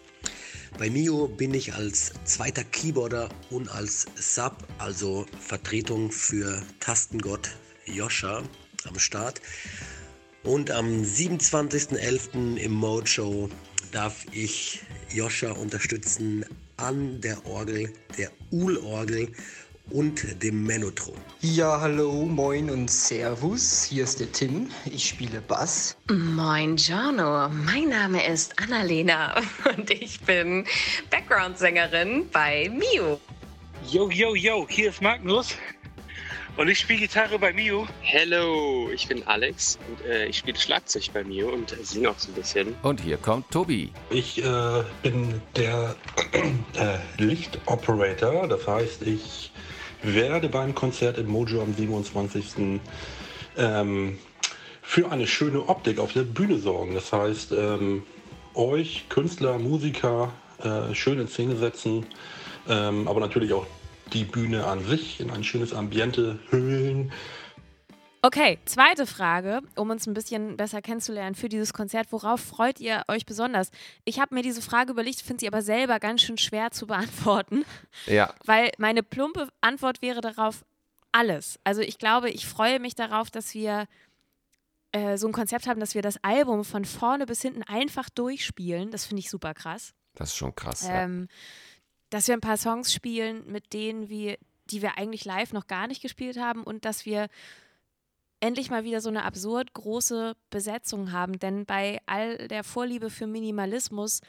Bei 0.79 0.91
Mio 0.91 1.29
bin 1.29 1.55
ich 1.55 1.75
als 1.75 2.13
zweiter 2.25 2.65
Keyboarder 2.65 3.29
und 3.51 3.69
als 3.69 4.07
Sub, 4.17 4.57
also 4.79 5.25
Vertretung 5.41 6.11
für 6.11 6.63
Tastengott 6.81 7.51
Joscha 7.87 8.43
am 8.87 8.99
Start. 8.99 9.41
Und 10.45 10.71
am 10.71 11.03
27.11. 11.03 12.57
im 12.57 12.73
Mode 12.73 13.07
Show 13.07 13.49
darf 13.93 14.25
ich 14.33 14.81
Joscha 15.13 15.53
unterstützen 15.53 16.45
an 16.77 17.21
der 17.21 17.45
Orgel, 17.47 17.93
der 18.17 18.31
Uhl-Orgel 18.51 19.33
und 19.91 20.43
dem 20.43 20.65
Menotron. 20.65 21.17
Ja, 21.41 21.81
hallo, 21.81 22.25
moin 22.27 22.71
und 22.71 22.91
Servus. 22.91 23.85
Hier 23.85 24.05
ist 24.05 24.21
der 24.21 24.31
Tim. 24.33 24.71
Ich 24.85 25.09
spiele 25.09 25.41
Bass. 25.41 25.97
Moin, 26.11 26.77
Giorno. 26.77 27.49
Mein 27.49 27.89
Name 27.89 28.27
ist 28.27 28.59
Annalena 28.61 29.41
und 29.77 29.91
ich 29.91 30.21
bin 30.21 30.67
Background-Sängerin 31.11 32.29
bei 32.31 32.71
Mio. 32.71 33.21
Yo, 33.91 34.11
yo, 34.11 34.35
yo, 34.35 34.67
hier 34.69 34.91
ist 34.91 35.01
Magnus 35.01 35.55
und 36.59 36.69
ich 36.69 36.81
spiele 36.81 36.99
Gitarre 36.99 37.39
bei 37.39 37.53
Mio. 37.53 37.87
Hello, 38.01 38.91
ich 38.93 39.07
bin 39.07 39.25
Alex 39.27 39.79
und 39.89 40.05
äh, 40.05 40.27
ich 40.27 40.39
spiele 40.39 40.59
Schlagzeug 40.59 41.09
bei 41.15 41.23
Mio 41.23 41.51
und 41.51 41.71
singe 41.83 42.11
auch 42.11 42.19
so 42.19 42.31
ein 42.31 42.35
bisschen. 42.35 42.75
Und 42.83 43.01
hier 43.01 43.17
kommt 43.17 43.49
Tobi. 43.53 43.93
Ich 44.11 44.45
äh, 44.45 44.83
bin 45.03 45.41
der 45.55 45.95
äh, 46.75 46.99
Lichtoperator, 47.23 48.49
das 48.49 48.67
heißt, 48.67 49.03
ich 49.03 49.53
werde 50.03 50.49
beim 50.49 50.75
Konzert 50.75 51.17
im 51.19 51.29
Mojo 51.29 51.63
am 51.63 51.75
27. 51.75 52.81
Ähm, 53.57 54.19
für 54.83 55.13
eine 55.13 55.29
schöne 55.29 55.69
Optik 55.69 56.01
auf 56.01 56.13
der 56.13 56.23
Bühne 56.23 56.59
sorgen. 56.59 56.95
Das 56.95 57.13
heißt, 57.13 57.53
ähm, 57.53 58.03
euch, 58.55 59.05
Künstler, 59.09 59.59
Musiker, 59.59 60.33
äh, 60.63 60.93
schön 60.95 61.21
in 61.21 61.29
Szene 61.29 61.57
setzen, 61.57 62.07
ähm, 62.69 63.07
aber 63.07 63.21
natürlich 63.21 63.53
auch 63.53 63.67
die 64.13 64.25
Bühne 64.25 64.67
an 64.67 64.85
sich 64.85 65.21
in 65.21 65.31
ein 65.31 65.45
schönes 65.45 65.73
Ambiente 65.73 66.39
hüllen. 66.51 67.13
Okay, 68.21 68.59
zweite 68.65 69.07
Frage, 69.07 69.61
um 69.77 69.91
uns 69.91 70.07
ein 70.09 70.15
bisschen 70.15 70.57
besser 70.57 70.83
kennenzulernen 70.83 71.37
für 71.37 71.49
dieses 71.49 71.73
Konzert. 71.73 72.11
Worauf 72.11 72.41
freut 72.41 72.81
ihr 72.81 73.05
euch 73.07 73.25
besonders? 73.27 73.71
Ich 74.05 74.19
habe 74.19 74.35
mir 74.35 74.43
diese 74.43 74.61
Frage 74.61 74.91
überlegt, 74.91 75.21
finde 75.21 75.41
sie 75.41 75.47
aber 75.47 75.63
selber 75.63 76.01
ganz 76.01 76.23
schön 76.23 76.37
schwer 76.37 76.73
zu 76.73 76.87
beantworten. 76.89 77.65
Ja. 78.07 78.35
Weil 78.45 78.73
meine 78.79 79.05
plumpe 79.05 79.49
Antwort 79.61 80.03
wäre 80.03 80.21
darauf 80.21 80.65
alles. 81.13 81.61
Also 81.63 81.81
ich 81.81 81.99
glaube, 81.99 82.29
ich 82.31 82.47
freue 82.47 82.81
mich 82.81 82.97
darauf, 82.97 83.31
dass 83.31 83.55
wir 83.55 83.87
äh, 84.93 85.17
so 85.17 85.29
ein 85.29 85.33
Konzept 85.33 85.69
haben, 85.69 85.79
dass 85.79 85.95
wir 85.95 86.03
das 86.03 86.23
Album 86.25 86.65
von 86.65 86.85
vorne 86.85 87.25
bis 87.25 87.41
hinten 87.43 87.63
einfach 87.63 88.11
durchspielen. 88.11 88.91
Das 88.91 89.07
finde 89.07 89.21
ich 89.21 89.31
super 89.31 89.55
krass. 89.55 89.95
Das 90.15 90.31
ist 90.31 90.37
schon 90.37 90.55
krass. 90.55 90.87
Ähm, 90.91 91.29
ja. 91.31 91.37
Dass 92.11 92.29
wir 92.29 92.35
ein 92.35 92.41
paar 92.41 92.57
Songs 92.57 92.93
spielen, 92.93 93.45
mit 93.47 93.73
denen 93.73 94.09
wir, 94.09 94.39
die 94.71 94.83
wir 94.83 94.99
eigentlich 94.99 95.25
live 95.25 95.53
noch 95.53 95.67
gar 95.67 95.87
nicht 95.87 96.03
gespielt 96.03 96.39
haben 96.39 96.63
und 96.63 96.85
dass 96.85 97.07
wir 97.07 97.29
endlich 98.41 98.71
mal 98.71 98.85
wieder 98.85 99.01
so 99.01 99.09
eine 99.09 99.25
absurd 99.25 99.75
große 99.75 100.35
Besetzung 100.51 101.13
haben. 101.13 101.39
Denn 101.39 101.67
bei 101.67 102.01
all 102.07 102.49
der 102.49 102.65
Vorliebe 102.65 103.11
für 103.11 103.27
Minimalismus 103.27 104.21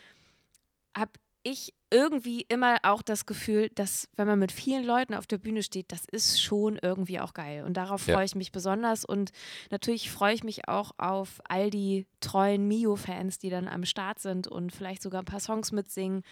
habe 0.97 1.11
ich 1.43 1.73
irgendwie 1.91 2.45
immer 2.49 2.77
auch 2.83 3.01
das 3.01 3.25
Gefühl, 3.25 3.69
dass 3.69 4.07
wenn 4.15 4.27
man 4.27 4.39
mit 4.39 4.51
vielen 4.51 4.83
Leuten 4.83 5.13
auf 5.13 5.25
der 5.25 5.37
Bühne 5.37 5.63
steht, 5.63 5.91
das 5.91 6.05
ist 6.11 6.41
schon 6.41 6.77
irgendwie 6.81 7.19
auch 7.19 7.33
geil. 7.33 7.63
Und 7.63 7.77
darauf 7.77 8.05
ja. 8.07 8.15
freue 8.15 8.25
ich 8.25 8.35
mich 8.35 8.51
besonders. 8.51 9.05
Und 9.05 9.31
natürlich 9.71 10.11
freue 10.11 10.33
ich 10.33 10.43
mich 10.43 10.67
auch 10.67 10.91
auf 10.97 11.41
all 11.47 11.69
die 11.69 12.05
treuen 12.19 12.67
Mio-Fans, 12.67 13.39
die 13.39 13.49
dann 13.49 13.67
am 13.67 13.85
Start 13.85 14.19
sind 14.19 14.47
und 14.47 14.71
vielleicht 14.71 15.01
sogar 15.01 15.21
ein 15.21 15.25
paar 15.25 15.39
Songs 15.39 15.71
mitsingen. 15.71 16.23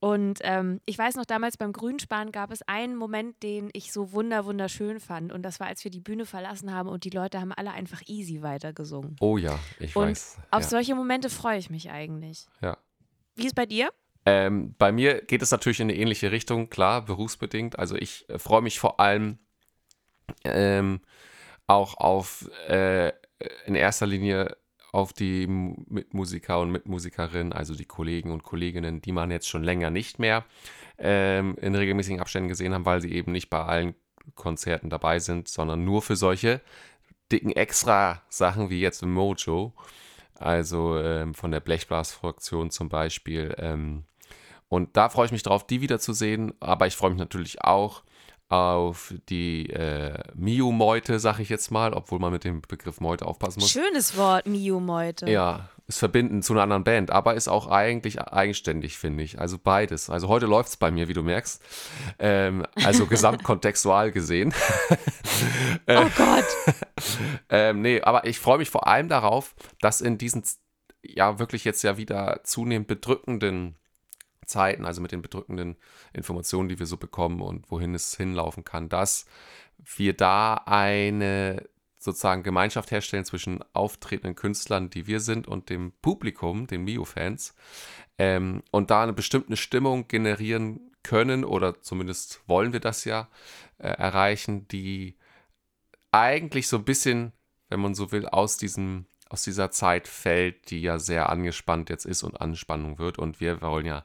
Und 0.00 0.38
ähm, 0.42 0.80
ich 0.86 0.96
weiß 0.96 1.16
noch, 1.16 1.26
damals 1.26 1.58
beim 1.58 1.74
Grünspan 1.74 2.32
gab 2.32 2.50
es 2.50 2.62
einen 2.62 2.96
Moment, 2.96 3.42
den 3.42 3.68
ich 3.74 3.92
so 3.92 4.12
wunder 4.12 4.46
wunderschön 4.46 4.98
fand. 4.98 5.30
Und 5.30 5.42
das 5.42 5.60
war, 5.60 5.66
als 5.66 5.84
wir 5.84 5.90
die 5.90 6.00
Bühne 6.00 6.24
verlassen 6.24 6.72
haben 6.72 6.88
und 6.88 7.04
die 7.04 7.10
Leute 7.10 7.38
haben 7.38 7.52
alle 7.52 7.72
einfach 7.72 8.00
easy 8.06 8.40
weitergesungen. 8.40 9.16
Oh 9.20 9.36
ja, 9.36 9.58
ich 9.78 9.94
und 9.94 10.08
weiß. 10.08 10.38
Auf 10.50 10.62
ja. 10.62 10.68
solche 10.68 10.94
Momente 10.94 11.28
freue 11.28 11.58
ich 11.58 11.68
mich 11.68 11.90
eigentlich. 11.90 12.46
Ja. 12.62 12.78
Wie 13.36 13.46
ist 13.46 13.54
bei 13.54 13.66
dir? 13.66 13.90
Ähm, 14.24 14.74
bei 14.78 14.90
mir 14.90 15.20
geht 15.20 15.42
es 15.42 15.50
natürlich 15.50 15.80
in 15.80 15.90
eine 15.90 15.98
ähnliche 15.98 16.32
Richtung, 16.32 16.70
klar, 16.70 17.04
berufsbedingt. 17.04 17.78
Also 17.78 17.94
ich 17.94 18.26
äh, 18.30 18.38
freue 18.38 18.62
mich 18.62 18.78
vor 18.78 19.00
allem 19.00 19.38
ähm, 20.44 21.00
auch 21.66 21.94
auf 21.98 22.50
äh, 22.68 23.12
in 23.66 23.74
erster 23.74 24.06
Linie 24.06 24.56
auf 24.92 25.12
die 25.12 25.46
Mitmusiker 25.46 26.60
und 26.60 26.70
Mitmusikerinnen, 26.70 27.52
also 27.52 27.74
die 27.74 27.84
Kollegen 27.84 28.30
und 28.30 28.42
Kolleginnen, 28.42 29.00
die 29.00 29.12
man 29.12 29.30
jetzt 29.30 29.48
schon 29.48 29.62
länger 29.62 29.90
nicht 29.90 30.18
mehr 30.18 30.44
ähm, 30.98 31.56
in 31.60 31.74
regelmäßigen 31.74 32.20
Abständen 32.20 32.48
gesehen 32.48 32.74
haben, 32.74 32.84
weil 32.84 33.00
sie 33.00 33.12
eben 33.12 33.32
nicht 33.32 33.50
bei 33.50 33.62
allen 33.62 33.94
Konzerten 34.34 34.90
dabei 34.90 35.18
sind, 35.18 35.48
sondern 35.48 35.84
nur 35.84 36.02
für 36.02 36.16
solche 36.16 36.60
dicken 37.32 37.52
Extra-Sachen 37.52 38.70
wie 38.70 38.80
jetzt 38.80 39.02
im 39.02 39.12
Mojo. 39.12 39.72
Also 40.34 40.98
ähm, 40.98 41.34
von 41.34 41.50
der 41.50 41.60
Blechblas-Fraktion 41.60 42.70
zum 42.70 42.88
Beispiel. 42.88 43.54
Ähm, 43.58 44.04
und 44.68 44.96
da 44.96 45.10
freue 45.10 45.26
ich 45.26 45.32
mich 45.32 45.42
drauf, 45.42 45.66
die 45.66 45.82
wiederzusehen. 45.82 46.54
Aber 46.60 46.86
ich 46.86 46.96
freue 46.96 47.10
mich 47.10 47.18
natürlich 47.18 47.62
auch 47.62 48.02
auf 48.50 49.14
die 49.28 49.70
äh, 49.70 50.18
Mio-Meute, 50.34 51.20
sag 51.20 51.38
ich 51.38 51.48
jetzt 51.48 51.70
mal, 51.70 51.94
obwohl 51.94 52.18
man 52.18 52.32
mit 52.32 52.42
dem 52.42 52.60
Begriff 52.60 53.00
Meute 53.00 53.24
aufpassen 53.24 53.60
muss. 53.60 53.70
Schönes 53.70 54.16
Wort, 54.16 54.46
Mio-Meute. 54.46 55.30
Ja, 55.30 55.68
ist 55.86 55.98
verbinden 55.98 56.42
zu 56.42 56.52
einer 56.52 56.62
anderen 56.62 56.82
Band, 56.82 57.12
aber 57.12 57.34
ist 57.34 57.46
auch 57.46 57.68
eigentlich 57.68 58.20
eigenständig, 58.20 58.98
finde 58.98 59.22
ich. 59.22 59.38
Also 59.38 59.56
beides. 59.56 60.10
Also 60.10 60.26
heute 60.26 60.46
läuft 60.46 60.70
es 60.70 60.76
bei 60.76 60.90
mir, 60.90 61.06
wie 61.06 61.12
du 61.12 61.22
merkst. 61.22 61.62
Ähm, 62.18 62.66
also 62.74 63.06
gesamtkontextual 63.06 64.10
gesehen. 64.12 64.52
oh 65.86 66.06
Gott. 66.16 66.44
ähm, 67.50 67.82
nee, 67.82 68.00
aber 68.00 68.26
ich 68.26 68.40
freue 68.40 68.58
mich 68.58 68.70
vor 68.70 68.88
allem 68.88 69.08
darauf, 69.08 69.54
dass 69.80 70.00
in 70.00 70.18
diesen 70.18 70.42
ja 71.02 71.38
wirklich 71.38 71.64
jetzt 71.64 71.82
ja 71.82 71.96
wieder 71.96 72.40
zunehmend 72.42 72.88
bedrückenden 72.88 73.76
Zeiten, 74.50 74.84
also 74.84 75.00
mit 75.00 75.12
den 75.12 75.22
bedrückenden 75.22 75.76
Informationen, 76.12 76.68
die 76.68 76.78
wir 76.78 76.86
so 76.86 76.96
bekommen 76.96 77.40
und 77.40 77.70
wohin 77.70 77.94
es 77.94 78.16
hinlaufen 78.16 78.64
kann, 78.64 78.88
dass 78.88 79.26
wir 79.78 80.14
da 80.14 80.54
eine 80.66 81.68
sozusagen 81.98 82.42
Gemeinschaft 82.42 82.90
herstellen 82.90 83.24
zwischen 83.24 83.62
auftretenden 83.74 84.34
Künstlern, 84.34 84.90
die 84.90 85.06
wir 85.06 85.20
sind, 85.20 85.46
und 85.46 85.68
dem 85.68 85.92
Publikum, 86.02 86.66
den 86.66 86.84
Mio-Fans, 86.84 87.54
ähm, 88.18 88.62
und 88.70 88.90
da 88.90 89.02
eine 89.02 89.12
bestimmte 89.12 89.56
Stimmung 89.56 90.08
generieren 90.08 90.92
können, 91.02 91.44
oder 91.44 91.80
zumindest 91.82 92.42
wollen 92.46 92.72
wir 92.72 92.80
das 92.80 93.04
ja 93.04 93.28
äh, 93.78 93.88
erreichen, 93.88 94.66
die 94.68 95.16
eigentlich 96.10 96.68
so 96.68 96.78
ein 96.78 96.84
bisschen, 96.84 97.32
wenn 97.68 97.80
man 97.80 97.94
so 97.94 98.12
will, 98.12 98.26
aus 98.26 98.56
diesem 98.56 99.06
aus 99.30 99.44
dieser 99.44 99.70
Zeit 99.70 100.08
fällt, 100.08 100.70
die 100.70 100.82
ja 100.82 100.98
sehr 100.98 101.30
angespannt 101.30 101.88
jetzt 101.88 102.04
ist 102.04 102.24
und 102.24 102.40
Anspannung 102.40 102.98
wird. 102.98 103.18
Und 103.18 103.40
wir 103.40 103.62
wollen 103.62 103.86
ja 103.86 104.04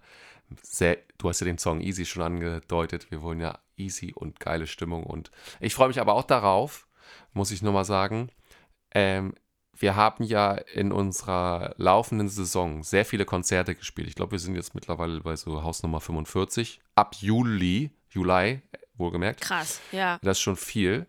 sehr, 0.61 0.97
du 1.17 1.29
hast 1.29 1.39
ja 1.41 1.45
den 1.45 1.57
Song 1.57 1.81
Easy 1.81 2.05
schon 2.05 2.23
angedeutet, 2.23 3.11
wir 3.11 3.21
wollen 3.21 3.39
ja 3.39 3.59
easy 3.77 4.13
und 4.13 4.39
geile 4.39 4.67
Stimmung. 4.67 5.03
Und 5.03 5.31
ich 5.59 5.75
freue 5.75 5.87
mich 5.87 5.99
aber 5.99 6.13
auch 6.13 6.23
darauf, 6.23 6.87
muss 7.33 7.51
ich 7.51 7.61
nochmal 7.61 7.85
sagen. 7.85 8.29
Ähm, 8.91 9.33
wir 9.77 9.95
haben 9.95 10.23
ja 10.23 10.53
in 10.53 10.91
unserer 10.91 11.73
laufenden 11.77 12.29
Saison 12.29 12.83
sehr 12.83 13.05
viele 13.05 13.25
Konzerte 13.25 13.75
gespielt. 13.75 14.07
Ich 14.07 14.15
glaube, 14.15 14.33
wir 14.33 14.39
sind 14.39 14.55
jetzt 14.55 14.73
mittlerweile 14.73 15.19
bei 15.19 15.35
so 15.35 15.63
Hausnummer 15.63 15.99
45. 15.99 16.79
Ab 16.95 17.15
Juli, 17.19 17.91
Juli, 18.09 18.61
wohlgemerkt. 18.95 19.41
Krass, 19.41 19.81
ja. 19.91 20.17
Das 20.21 20.37
ist 20.37 20.41
schon 20.41 20.55
viel. 20.55 21.07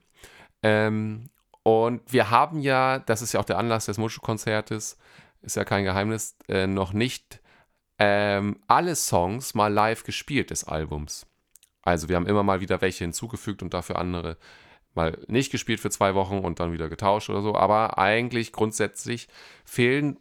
Ähm, 0.62 1.30
und 1.62 2.12
wir 2.12 2.30
haben 2.30 2.60
ja, 2.60 2.98
das 2.98 3.22
ist 3.22 3.32
ja 3.32 3.40
auch 3.40 3.44
der 3.44 3.58
Anlass 3.58 3.86
des 3.86 3.98
Muschu-Konzertes, 3.98 4.98
ist 5.42 5.56
ja 5.56 5.64
kein 5.64 5.84
Geheimnis, 5.84 6.36
äh, 6.48 6.66
noch 6.66 6.92
nicht 6.92 7.40
ähm, 7.98 8.58
alle 8.66 8.94
Songs 8.96 9.54
mal 9.54 9.72
live 9.72 10.04
gespielt 10.04 10.50
des 10.50 10.64
Albums. 10.64 11.26
Also 11.82 12.08
wir 12.08 12.16
haben 12.16 12.26
immer 12.26 12.42
mal 12.42 12.60
wieder 12.60 12.80
welche 12.80 13.04
hinzugefügt 13.04 13.62
und 13.62 13.72
dafür 13.72 13.96
andere 13.96 14.36
mal 14.94 15.18
nicht 15.28 15.52
gespielt 15.52 15.78
für 15.78 15.90
zwei 15.90 16.14
Wochen 16.14 16.38
und 16.38 16.58
dann 16.58 16.72
wieder 16.72 16.88
getauscht 16.88 17.30
oder 17.30 17.42
so. 17.42 17.54
Aber 17.54 17.98
eigentlich 17.98 18.52
grundsätzlich 18.52 19.28
fehlen 19.64 20.18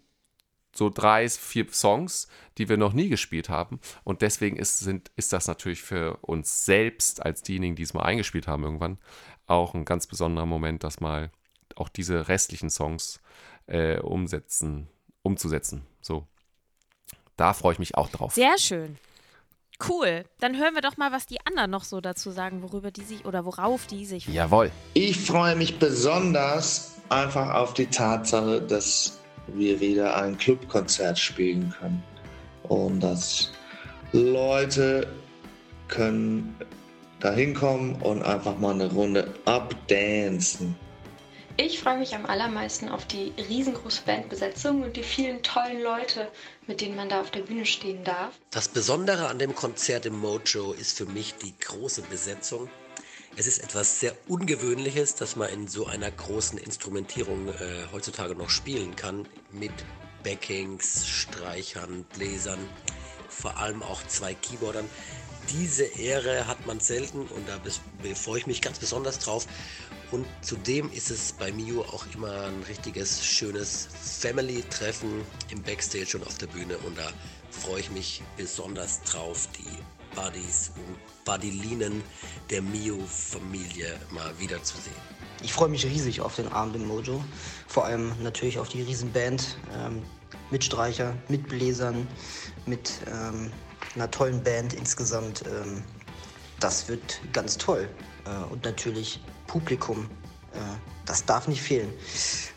so 0.76 0.90
drei, 0.90 1.28
vier 1.30 1.72
Songs, 1.72 2.28
die 2.58 2.68
wir 2.68 2.78
noch 2.78 2.94
nie 2.94 3.08
gespielt 3.08 3.50
haben. 3.50 3.80
Und 4.04 4.22
deswegen 4.22 4.58
ist, 4.58 4.80
sind, 4.80 5.10
ist 5.16 5.32
das 5.32 5.48
natürlich 5.48 5.82
für 5.82 6.18
uns 6.18 6.66
selbst, 6.66 7.26
als 7.26 7.42
diejenigen, 7.42 7.76
die 7.76 7.84
es 7.84 7.94
mal 7.94 8.04
eingespielt 8.04 8.48
haben 8.48 8.64
irgendwann, 8.64 9.00
auch 9.48 9.74
ein 9.74 9.86
ganz 9.86 10.06
besonderer 10.06 10.46
Moment, 10.46 10.84
das 10.84 11.00
mal 11.00 11.32
auch 11.76 11.90
diese 11.90 12.28
restlichen 12.28 12.70
Songs 12.70 13.22
äh, 13.68 14.00
umsetzen, 14.00 14.88
umzusetzen. 15.24 15.86
So. 16.02 16.28
Da 17.38 17.54
freue 17.54 17.74
ich 17.74 17.80
mich 17.80 17.96
auch 17.96 18.10
drauf. 18.10 18.34
Sehr 18.34 18.58
schön. 18.58 18.98
Cool. 19.90 20.24
Dann 20.40 20.58
hören 20.58 20.74
wir 20.74 20.82
doch 20.82 20.98
mal, 20.98 21.12
was 21.12 21.26
die 21.26 21.46
anderen 21.46 21.72
noch 21.72 21.84
so 21.84 22.00
dazu 22.00 22.32
sagen, 22.32 22.62
worüber 22.62 22.92
die 22.92 23.04
sich 23.04 23.26
oder 23.26 23.46
worauf 23.46 23.88
die 23.88 24.06
sich. 24.06 24.28
Jawohl. 24.28 24.72
Ich 24.94 25.20
freue 25.20 25.56
mich 25.56 25.80
besonders 25.80 26.96
einfach 27.10 27.54
auf 27.54 27.74
die 27.74 27.88
Tatsache, 27.88 28.62
dass 28.62 29.20
wir 29.48 29.80
wieder 29.80 30.16
ein 30.16 30.38
Clubkonzert 30.38 31.20
spielen 31.20 31.74
können. 31.78 32.04
Und 32.64 33.02
dass 33.02 33.52
Leute 34.14 35.08
können 35.88 36.56
da 37.20 37.32
hinkommen 37.32 38.02
und 38.02 38.24
einfach 38.24 38.58
mal 38.58 38.74
eine 38.74 38.92
Runde 38.92 39.34
abdancen. 39.46 40.76
Ich 41.58 41.80
freue 41.80 41.98
mich 41.98 42.14
am 42.14 42.26
allermeisten 42.26 42.90
auf 42.90 43.06
die 43.06 43.32
riesengroße 43.38 44.02
Bandbesetzung 44.06 44.84
und 44.84 44.98
die 44.98 45.04
vielen 45.04 45.42
tollen 45.42 45.82
Leute, 45.82 46.30
mit 46.68 46.82
denen 46.82 46.98
man 46.98 47.08
da 47.08 47.22
auf 47.22 47.32
der 47.32 47.42
Bühne 47.44 47.66
stehen 47.66 48.04
darf. 48.04 48.34
Das 48.52 48.68
Besondere 48.68 49.30
an 49.30 49.40
dem 49.40 49.56
Konzert 49.56 50.06
im 50.06 50.20
Mojo 50.20 50.74
ist 50.74 50.98
für 50.98 51.06
mich 51.06 51.36
die 51.36 51.54
große 51.58 52.02
Besetzung. 52.02 52.70
Es 53.38 53.48
ist 53.48 53.60
etwas 53.60 54.02
sehr 54.02 54.14
Ungewöhnliches, 54.28 55.16
dass 55.16 55.38
man 55.38 55.50
in 55.50 55.70
so 55.70 55.86
einer 55.88 56.12
großen 56.12 56.58
Instrumentierung 56.58 57.48
äh, 57.48 57.54
heutzutage 57.94 58.36
noch 58.36 58.50
spielen 58.50 58.98
kann. 58.98 59.26
Mit 59.52 59.72
Backings, 60.24 61.08
Streichern, 61.08 62.04
Bläsern, 62.16 62.60
vor 63.30 63.58
allem 63.58 63.82
auch 63.82 64.06
zwei 64.08 64.34
Keyboardern. 64.34 64.90
Diese 65.52 65.84
Ehre 65.84 66.48
hat 66.48 66.66
man 66.66 66.80
selten 66.80 67.20
und 67.28 67.48
da 67.48 67.60
freue 68.16 68.40
ich 68.40 68.48
mich 68.48 68.62
ganz 68.62 68.80
besonders 68.80 69.20
drauf. 69.20 69.46
Und 70.16 70.26
zudem 70.40 70.90
ist 70.94 71.12
es 71.12 71.34
bei 71.34 71.52
Mio 71.52 71.82
auch 71.82 72.06
immer 72.16 72.44
ein 72.44 72.64
richtiges 72.70 73.22
schönes 73.26 73.90
Family-Treffen 74.22 75.10
im 75.52 75.62
Backstage 75.62 76.18
und 76.18 76.26
auf 76.26 76.38
der 76.38 76.48
Bühne. 76.48 76.78
Und 76.78 76.98
da 76.98 77.10
freue 77.52 77.82
ich 77.82 77.92
mich 77.92 78.24
besonders 78.38 79.02
drauf, 79.02 79.50
die 79.58 80.16
Buddies 80.16 80.72
und 80.78 81.26
Buddylinen 81.26 82.02
der 82.50 82.62
Mio-Familie 82.62 84.00
mal 84.12 84.32
wiederzusehen. 84.40 84.96
Ich 85.44 85.52
freue 85.52 85.68
mich 85.68 85.86
riesig 85.86 86.22
auf 86.22 86.38
den 86.38 86.48
Abend 86.48 86.78
im 86.78 86.88
Mojo. 86.88 87.22
Vor 87.68 87.84
allem 87.84 88.14
natürlich 88.24 88.58
auf 88.58 88.70
die 88.70 88.84
Riesenband 88.84 89.58
ähm, 89.78 90.02
mit 90.50 90.64
Streicher, 90.64 91.14
mit 91.28 91.46
Bläsern, 91.50 92.08
mit 92.66 93.02
ähm, 93.12 93.52
einer 93.96 94.10
tollen 94.10 94.42
Band 94.42 94.76
insgesamt. 94.76 95.44
Ähm, 95.46 95.84
das 96.62 96.88
wird 96.88 97.20
ganz 97.34 97.58
toll. 97.58 97.90
Äh, 98.26 98.50
und 98.50 98.64
natürlich 98.64 99.20
Publikum. 99.56 100.10
Äh, 100.52 100.58
das 101.06 101.24
darf 101.24 101.48
nicht 101.48 101.62
fehlen. 101.62 101.94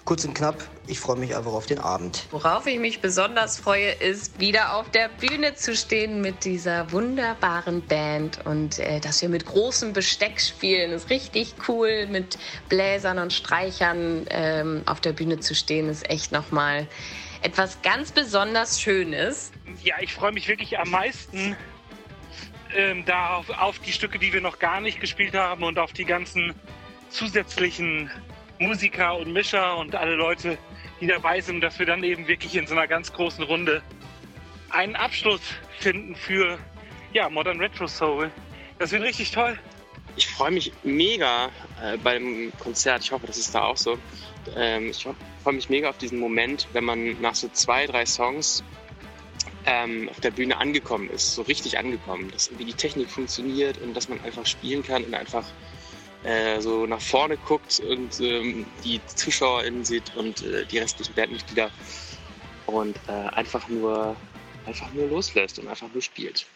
Kurz 0.04 0.24
und 0.24 0.34
knapp, 0.34 0.56
ich 0.88 0.98
freue 0.98 1.16
mich 1.16 1.37
einfach 1.37 1.52
auf 1.52 1.66
den 1.66 1.78
Abend. 1.78 2.26
Worauf 2.32 2.66
ich 2.66 2.80
mich 2.80 3.00
besonders 3.00 3.56
freue, 3.56 3.92
ist 3.92 4.40
wieder 4.40 4.74
auf 4.74 4.90
der 4.90 5.08
Bühne 5.08 5.54
zu 5.54 5.76
stehen 5.76 6.20
mit 6.20 6.44
dieser 6.44 6.90
wunderbaren 6.90 7.82
Band 7.87 8.44
und 8.46 8.80
äh, 8.80 8.98
dass 8.98 9.22
wir 9.22 9.28
mit 9.28 9.46
großem 9.46 9.92
Besteck 9.92 10.40
spielen, 10.40 10.90
ist 10.90 11.08
richtig 11.08 11.54
cool. 11.68 12.08
Mit 12.08 12.37
Bläsern 12.68 13.20
und 13.20 13.32
Streichern 13.32 14.26
ähm, 14.30 14.82
auf 14.87 15.00
der 15.00 15.12
Bühne 15.12 15.38
zu 15.38 15.54
stehen, 15.54 15.88
ist 15.88 16.11
echt 16.11 16.32
nochmal 16.32 16.88
etwas 17.42 17.80
ganz 17.82 18.11
besonders 18.11 18.80
Schönes. 18.80 19.52
Ja, 19.84 19.94
ich 20.00 20.12
freue 20.12 20.32
mich 20.32 20.48
wirklich 20.48 20.80
am 20.80 20.90
meisten 20.90 21.56
ähm, 22.74 23.04
da 23.04 23.37
auf, 23.37 23.50
auf 23.50 23.78
die 23.78 23.92
Stücke, 23.92 24.18
die 24.18 24.32
wir 24.32 24.40
noch 24.40 24.58
gar 24.58 24.80
nicht 24.80 25.00
gespielt 25.00 25.34
haben 25.34 25.62
und 25.62 25.78
auf 25.78 25.92
die 25.92 26.04
ganzen 26.04 26.54
zusätzlichen 27.10 28.10
Musiker 28.58 29.16
und 29.16 29.32
Mischer 29.32 29.76
und 29.76 29.94
alle 29.94 30.14
Leute, 30.14 30.58
die 31.00 31.06
dabei 31.06 31.40
sind, 31.40 31.60
dass 31.60 31.78
wir 31.78 31.86
dann 31.86 32.02
eben 32.02 32.26
wirklich 32.26 32.56
in 32.56 32.66
so 32.66 32.74
einer 32.74 32.88
ganz 32.88 33.12
großen 33.12 33.44
Runde 33.44 33.82
einen 34.70 34.96
Abschluss 34.96 35.40
finden 35.78 36.14
für 36.14 36.58
ja, 37.12 37.28
Modern 37.28 37.60
Retro 37.60 37.86
Soul. 37.86 38.30
Das 38.78 38.92
wird 38.92 39.02
richtig 39.02 39.30
toll. 39.30 39.58
Ich 40.16 40.26
freue 40.26 40.50
mich 40.50 40.72
mega 40.82 41.46
äh, 41.82 41.96
beim 41.98 42.52
Konzert. 42.58 43.04
Ich 43.04 43.12
hoffe, 43.12 43.26
das 43.26 43.38
ist 43.38 43.54
da 43.54 43.62
auch 43.62 43.76
so. 43.76 43.98
Ähm, 44.56 44.90
ich 44.90 45.06
freue 45.42 45.54
mich 45.54 45.68
mega 45.68 45.88
auf 45.88 45.98
diesen 45.98 46.18
Moment, 46.18 46.66
wenn 46.72 46.84
man 46.84 47.20
nach 47.20 47.34
so 47.34 47.48
zwei, 47.48 47.86
drei 47.86 48.04
Songs 48.04 48.64
ähm, 49.66 50.08
auf 50.08 50.20
der 50.20 50.30
Bühne 50.30 50.56
angekommen 50.56 51.10
ist, 51.10 51.34
so 51.34 51.42
richtig 51.42 51.78
angekommen, 51.78 52.30
dass 52.32 52.48
irgendwie 52.48 52.64
die 52.64 52.74
Technik 52.74 53.10
funktioniert 53.10 53.78
und 53.78 53.94
dass 53.94 54.08
man 54.08 54.20
einfach 54.24 54.46
spielen 54.46 54.82
kann 54.82 55.04
und 55.04 55.14
einfach 55.14 55.44
äh, 56.24 56.61
so 56.61 56.87
nach 56.87 57.00
vorne 57.00 57.37
guckt 57.37 57.81
und 57.81 58.20
ähm, 58.20 58.66
die 58.85 59.00
ZuschauerInnen 59.07 59.85
sieht 59.85 60.14
und 60.16 60.42
äh, 60.42 60.64
die 60.66 60.78
restlichen 60.78 61.14
Bandmitglieder 61.14 61.70
und 62.66 62.96
äh, 63.09 63.12
einfach 63.12 63.68
nur 63.68 64.16
einfach 64.66 64.92
nur 64.92 65.09
loslässt 65.09 65.59
und 65.59 65.68
einfach 65.68 65.88
nur 65.92 66.02
spielt. 66.02 66.46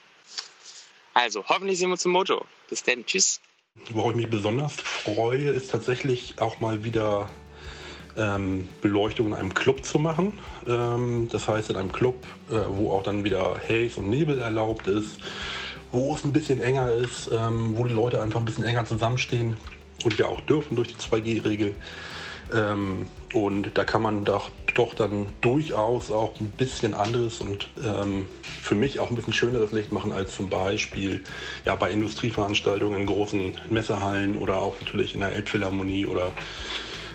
Also, 1.15 1.45
hoffentlich 1.47 1.79
sehen 1.79 1.89
wir 1.89 1.93
uns 1.93 2.05
im 2.05 2.13
Mojo. 2.13 2.45
Bis 2.69 2.83
dann, 2.83 3.05
tschüss. 3.05 3.41
Worauf 3.91 4.11
ich 4.11 4.17
mich 4.17 4.31
besonders 4.31 4.75
freue, 4.75 5.51
ist 5.51 5.71
tatsächlich 5.71 6.35
auch 6.39 6.61
mal 6.61 6.85
wieder 6.85 7.31
ähm, 8.17 8.69
Beleuchtung 8.81 9.29
in 9.29 9.35
einem 9.35 9.55
Club 9.55 9.85
zu 9.85 9.99
machen. 9.99 10.39
Ähm, 10.67 11.29
das 11.31 11.49
heißt 11.49 11.71
in 11.71 11.77
einem 11.77 11.93
Club, 11.93 12.27
äh, 12.51 12.55
wo 12.69 12.93
auch 12.93 13.03
dann 13.03 13.25
wieder 13.25 13.61
Haze 13.69 14.01
und 14.01 14.11
Nebel 14.11 14.39
erlaubt 14.39 14.87
ist, 14.87 15.19
wo 15.93 16.15
es 16.15 16.25
ein 16.25 16.33
bisschen 16.33 16.61
enger 16.61 16.91
ist, 16.93 17.31
ähm, 17.33 17.77
wo 17.77 17.85
die 17.85 17.95
Leute 17.95 18.21
einfach 18.21 18.41
ein 18.41 18.47
bisschen 18.47 18.65
enger 18.65 18.85
zusammenstehen 18.85 19.57
und 20.05 20.19
ja 20.19 20.27
auch 20.27 20.41
dürfen 20.41 20.75
durch 20.75 20.89
die 20.89 20.97
2G-Regel. 20.97 21.75
Ähm, 22.53 23.07
und 23.33 23.71
da 23.75 23.85
kann 23.85 24.03
man 24.03 24.25
doch, 24.25 24.51
doch 24.75 24.95
dann 24.95 25.27
durchaus 25.41 26.11
auch 26.11 26.39
ein 26.41 26.51
bisschen 26.51 26.93
anderes 26.93 27.41
und 27.41 27.69
ähm, 27.83 28.27
für 28.43 28.75
mich 28.75 29.01
auch 29.01 29.11
ein 29.11 29.17
bisschen 29.17 29.33
schöneres 29.33 29.73
Licht 29.73 29.93
machen 29.93 30.13
als 30.13 30.35
zum 30.35 30.51
Beispiel 30.51 31.23
ja, 31.65 31.75
bei 31.77 31.91
Industrieveranstaltungen 31.91 33.01
in 33.01 33.07
großen 33.07 33.55
Messehallen 33.71 34.37
oder 34.37 34.57
auch 34.57 34.75
natürlich 34.81 35.15
in 35.15 35.21
der 35.21 35.33
Elbphilharmonie 35.33 36.07
oder 36.07 36.33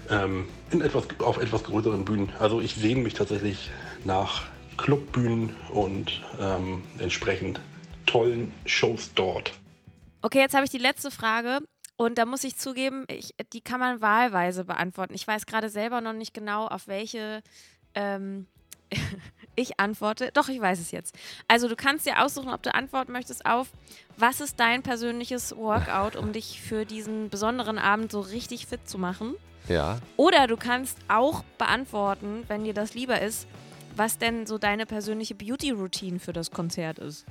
ähm, 0.10 0.46
in 0.72 0.82
etwas, 0.82 1.04
auf 1.20 1.38
etwas 1.38 1.63
größeren 1.63 2.06
Bühnen. 2.06 2.32
Also 2.40 2.62
ich 2.62 2.76
sehne 2.76 3.02
mich 3.02 3.13
tatsächlich 3.13 3.70
nach 4.06 4.44
Clubbühnen 4.78 5.56
und 5.70 6.22
ähm, 6.40 6.84
entsprechend 7.00 7.60
tollen 8.08 8.52
Shows 8.66 9.14
dort. 9.14 9.54
Okay, 10.24 10.40
jetzt 10.40 10.56
habe 10.56 10.66
ich 10.66 10.72
die 10.72 10.80
letzte 10.80 11.12
Frage. 11.12 11.60
Und 11.96 12.18
da 12.18 12.26
muss 12.26 12.44
ich 12.44 12.58
zugeben, 12.58 13.06
ich, 13.08 13.34
die 13.54 13.62
kann 13.62 13.80
man 13.80 14.02
wahlweise 14.02 14.66
beantworten. 14.66 15.14
Ich 15.14 15.28
weiß 15.28 15.46
gerade 15.46 15.70
selber 15.70 16.00
noch 16.02 16.14
nicht 16.14 16.34
genau, 16.34 16.68
auf 16.68 16.88
welche 16.88 17.42
ähm, 17.96 18.46
ich 19.56 19.80
antworte. 19.80 20.30
Doch, 20.34 20.48
ich 20.50 20.62
weiß 20.62 20.80
es 20.80 20.92
jetzt. 20.92 21.16
Also 21.48 21.68
du 21.68 21.76
kannst 21.76 22.06
dir 22.06 22.24
aussuchen, 22.24 22.50
ob 22.50 22.62
du 22.62 22.74
antworten 22.74 23.12
möchtest 23.12 23.46
auf, 23.46 23.70
was 24.16 24.42
ist 24.42 24.60
dein 24.60 24.84
persönliches 24.84 25.56
Workout, 25.56 26.16
um 26.16 26.34
dich 26.34 26.62
für 26.62 26.86
diesen 26.86 27.30
besonderen 27.30 27.80
Abend 27.80 28.12
so 28.12 28.20
richtig 28.20 28.68
fit 28.68 28.88
zu 28.88 29.00
machen? 29.00 29.36
Ja. 29.68 30.00
Oder 30.16 30.48
du 30.48 30.56
kannst 30.56 30.98
auch 31.08 31.44
beantworten, 31.58 32.44
wenn 32.48 32.64
dir 32.64 32.74
das 32.74 32.94
lieber 32.94 33.22
ist, 33.22 33.48
was 33.96 34.20
denn 34.20 34.46
so 34.46 34.58
deine 34.58 34.86
persönliche 34.86 35.36
Beauty-Routine 35.36 36.20
für 36.20 36.32
das 36.32 36.52
Konzert 36.52 37.00
ist. 37.00 37.26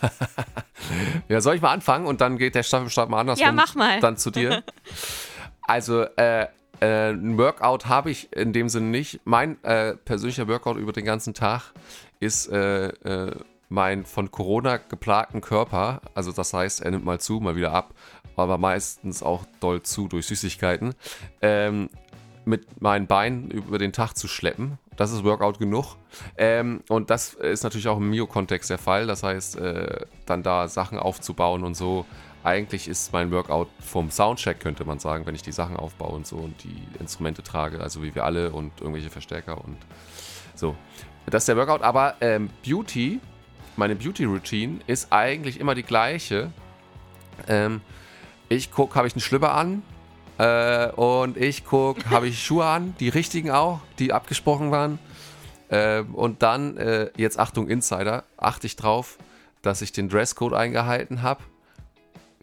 ja, 1.28 1.40
soll 1.40 1.56
ich 1.56 1.62
mal 1.62 1.72
anfangen 1.72 2.06
und 2.06 2.20
dann 2.20 2.38
geht 2.38 2.54
der 2.54 2.62
Staffelstab 2.62 3.08
mal 3.08 3.20
andersrum. 3.20 3.44
Ja, 3.46 3.52
mach 3.52 3.74
mal. 3.74 4.00
Dann 4.00 4.16
zu 4.16 4.30
dir. 4.30 4.62
Also, 5.68 6.02
äh, 6.16 6.46
Äh, 6.80 7.10
ein 7.10 7.38
Workout 7.38 7.86
habe 7.86 8.10
ich 8.10 8.30
in 8.34 8.52
dem 8.52 8.68
Sinne 8.68 8.88
nicht. 8.88 9.20
Mein 9.24 9.62
äh, 9.64 9.94
persönlicher 9.94 10.46
Workout 10.46 10.76
über 10.76 10.92
den 10.92 11.06
ganzen 11.06 11.32
Tag 11.32 11.72
ist 12.20 12.48
äh, 12.52 12.88
äh, 12.88 13.34
mein 13.70 14.04
von 14.04 14.30
Corona 14.30 14.76
geplagten 14.76 15.40
Körper. 15.40 16.02
Also 16.14 16.32
das 16.32 16.52
heißt, 16.52 16.82
er 16.82 16.90
nimmt 16.90 17.04
mal 17.06 17.18
zu, 17.18 17.40
mal 17.40 17.56
wieder 17.56 17.72
ab, 17.72 17.94
aber 18.36 18.58
meistens 18.58 19.22
auch 19.22 19.46
doll 19.60 19.82
zu 19.82 20.06
durch 20.06 20.26
Süßigkeiten. 20.26 20.94
Ähm, 21.40 21.88
mit 22.46 22.80
meinen 22.80 23.06
Beinen 23.06 23.50
über 23.50 23.76
den 23.78 23.92
Tag 23.92 24.14
zu 24.14 24.28
schleppen. 24.28 24.78
Das 24.96 25.12
ist 25.12 25.24
Workout 25.24 25.58
genug. 25.58 25.96
Ähm, 26.38 26.82
und 26.88 27.10
das 27.10 27.34
ist 27.34 27.64
natürlich 27.64 27.88
auch 27.88 27.98
im 27.98 28.08
Mio-Kontext 28.08 28.70
der 28.70 28.78
Fall. 28.78 29.06
Das 29.06 29.22
heißt, 29.22 29.56
äh, 29.56 30.06
dann 30.24 30.42
da 30.42 30.68
Sachen 30.68 30.98
aufzubauen 30.98 31.64
und 31.64 31.74
so. 31.76 32.06
Eigentlich 32.44 32.86
ist 32.86 33.12
mein 33.12 33.32
Workout 33.32 33.68
vom 33.80 34.10
Soundcheck, 34.10 34.60
könnte 34.60 34.84
man 34.84 35.00
sagen, 35.00 35.26
wenn 35.26 35.34
ich 35.34 35.42
die 35.42 35.52
Sachen 35.52 35.76
aufbaue 35.76 36.12
und 36.12 36.26
so 36.26 36.36
und 36.36 36.62
die 36.62 36.86
Instrumente 37.00 37.42
trage, 37.42 37.80
also 37.80 38.02
wie 38.02 38.14
wir 38.14 38.24
alle 38.24 38.52
und 38.52 38.80
irgendwelche 38.80 39.10
Verstärker 39.10 39.62
und 39.62 39.76
so. 40.54 40.76
Das 41.26 41.42
ist 41.42 41.48
der 41.48 41.56
Workout. 41.56 41.82
Aber 41.82 42.14
ähm, 42.20 42.48
Beauty, 42.64 43.20
meine 43.76 43.96
Beauty-Routine 43.96 44.78
ist 44.86 45.12
eigentlich 45.12 45.58
immer 45.58 45.74
die 45.74 45.82
gleiche. 45.82 46.52
Ähm, 47.48 47.80
ich 48.48 48.70
gucke, 48.70 48.94
habe 48.94 49.08
ich 49.08 49.14
einen 49.14 49.20
Schlüpper 49.20 49.52
an, 49.52 49.82
äh, 50.38 50.90
und 50.92 51.36
ich 51.36 51.64
gucke, 51.64 52.08
habe 52.10 52.28
ich 52.28 52.44
Schuhe 52.44 52.64
an, 52.64 52.94
die 53.00 53.08
richtigen 53.08 53.50
auch, 53.50 53.80
die 53.98 54.12
abgesprochen 54.12 54.70
waren. 54.70 54.98
Äh, 55.68 56.00
und 56.00 56.42
dann, 56.42 56.76
äh, 56.76 57.10
jetzt 57.16 57.38
Achtung 57.38 57.68
Insider, 57.68 58.24
achte 58.36 58.66
ich 58.66 58.76
drauf, 58.76 59.18
dass 59.62 59.82
ich 59.82 59.92
den 59.92 60.08
Dresscode 60.08 60.52
eingehalten 60.52 61.22
habe. 61.22 61.42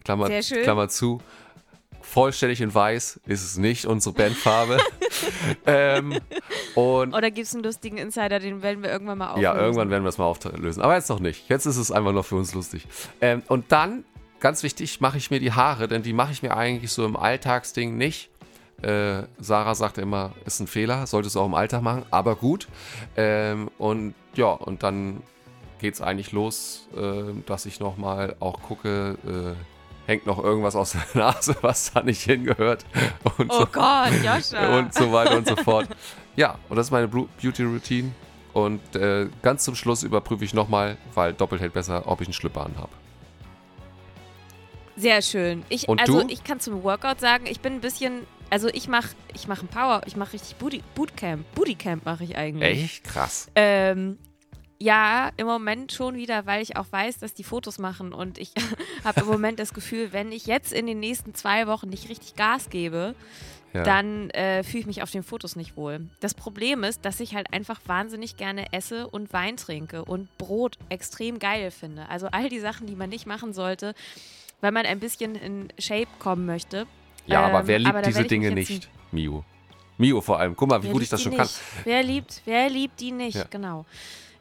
Klammer, 0.03 0.29
Klammer 0.29 0.89
zu. 0.89 1.21
Vollständig 2.01 2.59
in 2.59 2.73
weiß 2.73 3.21
ist 3.25 3.43
es 3.43 3.57
nicht 3.57 3.85
unsere 3.85 4.13
Bandfarbe. 4.13 4.77
ähm, 5.65 6.19
und 6.75 7.13
Oder 7.13 7.31
gibt 7.31 7.47
es 7.47 7.53
einen 7.53 7.63
lustigen 7.63 7.97
Insider, 7.97 8.39
den 8.39 8.61
werden 8.61 8.83
wir 8.83 8.91
irgendwann 8.91 9.19
mal 9.19 9.29
auflösen? 9.29 9.43
Ja, 9.43 9.55
irgendwann 9.55 9.89
werden 9.89 10.03
wir 10.03 10.09
es 10.09 10.17
mal 10.17 10.25
auflösen. 10.25 10.81
Aber 10.81 10.95
jetzt 10.95 11.09
noch 11.09 11.21
nicht. 11.21 11.47
Jetzt 11.49 11.65
ist 11.65 11.77
es 11.77 11.91
einfach 11.91 12.11
noch 12.11 12.25
für 12.25 12.35
uns 12.35 12.53
lustig. 12.53 12.85
Ähm, 13.21 13.41
und 13.47 13.71
dann 13.71 14.03
ganz 14.43 14.61
wichtig, 14.61 14.99
mache 14.99 15.17
ich 15.17 15.31
mir 15.31 15.39
die 15.39 15.53
Haare, 15.53 15.87
denn 15.87 16.03
die 16.03 16.11
mache 16.11 16.33
ich 16.33 16.43
mir 16.43 16.55
eigentlich 16.55 16.91
so 16.91 17.05
im 17.05 17.15
Alltagsding 17.15 17.97
nicht. 17.97 18.29
Äh, 18.81 19.23
Sarah 19.39 19.73
sagte 19.73 20.01
immer, 20.01 20.33
ist 20.45 20.59
ein 20.59 20.67
Fehler, 20.67 21.07
solltest 21.07 21.35
du 21.35 21.39
auch 21.39 21.45
im 21.45 21.53
Alltag 21.53 21.81
machen, 21.81 22.03
aber 22.11 22.35
gut. 22.35 22.67
Ähm, 23.15 23.69
und 23.77 24.13
ja, 24.35 24.47
und 24.47 24.83
dann 24.83 25.23
geht 25.79 25.93
es 25.93 26.01
eigentlich 26.01 26.33
los, 26.33 26.89
äh, 26.93 27.41
dass 27.45 27.65
ich 27.65 27.79
nochmal 27.79 28.35
auch 28.41 28.61
gucke, 28.61 29.17
äh, 29.25 30.09
hängt 30.11 30.25
noch 30.25 30.43
irgendwas 30.43 30.75
aus 30.75 30.91
der 30.91 31.05
Nase, 31.13 31.55
was 31.61 31.93
da 31.93 32.03
nicht 32.03 32.23
hingehört. 32.23 32.85
Und 33.37 33.49
oh 33.49 33.59
so, 33.59 33.65
Gott, 33.67 34.11
Joscha. 34.21 34.77
Und 34.77 34.93
so 34.93 35.13
weiter 35.13 35.37
und 35.37 35.47
so 35.47 35.55
fort. 35.55 35.87
Ja, 36.35 36.59
und 36.67 36.75
das 36.75 36.87
ist 36.87 36.91
meine 36.91 37.07
Beauty-Routine. 37.07 38.11
Und 38.51 38.95
äh, 38.97 39.29
ganz 39.41 39.63
zum 39.63 39.75
Schluss 39.75 40.03
überprüfe 40.03 40.43
ich 40.43 40.53
nochmal, 40.53 40.97
weil 41.13 41.31
doppelt 41.31 41.61
hält 41.61 41.73
besser, 41.73 42.03
ob 42.05 42.19
ich 42.19 42.27
einen 42.27 42.33
Schlüpper 42.33 42.65
anhabe. 42.65 42.89
Sehr 44.95 45.21
schön. 45.21 45.63
Ich, 45.69 45.87
Und 45.87 45.99
also 45.99 46.21
du? 46.21 46.29
ich 46.29 46.43
kann 46.43 46.59
zum 46.59 46.83
Workout 46.83 47.19
sagen, 47.19 47.45
ich 47.47 47.59
bin 47.59 47.73
ein 47.73 47.81
bisschen, 47.81 48.25
also 48.49 48.67
ich 48.69 48.87
mache 48.87 49.09
ich 49.33 49.47
mach 49.47 49.61
ein 49.61 49.67
Power, 49.67 50.01
ich 50.05 50.15
mache 50.15 50.33
richtig 50.33 50.55
Booty, 50.57 50.83
Bootcamp. 50.95 51.45
Bootycamp 51.55 52.05
mache 52.05 52.23
ich 52.23 52.37
eigentlich. 52.37 52.83
Echt 52.83 53.03
krass. 53.03 53.49
Ähm, 53.55 54.17
ja, 54.79 55.31
im 55.37 55.47
Moment 55.47 55.91
schon 55.91 56.15
wieder, 56.15 56.45
weil 56.45 56.61
ich 56.61 56.75
auch 56.77 56.87
weiß, 56.91 57.19
dass 57.19 57.33
die 57.33 57.43
Fotos 57.43 57.79
machen 57.79 58.13
und 58.13 58.37
ich 58.37 58.51
habe 59.03 59.21
im 59.21 59.27
Moment 59.27 59.59
das 59.59 59.73
Gefühl, 59.73 60.11
wenn 60.11 60.31
ich 60.31 60.45
jetzt 60.45 60.73
in 60.73 60.85
den 60.85 60.99
nächsten 60.99 61.33
zwei 61.33 61.67
Wochen 61.67 61.89
nicht 61.89 62.09
richtig 62.09 62.35
Gas 62.35 62.69
gebe, 62.69 63.15
ja. 63.73 63.83
dann 63.83 64.29
äh, 64.31 64.63
fühle 64.63 64.81
ich 64.81 64.85
mich 64.85 65.01
auf 65.01 65.09
den 65.09 65.23
Fotos 65.23 65.55
nicht 65.55 65.75
wohl. 65.75 66.07
Das 66.19 66.33
Problem 66.33 66.83
ist, 66.83 67.05
dass 67.05 67.19
ich 67.19 67.33
halt 67.33 67.51
einfach 67.51 67.81
wahnsinnig 67.85 68.37
gerne 68.37 68.71
esse 68.71 69.07
und 69.07 69.33
Wein 69.33 69.57
trinke 69.57 70.05
und 70.05 70.37
Brot 70.37 70.77
extrem 70.89 71.39
geil 71.39 71.71
finde. 71.71 72.07
Also 72.09 72.27
all 72.27 72.49
die 72.49 72.59
Sachen, 72.59 72.85
die 72.85 72.95
man 72.95 73.09
nicht 73.09 73.25
machen 73.25 73.53
sollte, 73.53 73.95
weil 74.64 74.72
man 74.72 74.86
ein 74.86 74.99
bisschen 74.99 75.36
in 75.36 75.68
Shape 75.78 76.07
kommen 76.20 76.45
möchte. 76.45 76.88
Ja, 77.26 77.39
ähm, 77.39 77.53
aber 77.53 77.68
wer 77.68 77.80
liebt 77.80 77.89
aber 77.89 78.01
diese 78.01 78.24
Dinge 78.24 78.49
nicht? 78.51 78.89
Mio. 79.11 79.43
Mio 79.97 80.22
vor 80.22 80.39
allem. 80.39 80.55
Guck 80.55 80.70
mal, 80.70 80.82
wie 80.82 80.89
gut 80.89 81.01
ich 81.01 81.09
das 81.09 81.22
schon 81.22 81.34
nicht? 81.34 81.39
kann. 81.39 81.49
Wer 81.84 82.01
liebt, 82.01 82.41
wer 82.45 82.70
liebt 82.70 82.97
die 83.01 83.11
nicht? 83.11 83.36
Ja. 83.36 83.43
Genau. 83.49 83.86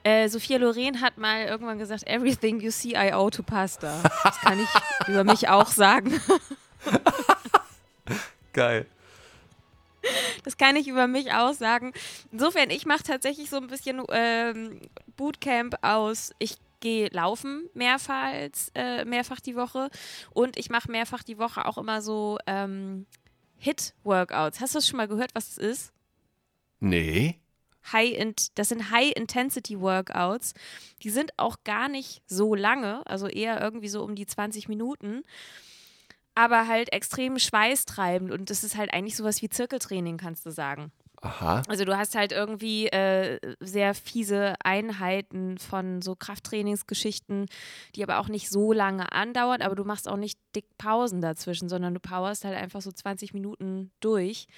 Äh, 0.05 0.29
Sophia 0.29 0.59
Loren 0.59 1.01
hat 1.01 1.19
mal 1.19 1.45
irgendwann 1.45 1.79
gesagt, 1.79 2.07
everything 2.07 2.61
you 2.61 2.71
see 2.71 2.91
I 2.91 3.13
owe 3.13 3.33
to 3.33 3.43
pasta. 3.43 4.01
Das 4.23 4.41
kann 4.41 4.61
ich 4.61 4.69
über 5.09 5.25
mich 5.25 5.49
auch 5.49 5.67
sagen. 5.67 6.21
Geil. 8.53 8.87
Das 10.45 10.57
kann 10.57 10.77
ich 10.77 10.87
über 10.87 11.09
mich 11.09 11.33
auch 11.33 11.53
sagen. 11.53 11.93
Insofern, 12.31 12.71
ich 12.71 12.87
mache 12.87 13.03
tatsächlich 13.03 13.51
so 13.51 13.57
ein 13.57 13.67
bisschen 13.67 14.03
ähm, 14.13 14.81
Bootcamp 15.17 15.79
aus. 15.83 16.33
Ich 16.39 16.59
gehe 16.83 17.09
laufen 17.09 17.71
mehrfach, 17.73 18.33
äh, 18.75 19.07
mehrfach 19.07 19.41
die 19.41 19.57
Woche 19.57 19.89
und 20.31 20.59
ich 20.59 20.69
mache 20.69 20.91
mehrfach 20.91 21.23
die 21.23 21.39
Woche 21.39 21.65
auch 21.65 21.79
immer 21.79 22.03
so 22.03 22.39
ähm, 22.47 23.07
Hit-Workouts. 23.57 24.61
Hast 24.61 24.75
du 24.75 24.79
das 24.79 24.87
schon 24.87 24.99
mal 24.99 25.09
gehört, 25.09 25.35
was 25.35 25.55
das 25.55 25.59
ist? 25.59 25.93
Nee. 26.81 27.39
High 27.93 28.19
-in 28.19 28.51
das 28.55 28.69
sind 28.69 28.91
High-Intensity-Workouts. 28.91 30.55
Die 31.03 31.11
sind 31.11 31.33
auch 31.39 31.57
gar 31.65 31.89
nicht 31.89 32.23
so 32.27 32.55
lange, 32.55 33.07
also 33.07 33.27
eher 33.29 33.61
irgendwie 33.61 33.89
so 33.89 34.05
um 34.05 34.15
die 34.15 34.27
20 34.27 34.69
Minuten, 34.69 35.23
aber 36.35 36.67
halt 36.67 36.93
extrem 36.93 37.39
schweißtreibend 37.39 38.31
und 38.33 38.51
das 38.51 38.65
ist 38.65 38.77
halt 38.77 38.93
eigentlich 38.93 39.17
sowas 39.17 39.43
wie 39.43 39.49
Zirkeltraining, 39.49 40.17
kannst 40.17 40.45
du 40.45 40.51
sagen. 40.51 40.93
Aha. 41.23 41.63
Also 41.69 41.85
du 41.85 41.97
hast 41.97 42.17
halt 42.17 42.33
irgendwie 42.33 42.89
äh, 42.89 43.39
sehr 43.61 43.95
fiese 43.95 44.55
Einheiten 44.65 45.57
von 45.57 46.03
so 46.03 46.17
Krafttrainingsgeschichten, 46.17 47.47
die 47.95 48.03
aber 48.03 48.19
auch 48.19 48.29
nicht 48.29 48.51
so 48.51 48.73
lange 48.73 49.13
andauern, 49.13 49.63
aber 49.63 49.77
du 49.77 49.85
machst 49.85 50.09
auch 50.09 50.17
nicht 50.17 50.39
dick 50.57 50.67
Pausen 50.79 51.21
dazwischen, 51.21 51.69
sondern 51.69 51.95
du 51.95 52.01
powerst 52.01 52.45
halt 52.45 52.57
einfach 52.57 52.83
so 52.83 52.91
20 52.91 53.35
Minuten 53.35 53.93
durch 54.01 54.49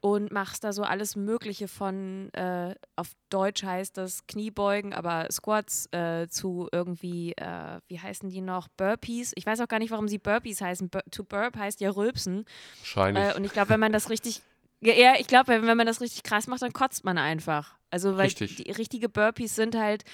und 0.00 0.30
machst 0.30 0.62
da 0.62 0.72
so 0.72 0.84
alles 0.84 1.16
Mögliche 1.16 1.66
von, 1.66 2.32
äh, 2.34 2.76
auf 2.94 3.08
Deutsch 3.28 3.64
heißt 3.64 3.96
das 3.96 4.26
Kniebeugen, 4.28 4.92
aber 4.92 5.26
Squats 5.32 5.88
äh, 5.92 6.28
zu 6.28 6.68
irgendwie, 6.70 7.32
äh, 7.32 7.80
wie 7.88 7.98
heißen 7.98 8.28
die 8.28 8.42
noch, 8.42 8.68
Burpees. 8.76 9.32
Ich 9.34 9.46
weiß 9.46 9.60
auch 9.60 9.68
gar 9.68 9.80
nicht, 9.80 9.90
warum 9.90 10.06
sie 10.06 10.18
Burpees 10.18 10.60
heißen. 10.60 10.90
Bur 10.90 11.02
to 11.10 11.24
Burp 11.24 11.56
heißt 11.56 11.80
ja 11.80 11.90
Rülpsen. 11.90 12.44
Wahrscheinlich. 12.78 13.24
Äh, 13.24 13.36
und 13.36 13.44
ich 13.44 13.52
glaube, 13.52 13.70
wenn 13.70 13.80
man 13.80 13.92
das 13.92 14.08
richtig 14.08 14.42
ja, 14.80 14.94
ja 14.94 15.14
ich 15.18 15.26
glaube, 15.26 15.62
wenn 15.62 15.76
man 15.76 15.86
das 15.86 16.00
richtig 16.00 16.22
krass 16.22 16.46
macht, 16.46 16.62
dann 16.62 16.72
kotzt 16.72 17.04
man 17.04 17.18
einfach. 17.18 17.76
Also, 17.90 18.16
weil 18.16 18.26
Richtig. 18.26 18.56
die 18.56 18.70
richtige 18.70 19.08
Burpees 19.08 19.54
sind 19.54 19.74
halt, 19.76 20.04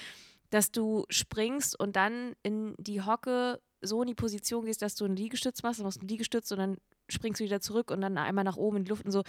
dass 0.49 0.71
du 0.71 1.05
springst 1.09 1.79
und 1.79 1.95
dann 1.95 2.35
in 2.43 2.75
die 2.77 3.01
Hocke 3.01 3.59
so 3.81 4.01
in 4.01 4.07
die 4.07 4.15
Position 4.15 4.65
gehst, 4.65 4.81
dass 4.81 4.95
du 4.95 5.05
einen 5.05 5.15
Liegestütz 5.15 5.63
machst, 5.63 5.79
dann 5.79 5.85
machst 5.85 5.97
du 5.97 6.01
einen 6.01 6.09
Liegestütz 6.09 6.51
und 6.51 6.59
dann 6.59 6.77
springst 7.09 7.39
du 7.39 7.45
wieder 7.45 7.61
zurück 7.61 7.91
und 7.91 8.01
dann 8.01 8.17
einmal 8.17 8.43
nach 8.43 8.57
oben 8.57 8.77
in 8.77 8.83
die 8.85 8.89
Luft 8.89 9.05
und 9.05 9.11
so. 9.11 9.23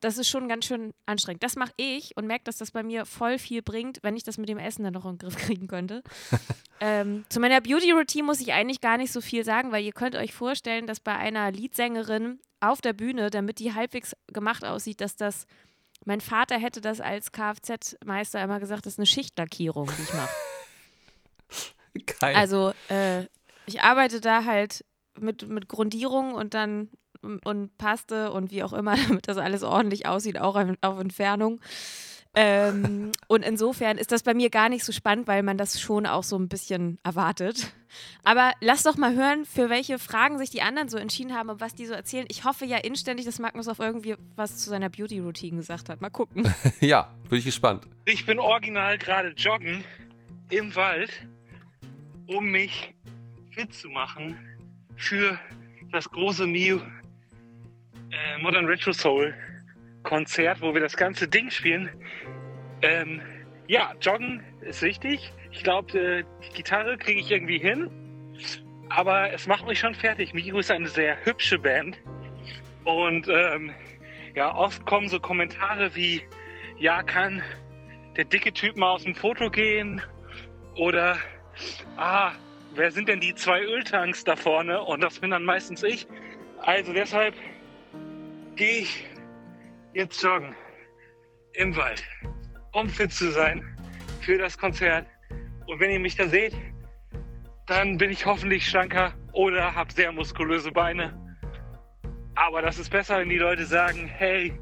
Das 0.00 0.18
ist 0.18 0.28
schon 0.28 0.48
ganz 0.48 0.66
schön 0.66 0.92
anstrengend. 1.06 1.42
Das 1.42 1.56
mache 1.56 1.72
ich 1.76 2.16
und 2.16 2.26
merke, 2.26 2.44
dass 2.44 2.58
das 2.58 2.70
bei 2.70 2.82
mir 2.82 3.04
voll 3.04 3.38
viel 3.38 3.62
bringt, 3.62 3.98
wenn 4.02 4.16
ich 4.16 4.22
das 4.22 4.38
mit 4.38 4.48
dem 4.48 4.58
Essen 4.58 4.84
dann 4.84 4.94
noch 4.94 5.04
in 5.04 5.12
den 5.12 5.18
Griff 5.18 5.36
kriegen 5.36 5.68
könnte. 5.68 6.02
ähm, 6.80 7.24
zu 7.28 7.40
meiner 7.40 7.60
Beauty-Routine 7.60 8.24
muss 8.24 8.40
ich 8.40 8.52
eigentlich 8.52 8.80
gar 8.80 8.96
nicht 8.96 9.12
so 9.12 9.20
viel 9.20 9.44
sagen, 9.44 9.72
weil 9.72 9.84
ihr 9.84 9.92
könnt 9.92 10.16
euch 10.16 10.32
vorstellen, 10.32 10.86
dass 10.86 11.00
bei 11.00 11.14
einer 11.14 11.50
Leadsängerin 11.50 12.40
auf 12.60 12.80
der 12.80 12.92
Bühne, 12.92 13.30
damit 13.30 13.58
die 13.58 13.74
halbwegs 13.74 14.16
gemacht 14.32 14.64
aussieht, 14.64 15.00
dass 15.00 15.16
das 15.16 15.46
mein 16.04 16.20
Vater 16.20 16.58
hätte 16.58 16.80
das 16.80 17.00
als 17.00 17.32
Kfz-Meister 17.32 18.42
immer 18.42 18.60
gesagt, 18.60 18.86
das 18.86 18.94
ist 18.94 18.98
eine 18.98 19.06
Schichtlackierung, 19.06 19.90
die 19.98 20.02
ich 20.02 20.14
mache. 20.14 20.30
Geil. 22.20 22.36
Also 22.36 22.72
äh, 22.88 23.24
ich 23.66 23.82
arbeite 23.82 24.20
da 24.20 24.44
halt 24.44 24.84
mit, 25.18 25.48
mit 25.48 25.68
Grundierung 25.68 26.34
und 26.34 26.54
dann 26.54 26.90
und 27.22 27.76
Paste 27.78 28.32
und 28.32 28.50
wie 28.50 28.62
auch 28.62 28.72
immer, 28.72 28.96
damit 29.08 29.28
das 29.28 29.36
alles 29.36 29.62
ordentlich 29.62 30.06
aussieht, 30.06 30.38
auch 30.38 30.56
auf, 30.82 30.98
Entfernung. 30.98 31.60
ähm, 32.34 33.12
und 33.28 33.44
insofern 33.44 33.98
ist 33.98 34.12
das 34.12 34.22
bei 34.22 34.34
mir 34.34 34.50
gar 34.50 34.68
nicht 34.68 34.84
so 34.84 34.92
spannend, 34.92 35.26
weil 35.26 35.42
man 35.42 35.58
das 35.58 35.80
schon 35.80 36.06
auch 36.06 36.24
so 36.24 36.36
ein 36.36 36.48
bisschen 36.48 36.98
erwartet. 37.02 37.72
Aber 38.22 38.52
lass 38.60 38.82
doch 38.82 38.96
mal 38.96 39.14
hören, 39.14 39.44
für 39.44 39.70
welche 39.70 39.98
Fragen 39.98 40.38
sich 40.38 40.50
die 40.50 40.62
anderen 40.62 40.88
so 40.88 40.98
entschieden 40.98 41.34
haben 41.34 41.48
und 41.48 41.60
was 41.60 41.74
die 41.74 41.86
so 41.86 41.94
erzählen. 41.94 42.26
Ich 42.28 42.44
hoffe 42.44 42.64
ja 42.66 42.76
inständig, 42.76 43.26
dass 43.26 43.38
Magnus 43.38 43.68
auf 43.68 43.78
irgendwie 43.78 44.16
was 44.36 44.58
zu 44.58 44.70
seiner 44.70 44.90
Beauty-Routine 44.90 45.56
gesagt 45.56 45.88
hat. 45.88 46.00
Mal 46.00 46.10
gucken. 46.10 46.52
ja, 46.80 47.14
bin 47.28 47.38
ich 47.38 47.44
gespannt. 47.44 47.86
Ich 48.04 48.26
bin 48.26 48.38
original 48.38 48.98
gerade 48.98 49.30
joggen 49.30 49.84
im 50.50 50.74
Wald, 50.74 51.10
um 52.26 52.46
mich 52.46 52.94
fit 53.50 53.72
zu 53.72 53.88
machen 53.88 54.36
für 54.96 55.38
das 55.92 56.10
große 56.10 56.46
Mio 56.46 56.80
äh, 58.10 58.38
Modern 58.42 58.66
Retro 58.66 58.92
Soul 58.92 59.34
Konzert, 60.02 60.60
wo 60.60 60.72
wir 60.72 60.80
das 60.80 60.96
ganze 60.96 61.28
Ding 61.28 61.50
spielen. 61.50 61.90
Ähm, 62.82 63.20
ja, 63.66 63.92
Joggen 64.00 64.42
ist 64.62 64.82
wichtig. 64.82 65.32
Ich 65.50 65.62
glaube, 65.62 65.98
äh, 65.98 66.24
die 66.46 66.56
Gitarre 66.56 66.96
kriege 66.96 67.20
ich 67.20 67.30
irgendwie 67.30 67.58
hin. 67.58 67.90
Aber 68.88 69.32
es 69.32 69.46
macht 69.46 69.66
mich 69.66 69.78
schon 69.78 69.94
fertig. 69.94 70.32
Mio 70.32 70.58
ist 70.58 70.70
eine 70.70 70.88
sehr 70.88 71.22
hübsche 71.24 71.58
Band. 71.58 71.98
Und 72.84 73.28
ähm, 73.28 73.72
ja, 74.34 74.54
oft 74.54 74.86
kommen 74.86 75.08
so 75.08 75.20
Kommentare 75.20 75.94
wie, 75.94 76.22
ja, 76.78 77.02
kann 77.02 77.42
der 78.16 78.24
dicke 78.24 78.52
Typ 78.52 78.76
mal 78.76 78.92
aus 78.92 79.04
dem 79.04 79.14
Foto 79.14 79.50
gehen? 79.50 80.00
Oder, 80.76 81.18
ah, 81.96 82.32
wer 82.74 82.90
sind 82.90 83.08
denn 83.08 83.20
die 83.20 83.34
zwei 83.34 83.60
Öltanks 83.62 84.24
da 84.24 84.36
vorne? 84.36 84.80
Und 84.82 85.02
das 85.02 85.18
bin 85.18 85.30
dann 85.30 85.44
meistens 85.44 85.82
ich. 85.82 86.06
Also 86.62 86.92
deshalb 86.92 87.34
gehe 88.58 88.80
ich 88.80 89.06
jetzt 89.94 90.20
joggen 90.20 90.52
im 91.52 91.74
Wald, 91.76 92.02
um 92.72 92.88
fit 92.88 93.12
zu 93.12 93.30
sein 93.30 93.62
für 94.20 94.36
das 94.36 94.58
Konzert. 94.58 95.06
Und 95.66 95.78
wenn 95.78 95.92
ihr 95.92 96.00
mich 96.00 96.16
da 96.16 96.26
seht, 96.26 96.54
dann 97.66 97.98
bin 97.98 98.10
ich 98.10 98.26
hoffentlich 98.26 98.68
schlanker 98.68 99.14
oder 99.32 99.74
habe 99.74 99.92
sehr 99.92 100.10
muskulöse 100.10 100.72
Beine. 100.72 101.16
Aber 102.34 102.60
das 102.60 102.78
ist 102.78 102.90
besser, 102.90 103.18
wenn 103.18 103.28
die 103.28 103.38
Leute 103.38 103.64
sagen, 103.64 104.06
hey, 104.06 104.52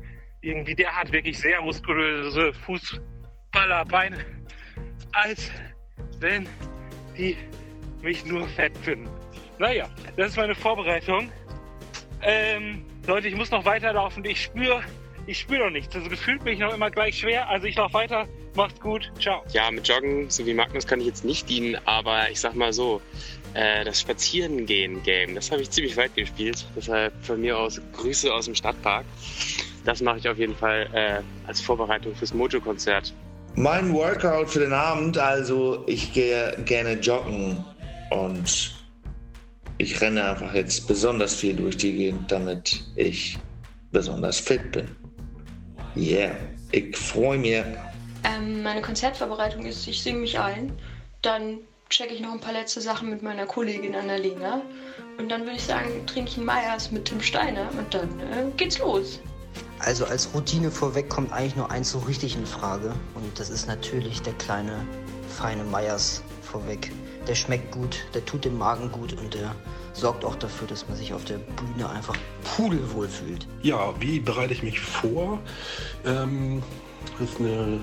irgendwie 0.43 0.75
der 0.75 0.95
hat 0.95 1.11
wirklich 1.11 1.39
sehr 1.39 1.63
muskulöse 1.63 2.53
Fußballerbeine, 2.53 4.19
als 5.13 5.51
wenn 6.21 6.47
die 7.17 7.37
mich 8.03 8.27
nur 8.27 8.47
fett 8.49 8.77
finden. 8.79 9.09
Naja, 9.59 9.89
das 10.19 10.33
ist 10.33 10.37
meine 10.37 10.55
Vorbereitung. 10.55 11.33
Ähm, 12.23 12.85
Leute, 13.07 13.29
ich 13.29 13.37
muss 13.37 13.51
noch 13.51 13.65
weiterlaufen. 13.65 14.25
Ich 14.25 14.43
spüre 14.43 14.83
ich 15.27 15.41
spüre 15.41 15.65
noch 15.65 15.71
nichts. 15.71 15.95
Also 15.95 16.09
gefühlt 16.09 16.45
bin 16.45 16.55
ich 16.55 16.61
noch 16.61 16.73
immer 16.73 16.91
gleich 16.91 17.19
schwer. 17.19 17.49
Also 17.49 17.67
ich 17.67 17.77
laufe 17.77 17.95
weiter. 17.95 18.27
Macht's 18.55 18.81
gut. 18.81 19.11
Ciao. 19.21 19.43
Ja, 19.53 19.71
mit 19.71 19.87
Joggen, 19.87 20.31
so 20.31 20.47
wie 20.47 20.55
Magnus, 20.55 20.87
kann 20.87 21.01
ich 21.01 21.07
jetzt 21.07 21.25
nicht 21.25 21.49
dienen. 21.49 21.77
Aber 21.85 22.31
ich 22.31 22.41
sag 22.41 22.55
mal 22.55 22.73
so, 22.73 23.03
äh, 23.55 23.85
das 23.85 24.01
Spazierengehen-Game, 24.01 25.35
das 25.35 25.51
habe 25.51 25.63
ich 25.63 25.71
ziemlich 25.71 25.97
weit 25.97 26.15
gespielt. 26.15 26.65
Deshalb 26.77 27.13
von 27.23 27.41
mir 27.41 27.59
aus 27.59 27.81
Grüße 27.93 28.33
aus 28.33 28.45
dem 28.45 28.55
Stadtpark. 28.55 29.05
Das 29.85 30.01
mache 30.01 30.19
ich 30.19 30.29
auf 30.29 30.39
jeden 30.39 30.57
Fall 30.57 30.89
äh, 30.93 31.49
als 31.49 31.61
Vorbereitung 31.61 32.15
fürs 32.15 32.33
Mojo-Konzert. 32.33 33.13
Mein 33.57 33.93
Workout 33.93 34.51
für 34.51 34.61
den 34.61 34.73
Abend, 34.73 35.17
also 35.19 35.83
ich 35.87 36.13
gehe 36.13 36.57
gerne 36.65 36.93
joggen 37.01 37.65
und 38.11 38.76
ich 39.79 40.01
renne 40.01 40.25
einfach 40.25 40.55
jetzt 40.55 40.87
besonders 40.89 41.35
viel 41.35 41.55
durch 41.55 41.77
die 41.77 41.93
Gegend, 41.93 42.31
damit 42.33 42.83
ich 42.97 43.39
besonders 43.93 44.41
fit 44.41 44.73
bin. 44.73 44.89
Yeah, 45.97 46.35
ich 46.73 46.97
freue 46.97 47.39
mich. 47.39 47.63
Ähm, 48.25 48.63
meine 48.63 48.83
Konzertvorbereitung 48.83 49.65
ist, 49.65 49.87
ich 49.87 50.03
singe 50.03 50.21
mich 50.21 50.39
ein, 50.39 50.73
dann 51.23 51.59
checke 51.89 52.15
ich 52.15 52.21
noch 52.21 52.33
ein 52.33 52.41
paar 52.41 52.53
letzte 52.53 52.81
Sachen 52.81 53.11
mit 53.11 53.23
meiner 53.23 53.47
Kollegin 53.47 53.95
Annalena 53.95 54.61
und 55.19 55.31
dann 55.31 55.43
würde 55.43 55.57
ich 55.57 55.65
sagen, 55.65 56.05
trinke 56.07 56.31
ich 56.31 56.37
einen 56.37 56.47
Meyers 56.47 56.91
mit 56.91 57.05
Tim 57.05 57.21
Steiner 57.21 57.69
und 57.79 57.95
dann 57.95 58.09
äh, 58.21 58.51
geht's 58.57 58.79
los. 58.79 59.21
Also 59.79 60.05
als 60.07 60.29
Routine 60.35 60.71
vorweg 60.71 61.09
kommt 61.09 61.33
eigentlich 61.33 61.57
nur 61.57 61.71
eins 61.71 61.91
so 61.91 61.99
richtig 62.01 62.37
in 62.37 62.47
Frage 62.47 62.93
und 63.15 63.39
das 63.39 63.51
ist 63.51 63.67
natürlich 63.67 64.21
der 64.23 64.33
kleine, 64.35 64.85
feine 65.29 65.65
Meyers 65.65 66.23
vorweg. 66.43 66.91
Der 67.27 67.35
schmeckt 67.35 67.73
gut, 67.73 67.99
der 68.15 68.25
tut 68.25 68.45
dem 68.45 68.57
Magen 68.57 68.91
gut 68.93 69.13
und 69.15 69.35
der 69.35 69.55
sorgt 69.93 70.25
auch 70.25 70.37
dafür, 70.37 70.69
dass 70.69 70.87
man 70.89 70.97
sich 70.97 71.13
auf 71.13 71.25
der 71.25 71.39
Bühne 71.39 71.89
einfach 71.89 72.17
pudelwohl 72.57 73.09
fühlt. 73.09 73.49
Ja, 73.63 73.95
wie 73.99 74.21
bereite 74.21 74.53
ich 74.53 74.63
mich 74.63 74.79
vor? 74.81 75.41
Ähm, 76.05 76.63
das 77.19 77.31
ist 77.31 77.41
eine 77.41 77.81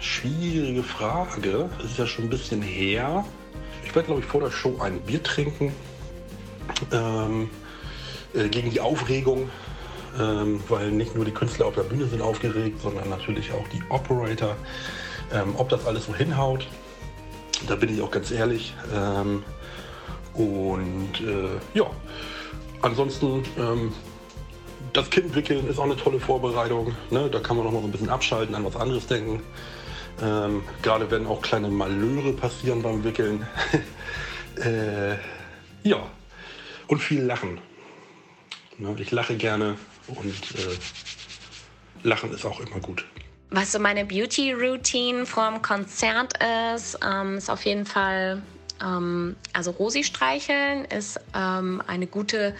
schwierige 0.00 0.82
Frage. 0.82 1.68
Es 1.78 1.92
ist 1.92 1.98
ja 1.98 2.06
schon 2.06 2.24
ein 2.24 2.30
bisschen 2.30 2.62
her. 2.62 3.24
Ich 3.84 3.94
werde, 3.94 4.06
glaube 4.06 4.20
ich, 4.22 4.26
vor 4.26 4.40
der 4.40 4.50
Show 4.50 4.78
ein 4.80 5.00
Bier 5.02 5.22
trinken. 5.22 5.72
Ähm, 6.92 7.50
äh, 8.34 8.48
gegen 8.48 8.70
die 8.70 8.80
Aufregung, 8.80 9.50
ähm, 10.18 10.62
weil 10.68 10.92
nicht 10.92 11.14
nur 11.16 11.24
die 11.24 11.32
Künstler 11.32 11.66
auf 11.66 11.74
der 11.74 11.82
Bühne 11.82 12.06
sind 12.06 12.22
aufgeregt, 12.22 12.80
sondern 12.80 13.08
natürlich 13.08 13.52
auch 13.52 13.66
die 13.68 13.82
Operator. 13.88 14.56
Ähm, 15.32 15.54
ob 15.56 15.68
das 15.68 15.86
alles 15.86 16.06
so 16.06 16.14
hinhaut, 16.14 16.66
da 17.66 17.76
bin 17.76 17.94
ich 17.94 18.00
auch 18.02 18.10
ganz 18.10 18.30
ehrlich. 18.30 18.74
Ähm, 18.94 19.42
und 20.34 21.20
äh, 21.20 21.78
ja, 21.78 21.86
ansonsten 22.82 23.42
ähm, 23.58 23.92
das 24.92 25.10
Kind 25.10 25.34
wickeln 25.34 25.68
ist 25.68 25.78
auch 25.78 25.84
eine 25.84 25.96
tolle 25.96 26.20
Vorbereitung. 26.20 26.94
Ne? 27.10 27.28
Da 27.30 27.40
kann 27.40 27.56
man 27.56 27.64
noch 27.64 27.72
mal 27.72 27.80
so 27.80 27.88
ein 27.88 27.92
bisschen 27.92 28.08
abschalten, 28.08 28.54
an 28.54 28.64
was 28.64 28.76
anderes 28.76 29.06
denken. 29.06 29.42
Ähm, 30.22 30.62
Gerade 30.82 31.10
wenn 31.10 31.26
auch 31.26 31.42
kleine 31.42 31.68
Malöre 31.68 32.32
passieren 32.32 32.82
beim 32.82 33.04
Wickeln. 33.04 33.46
äh, 34.56 35.16
ja, 35.82 36.06
und 36.88 36.98
viel 36.98 37.22
Lachen. 37.22 37.60
Ne? 38.78 38.94
Ich 38.98 39.10
lache 39.10 39.36
gerne 39.36 39.76
und 40.08 40.54
äh, 40.56 40.76
Lachen 42.02 42.32
ist 42.32 42.44
auch 42.44 42.60
immer 42.60 42.80
gut. 42.80 43.04
Was 43.50 43.72
so 43.72 43.78
meine 43.80 44.04
Beauty-Routine 44.04 45.26
vorm 45.26 45.60
Konzert 45.60 46.34
ist, 46.74 46.98
ähm, 47.04 47.38
ist 47.38 47.50
auf 47.50 47.64
jeden 47.64 47.84
Fall 47.84 48.42
ähm, 48.82 49.36
also 49.52 49.72
Rosi 49.72 50.04
streicheln 50.04 50.84
ist 50.84 51.20
ähm, 51.34 51.82
eine 51.86 52.06
gute 52.06 52.54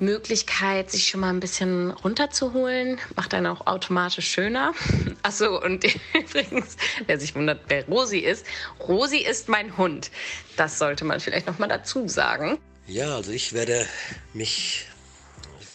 Möglichkeit, 0.00 0.90
sich 0.90 1.08
schon 1.08 1.20
mal 1.20 1.30
ein 1.30 1.40
bisschen 1.40 1.90
runterzuholen. 1.90 2.98
Macht 3.16 3.32
dann 3.32 3.46
auch 3.46 3.66
automatisch 3.66 4.28
schöner. 4.28 4.72
Achso, 5.22 5.60
und 5.62 5.84
übrigens, 6.14 6.76
wer 7.06 7.18
sich 7.18 7.34
wundert, 7.34 7.62
wer 7.68 7.84
Rosi 7.86 8.18
ist, 8.18 8.46
Rosi 8.86 9.18
ist 9.18 9.48
mein 9.48 9.76
Hund. 9.76 10.10
Das 10.56 10.78
sollte 10.78 11.04
man 11.04 11.20
vielleicht 11.20 11.46
noch 11.46 11.58
mal 11.58 11.68
dazu 11.68 12.06
sagen. 12.08 12.58
Ja, 12.86 13.16
also 13.16 13.32
ich 13.32 13.52
werde 13.52 13.86
mich 14.32 14.86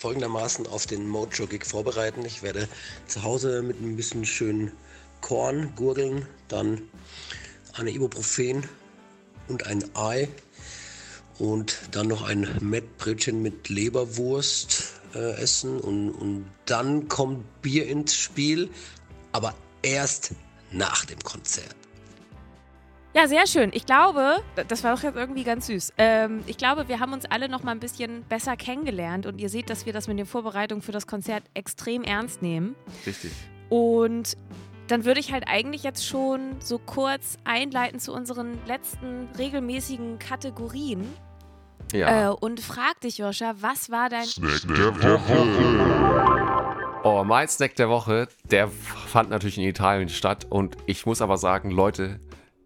folgendermaßen 0.04 0.68
auf 0.68 0.86
den 0.86 1.08
Mojo-Gig 1.08 1.66
vorbereiten. 1.66 2.26
Ich 2.26 2.44
werde 2.44 2.68
zu 3.08 3.24
Hause 3.24 3.62
mit 3.62 3.80
ein 3.80 3.96
bisschen 3.96 4.26
schön 4.26 4.74
Korn 5.22 5.74
gurgeln, 5.78 6.28
dann 6.50 6.82
eine 7.72 7.90
Ibuprofen 7.90 8.68
und 9.48 9.66
ein 9.66 9.86
Ei 9.96 10.28
und 11.40 11.78
dann 11.92 12.10
noch 12.10 12.24
ein 12.24 12.50
Mettbrötchen 12.60 13.42
mit 13.42 13.70
Leberwurst 13.70 14.92
äh, 15.16 15.42
essen 15.42 15.80
und, 15.80 16.12
und 16.12 16.52
dann 16.66 17.08
kommt 17.08 17.62
Bier 17.62 17.88
ins 17.88 18.14
Spiel, 18.14 18.70
aber 19.32 19.56
erst 19.84 20.32
nach 20.70 21.06
dem 21.06 21.20
Konzert. 21.20 21.78
Ja, 23.16 23.28
sehr 23.28 23.46
schön. 23.46 23.70
Ich 23.74 23.86
glaube, 23.86 24.38
das 24.68 24.84
war 24.84 24.96
doch 24.96 25.04
jetzt 25.04 25.16
irgendwie 25.16 25.44
ganz 25.44 25.68
süß. 25.68 25.94
Ähm, 26.00 26.44
ich 26.48 26.58
glaube, 26.58 26.88
wir 26.88 27.00
haben 27.00 27.14
uns 27.14 27.26
alle 27.26 27.48
noch 27.48 27.62
mal 27.62 27.72
ein 27.72 27.80
bisschen 27.80 28.24
besser 28.24 28.58
kennengelernt 28.58 29.28
und 29.28 29.40
ihr 29.40 29.50
seht, 29.50 29.70
dass 29.70 29.86
wir 29.86 29.94
das 29.94 30.08
mit 30.08 30.18
den 30.18 30.26
Vorbereitungen 30.26 30.82
für 30.82 30.92
das 30.92 31.06
Konzert 31.06 31.44
extrem 31.54 32.04
ernst 32.04 32.42
nehmen. 32.42 32.76
Richtig. 33.06 33.32
Und 33.70 34.36
dann 34.88 35.06
würde 35.06 35.20
ich 35.20 35.32
halt 35.32 35.48
eigentlich 35.48 35.84
jetzt 35.84 36.06
schon 36.06 36.56
so 36.60 36.80
kurz 36.80 37.38
einleiten 37.44 38.00
zu 38.00 38.14
unseren 38.14 38.58
letzten 38.66 39.30
regelmäßigen 39.38 40.18
Kategorien. 40.18 41.08
Ja. 41.94 42.32
Äh, 42.32 42.34
und 42.34 42.60
frag 42.60 43.00
dich, 43.02 43.20
Joscha, 43.20 43.54
was 43.60 43.92
war 43.92 44.10
dein 44.10 44.26
Snack 44.26 44.62
der 44.68 44.96
Woche? 44.96 47.04
Oh, 47.04 47.24
mein 47.24 47.48
Snack 47.48 47.76
der 47.76 47.90
Woche, 47.90 48.28
der 48.46 48.70
fand 48.70 49.30
natürlich 49.30 49.58
in 49.58 49.66
Italien 49.66 50.10
statt. 50.10 50.48
Und 50.50 50.78
ich 50.88 51.06
muss 51.06 51.22
aber 51.22 51.38
sagen, 51.38 51.70
Leute, 51.70 52.20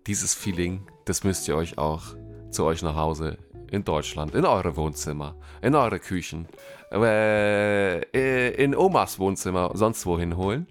dieses 0.08 0.34
Feeling, 0.34 0.88
das 1.06 1.24
müsst 1.24 1.48
ihr 1.48 1.56
euch 1.56 1.78
auch 1.78 2.16
zu 2.50 2.64
euch 2.64 2.82
nach 2.82 2.96
Hause 2.96 3.38
in 3.70 3.84
Deutschland, 3.84 4.34
in 4.34 4.46
eure 4.46 4.76
Wohnzimmer, 4.78 5.36
in 5.62 5.76
eure 5.76 6.00
Küchen, 6.00 6.48
äh, 6.92 8.64
in 8.64 8.76
Omas 8.76 9.20
Wohnzimmer, 9.20 9.72
sonst 9.74 10.06
wohin 10.06 10.38
holen. 10.38 10.68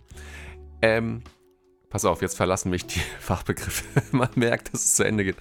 Ähm, 0.82 1.22
Pass 1.89 2.05
auf, 2.05 2.20
jetzt 2.20 2.37
verlassen 2.37 2.70
mich 2.70 2.84
die 2.87 2.99
Fachbegriffe. 3.20 3.84
Man 4.11 4.28
merkt, 4.34 4.74
dass 4.74 4.84
es 4.84 4.97
zu 4.97 5.05
Ende 5.05 5.24
geht. 5.24 5.37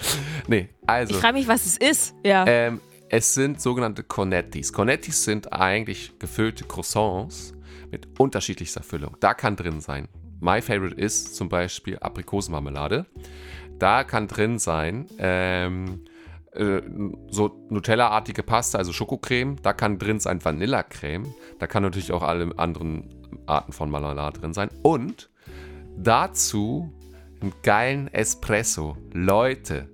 Nee, 0.47 0.69
also. 0.85 1.15
Ich 1.15 1.19
frage 1.19 1.33
mich, 1.33 1.47
was 1.47 1.65
es 1.65 1.75
ist. 1.75 2.15
Ja. 2.23 2.45
Ähm, 2.47 2.79
es 3.09 3.33
sind 3.33 3.59
sogenannte 3.59 4.03
Cornettis. 4.03 4.71
Cornettis 4.71 5.23
sind 5.23 5.51
eigentlich 5.51 6.17
gefüllte 6.19 6.63
Croissants 6.63 7.53
mit 7.91 8.19
unterschiedlichster 8.19 8.83
Füllung. 8.83 9.17
Da 9.19 9.33
kann 9.33 9.55
drin 9.55 9.81
sein. 9.81 10.07
My 10.39 10.61
favorite 10.61 10.95
ist 10.95 11.35
zum 11.35 11.49
Beispiel 11.49 11.97
Aprikosenmarmelade. 11.97 13.05
Da 13.79 14.03
kann 14.03 14.27
drin 14.27 14.59
sein 14.59 15.07
ähm, 15.17 16.05
äh, 16.51 16.81
so 17.29 17.65
Nutella-artige 17.69 18.43
Pasta, 18.43 18.77
also 18.77 18.93
Schokocreme. 18.93 19.57
Da 19.61 19.73
kann 19.73 19.97
drin 19.97 20.19
sein 20.19 20.43
Vanillacreme. 20.43 21.33
Da 21.59 21.67
kann 21.67 21.83
natürlich 21.83 22.11
auch 22.11 22.23
alle 22.23 22.57
anderen 22.57 23.09
Arten 23.45 23.73
von 23.73 23.89
Marmelade 23.89 24.39
drin 24.39 24.53
sein. 24.53 24.69
Und 24.81 25.29
Dazu 25.97 26.91
einen 27.41 27.53
geilen 27.63 28.13
Espresso. 28.13 28.97
Leute, 29.13 29.89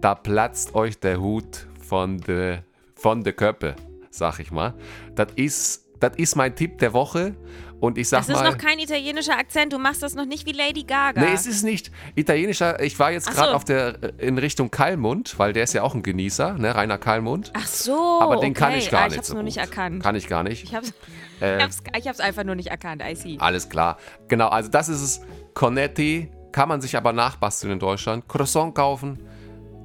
da 0.00 0.14
platzt 0.14 0.74
euch 0.74 0.98
der 0.98 1.20
Hut 1.20 1.66
von 1.80 2.18
der 2.18 2.64
von 2.94 3.24
de 3.24 3.32
Köppe, 3.32 3.76
sag 4.10 4.40
ich 4.40 4.50
mal. 4.50 4.74
Das 5.14 5.28
ist, 5.36 5.88
das 6.00 6.16
ist 6.16 6.36
mein 6.36 6.54
Tipp 6.54 6.78
der 6.78 6.92
Woche. 6.92 7.34
Und 7.80 7.96
ich 7.96 8.08
sag 8.08 8.20
Das 8.20 8.28
ist 8.28 8.34
mal. 8.34 8.50
noch 8.50 8.58
kein 8.58 8.78
italienischer 8.78 9.38
Akzent. 9.38 9.72
Du 9.72 9.78
machst 9.78 10.02
das 10.02 10.14
noch 10.14 10.26
nicht 10.26 10.46
wie 10.46 10.52
Lady 10.52 10.84
Gaga. 10.84 11.20
Nee, 11.20 11.32
es 11.32 11.46
ist 11.46 11.62
nicht 11.62 11.90
italienischer. 12.14 12.80
Ich 12.82 12.98
war 12.98 13.10
jetzt 13.10 13.30
gerade 13.30 13.50
so. 13.50 13.56
auf 13.56 13.64
der 13.64 14.18
in 14.18 14.36
Richtung 14.38 14.70
Kalmund, 14.70 15.38
weil 15.38 15.52
der 15.52 15.64
ist 15.64 15.72
ja 15.72 15.82
auch 15.82 15.94
ein 15.94 16.02
Genießer, 16.02 16.54
ne, 16.54 16.74
Rainer 16.74 16.98
Kalmund. 16.98 17.50
Ach 17.54 17.66
so. 17.66 18.20
Aber 18.20 18.36
den 18.36 18.50
okay. 18.50 18.60
kann 18.60 18.74
ich 18.74 18.90
gar 18.90 19.02
ah, 19.02 19.04
nicht 19.04 19.12
Ich 19.12 19.18
hab's 19.18 19.28
so 19.28 19.34
nur 19.34 19.42
gut. 19.42 19.46
nicht 19.46 19.56
erkannt. 19.56 20.02
Kann 20.02 20.14
ich 20.14 20.28
gar 20.28 20.42
nicht. 20.42 20.64
Ich 20.64 20.74
hab's, 20.74 20.92
Äh, 21.40 21.56
ich, 21.56 21.62
hab's, 21.62 21.82
ich 21.98 22.06
hab's 22.06 22.20
einfach 22.20 22.44
nur 22.44 22.54
nicht 22.54 22.68
erkannt. 22.68 23.02
I 23.02 23.14
see. 23.14 23.36
Alles 23.38 23.68
klar. 23.70 23.96
Genau, 24.28 24.48
also 24.48 24.68
das 24.68 24.90
ist 24.90 25.00
es. 25.00 25.20
Cornetti 25.54 26.30
kann 26.52 26.68
man 26.68 26.80
sich 26.80 26.96
aber 26.96 27.12
nachbasteln 27.12 27.72
in 27.72 27.78
Deutschland. 27.78 28.28
Croissant 28.28 28.74
kaufen. 28.74 29.18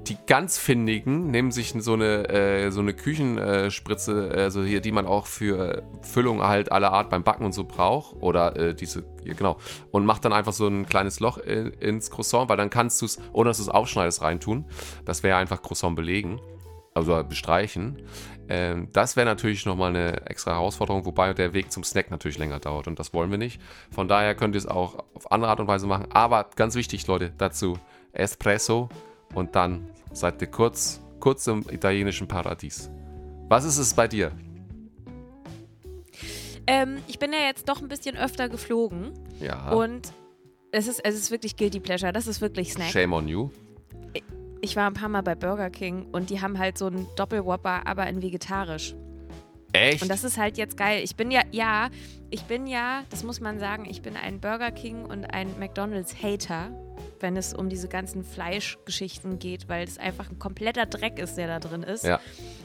Die 0.08 0.18
ganz 0.28 0.60
findigen 0.60 1.32
nehmen 1.32 1.52
sich 1.52 1.74
so 1.80 1.94
eine, 1.94 2.30
äh, 2.30 2.72
so 2.72 2.80
eine 2.80 2.94
Küchenspritze, 2.94 4.32
also 4.36 4.64
hier, 4.64 4.80
die 4.80 4.92
man 4.92 5.08
auch 5.08 5.26
für 5.26 5.84
Füllung 6.02 6.44
halt 6.44 6.72
aller 6.72 6.92
Art 6.92 7.10
beim 7.10 7.24
Backen 7.24 7.44
und 7.44 7.54
so 7.54 7.64
braucht. 7.64 8.16
Oder 8.22 8.56
äh, 8.56 8.76
diese, 8.76 9.04
genau. 9.24 9.58
Und 9.92 10.06
macht 10.06 10.24
dann 10.24 10.34
einfach 10.34 10.54
so 10.54 10.68
ein 10.68 10.86
kleines 10.86 11.20
Loch 11.20 11.40
in, 11.40 11.72
ins 11.74 12.12
Croissant, 12.12 12.50
weil 12.50 12.58
dann 12.58 12.70
kannst 12.70 13.02
du 13.02 13.06
es, 13.06 13.18
ohne 13.34 13.50
dass 13.50 13.58
du 13.58 13.64
es 13.64 13.70
aufschneidest, 13.70 14.22
reintun. 14.22 14.66
Das 15.06 15.24
wäre 15.24 15.38
einfach 15.38 15.64
Croissant 15.64 15.96
belegen. 15.96 16.40
Also 16.94 17.22
bestreichen. 17.26 18.04
Ähm, 18.48 18.88
das 18.94 19.18
wäre 19.18 19.26
natürlich 19.26 19.66
nochmal 19.66 19.90
eine 19.90 20.28
extra 20.28 20.52
Herausforderung, 20.52 21.06
wobei 21.06 21.34
der 21.34 21.54
Weg 21.54 21.72
zum 21.72 21.84
Snack 21.84 22.10
natürlich 22.10 22.38
länger 22.38 22.60
dauert 22.60 22.88
und 22.88 23.00
das 23.00 23.14
wollen 23.14 23.32
wir 23.32 23.38
nicht. 23.38 23.60
Von 23.92 24.08
daher 24.08 24.34
könnt 24.34 24.56
ihr 24.56 24.60
es 24.60 24.66
auch 24.66 25.04
auf 25.14 25.30
andere 25.30 25.52
Art 25.52 25.60
und 25.60 25.68
Weise 25.68 25.88
machen. 25.88 26.08
Aber 26.12 26.50
ganz 26.56 26.76
wichtig, 26.76 27.06
Leute, 27.08 27.34
dazu 27.38 27.78
Espresso 28.14 28.88
und 29.36 29.56
dann 29.56 29.88
seid 30.12 30.42
ihr 30.42 30.48
kurz, 30.48 31.02
kurz 31.20 31.46
im 31.48 31.66
italienischen 31.70 32.28
Paradies. 32.28 32.90
Was 33.48 33.64
ist 33.66 33.78
es 33.78 33.94
bei 33.94 34.08
dir? 34.08 34.32
Ähm, 36.68 36.98
ich 37.08 37.20
bin 37.20 37.32
ja 37.32 37.40
jetzt 37.40 37.70
doch 37.70 37.82
ein 37.82 37.88
bisschen 37.88 38.18
öfter 38.18 38.50
geflogen. 38.50 39.12
Ja. 39.40 39.72
Und 39.72 40.14
es 40.72 40.88
ist, 40.88 41.00
es 41.06 41.16
ist 41.16 41.32
wirklich 41.32 41.56
Guilty 41.58 41.80
Pleasure. 41.80 42.12
Das 42.12 42.28
ist 42.28 42.42
wirklich 42.42 42.74
Snack. 42.74 42.90
Shame 42.90 43.14
on 43.14 43.28
you. 43.28 43.50
Ich 44.62 44.76
war 44.76 44.88
ein 44.88 44.94
paar 44.94 45.10
Mal 45.10 45.22
bei 45.22 45.36
Burger 45.36 45.70
King 45.70 46.08
und 46.12 46.32
die 46.32 46.42
haben 46.42 46.58
halt 46.58 46.78
so 46.78 46.88
einen 46.88 47.06
Doppelwhopper, 47.16 47.86
aber 47.86 48.08
in 48.08 48.24
vegetarisch. 48.24 48.96
Echt? 49.76 50.02
Und 50.02 50.10
das 50.10 50.24
ist 50.24 50.38
halt 50.38 50.58
jetzt 50.58 50.78
geil. 50.78 51.02
Ich 51.04 51.16
bin 51.16 51.32
ja, 51.32 51.42
ja, 51.52 51.90
ich 52.30 52.44
bin 52.44 52.68
ja, 52.68 53.04
das 53.10 53.24
muss 53.24 53.40
man 53.40 53.60
sagen, 53.60 53.86
ich 53.90 54.02
bin 54.02 54.18
ein 54.18 54.40
Burger 54.40 54.72
King 54.72 55.06
und 55.06 55.26
ein 55.26 55.58
McDonalds-Hater, 55.60 56.72
wenn 57.20 57.38
es 57.38 57.54
um 57.54 57.70
diese 57.70 57.88
ganzen 57.88 58.24
Fleischgeschichten 58.24 59.40
geht, 59.40 59.70
weil 59.70 59.88
es 59.88 59.98
einfach 59.98 60.30
ein 60.30 60.40
kompletter 60.40 60.86
Dreck 60.86 61.20
ist, 61.20 61.36
der 61.36 61.48
da 61.48 61.60
drin 61.60 61.84
ist. 61.84 62.04
Ja. 62.04 62.20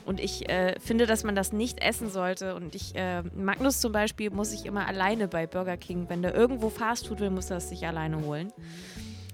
Und 0.07 0.19
ich 0.19 0.49
äh, 0.49 0.79
finde, 0.81 1.07
dass 1.07 1.25
man 1.25 1.35
das 1.35 1.53
nicht 1.53 1.83
essen 1.83 2.11
sollte. 2.11 2.55
Und 2.55 2.75
ich, 2.75 2.95
äh, 2.95 3.23
Magnus 3.35 3.81
zum 3.81 3.93
Beispiel, 3.93 4.31
muss 4.31 4.53
ich 4.53 4.67
immer 4.67 4.87
alleine 4.87 5.29
bei 5.29 5.47
Burger 5.47 5.77
King, 5.77 6.07
wenn 6.09 6.23
der 6.23 6.35
irgendwo 6.35 6.71
Fastfood 6.71 7.21
will, 7.21 7.31
muss 7.31 7.51
er 7.51 7.59
es 7.59 7.69
sich 7.69 7.87
alleine 7.87 8.25
holen. 8.25 8.53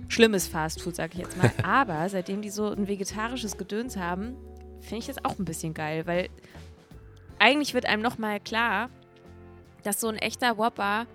Schlimmes 0.08 0.46
Fastfood, 0.46 0.96
sag 0.96 1.14
ich 1.14 1.20
jetzt 1.20 1.36
mal. 1.36 1.50
Aber 1.62 2.08
seitdem 2.08 2.42
die 2.42 2.50
so 2.50 2.70
ein 2.70 2.88
vegetarisches 2.88 3.56
Gedöns 3.56 3.96
haben, 3.96 4.36
finde 4.80 4.98
ich 4.98 5.06
das 5.06 5.24
auch 5.24 5.38
ein 5.38 5.44
bisschen 5.44 5.74
geil, 5.74 6.06
weil 6.06 6.28
eigentlich 7.38 7.74
wird 7.74 7.86
einem 7.86 8.02
nochmal 8.02 8.40
klar, 8.40 8.88
dass 9.82 10.00
so 10.00 10.08
ein 10.08 10.16
echter 10.16 10.58
Whopper, 10.58 11.06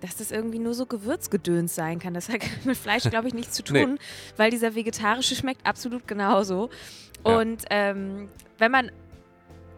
dass 0.00 0.16
das 0.16 0.30
irgendwie 0.30 0.58
nur 0.58 0.74
so 0.74 0.86
Gewürzgedöns 0.86 1.74
sein 1.74 1.98
kann. 1.98 2.14
Das 2.14 2.28
hat 2.28 2.40
mit 2.64 2.76
Fleisch, 2.76 3.04
glaube 3.04 3.28
ich, 3.28 3.34
nichts 3.34 3.54
zu 3.54 3.62
tun, 3.62 3.94
Nee. 3.94 3.98
weil 4.36 4.50
dieser 4.50 4.74
vegetarische 4.74 5.34
schmeckt 5.34 5.66
absolut 5.66 6.06
genauso. 6.06 6.70
Ja. 7.26 7.38
Und 7.38 7.64
ähm, 7.70 8.28
wenn 8.58 8.70
man 8.70 8.90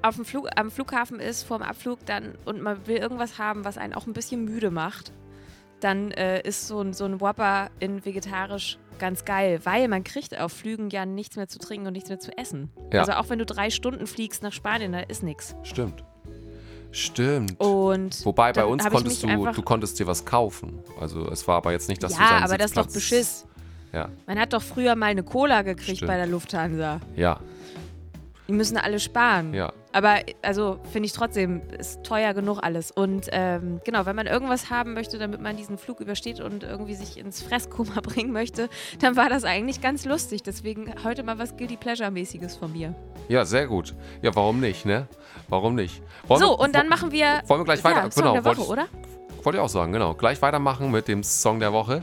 auf 0.03 0.17
dem 0.17 0.25
Flug, 0.25 0.49
am 0.57 0.71
Flughafen 0.71 1.19
ist, 1.21 1.45
vorm 1.45 1.63
Abflug, 1.63 2.05
dann 2.05 2.35
und 2.45 2.61
man 2.61 2.87
will 2.87 2.97
irgendwas 2.99 3.39
haben, 3.39 3.65
was 3.65 3.79
einen 3.79 3.95
auch 3.95 4.07
ein 4.07 4.13
bisschen 4.13 4.45
müde 4.45 4.71
macht, 4.71 5.13
dann 5.81 6.11
äh, 6.13 6.41
ist 6.43 6.69
so 6.69 6.81
ein, 6.81 6.93
so 6.93 7.05
ein 7.05 7.21
Whopper 7.21 7.71
in 7.79 8.05
vegetarisch 8.05 8.79
ganz 8.99 9.25
geil, 9.25 9.61
weil 9.65 9.89
man 9.89 10.05
kriegt 10.05 10.39
auf 10.39 10.53
Flügen 10.53 10.91
ja 10.91 11.07
nichts 11.07 11.37
mehr 11.37 11.49
zu 11.49 11.59
trinken 11.59 11.87
und 11.87 11.93
nichts 11.93 12.09
mehr 12.09 12.21
zu 12.21 12.37
essen. 12.37 12.71
Ja. 12.93 13.01
Also 13.01 13.13
auch 13.13 13.29
wenn 13.31 13.39
du 13.39 13.47
drei 13.47 13.71
Stunden 13.71 14.07
fliegst 14.07 14.43
nach 14.43 14.53
Spanien, 14.53 14.93
da 14.93 15.01
ist 15.01 15.23
nichts. 15.23 15.55
Stimmt. 15.63 16.05
Stimmt. 16.93 17.59
Und 17.59 18.25
Wobei 18.25 18.53
bei 18.53 18.65
uns 18.65 18.85
konntest 18.89 19.23
du, 19.25 19.27
du 19.53 19.63
konntest 19.63 19.99
dir 19.99 20.07
was 20.07 20.25
kaufen. 20.25 20.79
Also 21.01 21.29
es 21.29 21.47
war 21.49 21.57
aber 21.57 21.73
jetzt 21.73 21.89
nicht, 21.89 22.03
dass 22.03 22.15
du 22.15 22.21
ja, 22.23 22.39
aber 22.45 22.57
das 22.57 22.71
ist 22.71 22.77
doch 22.77 22.85
Sitzplatz- 22.87 22.95
Beschiss. 22.95 23.47
Ja, 23.93 24.09
Man 24.27 24.39
hat 24.39 24.53
doch 24.53 24.63
früher 24.63 24.95
mal 24.97 25.07
eine 25.07 25.23
Cola 25.23 25.63
gekriegt 25.63 25.99
Stimmt. 25.99 26.09
bei 26.11 26.17
der 26.17 26.27
Lufthansa. 26.27 27.01
ja, 27.17 27.41
Die 28.49 28.53
müssen 28.53 28.77
alle 28.77 28.99
sparen. 29.01 29.55
ja. 29.55 29.73
Aber 29.95 30.17
also 30.43 30.81
finde 30.91 31.07
ich 31.07 31.13
trotzdem, 31.13 31.63
ist 31.79 32.03
teuer 32.03 32.35
genug 32.35 32.59
alles. 32.63 32.91
Und 32.91 33.29
ähm, 33.31 33.81
genau, 33.85 34.07
wenn 34.07 34.17
man 34.17 34.27
irgendwas 34.27 34.69
haben 34.69 34.93
möchte, 34.93 35.19
damit 35.19 35.41
man 35.41 35.57
diesen 35.57 35.79
Flug 35.79 36.01
übersteht 36.01 36.41
und 36.41 36.65
irgendwie 36.65 36.97
sich 36.97 37.17
ins 37.17 37.41
Fresskoma 37.41 38.01
bringen 38.03 38.33
möchte, 38.33 38.69
dann 38.99 39.17
war 39.17 39.29
das 39.29 39.45
eigentlich 39.45 39.81
ganz 39.81 40.05
lustig. 40.05 40.43
Deswegen 40.43 40.93
heute 41.05 41.23
mal 41.23 41.39
was 41.39 41.57
Guilty 41.57 41.77
Pleasure-mäßiges 41.77 42.57
von 42.57 42.73
mir. 42.73 42.93
Ja, 43.29 43.45
sehr 43.45 43.69
gut. 43.69 43.95
Ja, 44.21 44.35
warum 44.35 44.59
nicht, 44.59 44.85
ne? 44.85 45.07
Warum 45.49 45.77
nicht? 45.77 46.03
Wollen 46.27 46.41
so, 46.41 46.49
wir- 46.49 46.59
und 46.59 46.75
dann 46.75 46.89
machen 46.89 47.13
wir. 47.13 47.43
Wollen 47.47 47.61
wir 47.61 47.65
gleich 47.65 47.79
ja, 47.79 47.85
weiter? 47.85 48.11
Song 48.11 48.23
genau, 48.25 48.33
der 48.33 48.45
Woche, 48.45 48.57
wollte- 48.59 48.71
oder? 48.73 48.87
Wollte 49.45 49.59
ich 49.59 49.63
auch 49.63 49.69
sagen, 49.69 49.93
genau. 49.93 50.15
Gleich 50.15 50.43
weitermachen 50.43 50.91
mit 50.91 51.07
dem 51.07 51.23
Song 51.23 51.61
der 51.61 51.73
Woche. 51.73 52.03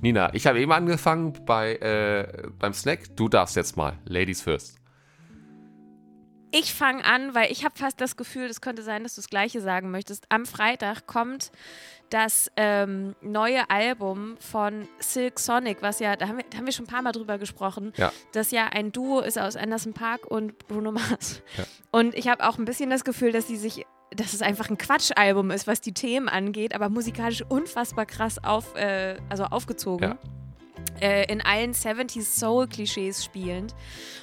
Nina, 0.00 0.34
ich 0.34 0.48
habe 0.48 0.58
eben 0.58 0.72
angefangen 0.72 1.34
bei, 1.46 1.76
äh, 1.76 2.48
beim 2.58 2.72
Snack. 2.72 3.14
Du 3.14 3.28
darfst 3.28 3.54
jetzt 3.54 3.76
mal. 3.76 3.92
Ladies 4.06 4.42
first. 4.42 4.76
Ich 6.58 6.72
fange 6.72 7.04
an, 7.04 7.34
weil 7.34 7.52
ich 7.52 7.64
habe 7.66 7.76
fast 7.76 8.00
das 8.00 8.16
Gefühl, 8.16 8.46
es 8.46 8.62
könnte 8.62 8.82
sein, 8.82 9.02
dass 9.02 9.14
du 9.14 9.20
das 9.20 9.28
Gleiche 9.28 9.60
sagen 9.60 9.90
möchtest. 9.90 10.24
Am 10.30 10.46
Freitag 10.46 11.06
kommt 11.06 11.50
das 12.08 12.50
ähm, 12.56 13.14
neue 13.20 13.68
Album 13.68 14.36
von 14.38 14.88
Silk 14.98 15.38
Sonic, 15.38 15.82
was 15.82 15.98
ja, 15.98 16.16
da 16.16 16.28
haben, 16.28 16.38
wir, 16.38 16.44
da 16.48 16.56
haben 16.58 16.64
wir 16.66 16.72
schon 16.72 16.86
ein 16.86 16.88
paar 16.90 17.02
Mal 17.02 17.12
drüber 17.12 17.36
gesprochen, 17.36 17.92
Ja. 17.96 18.10
das 18.32 18.52
ja 18.52 18.68
ein 18.68 18.90
Duo 18.90 19.20
ist 19.20 19.38
aus 19.38 19.54
Anderson 19.56 19.92
Park 19.92 20.24
und 20.26 20.56
Bruno 20.66 20.92
Mars. 20.92 21.42
Ja. 21.58 21.64
Und 21.90 22.14
ich 22.14 22.28
habe 22.28 22.48
auch 22.48 22.56
ein 22.58 22.64
bisschen 22.64 22.88
das 22.90 23.04
Gefühl, 23.04 23.32
dass 23.32 23.46
die 23.46 23.56
sich 23.56 23.84
dass 24.14 24.32
es 24.32 24.40
einfach 24.40 24.70
ein 24.70 24.78
Quatschalbum 24.78 25.50
ist, 25.50 25.66
was 25.66 25.80
die 25.80 25.92
Themen 25.92 26.28
angeht, 26.28 26.74
aber 26.76 26.88
musikalisch 26.88 27.42
unfassbar 27.42 28.06
krass 28.06 28.42
auf, 28.42 28.76
äh, 28.76 29.16
also 29.28 29.44
aufgezogen. 29.44 30.10
Ja. 30.10 30.18
Äh, 31.00 31.30
in 31.30 31.42
allen 31.42 31.72
70s 31.72 32.38
Soul-Klischees 32.38 33.24
spielend. 33.24 33.74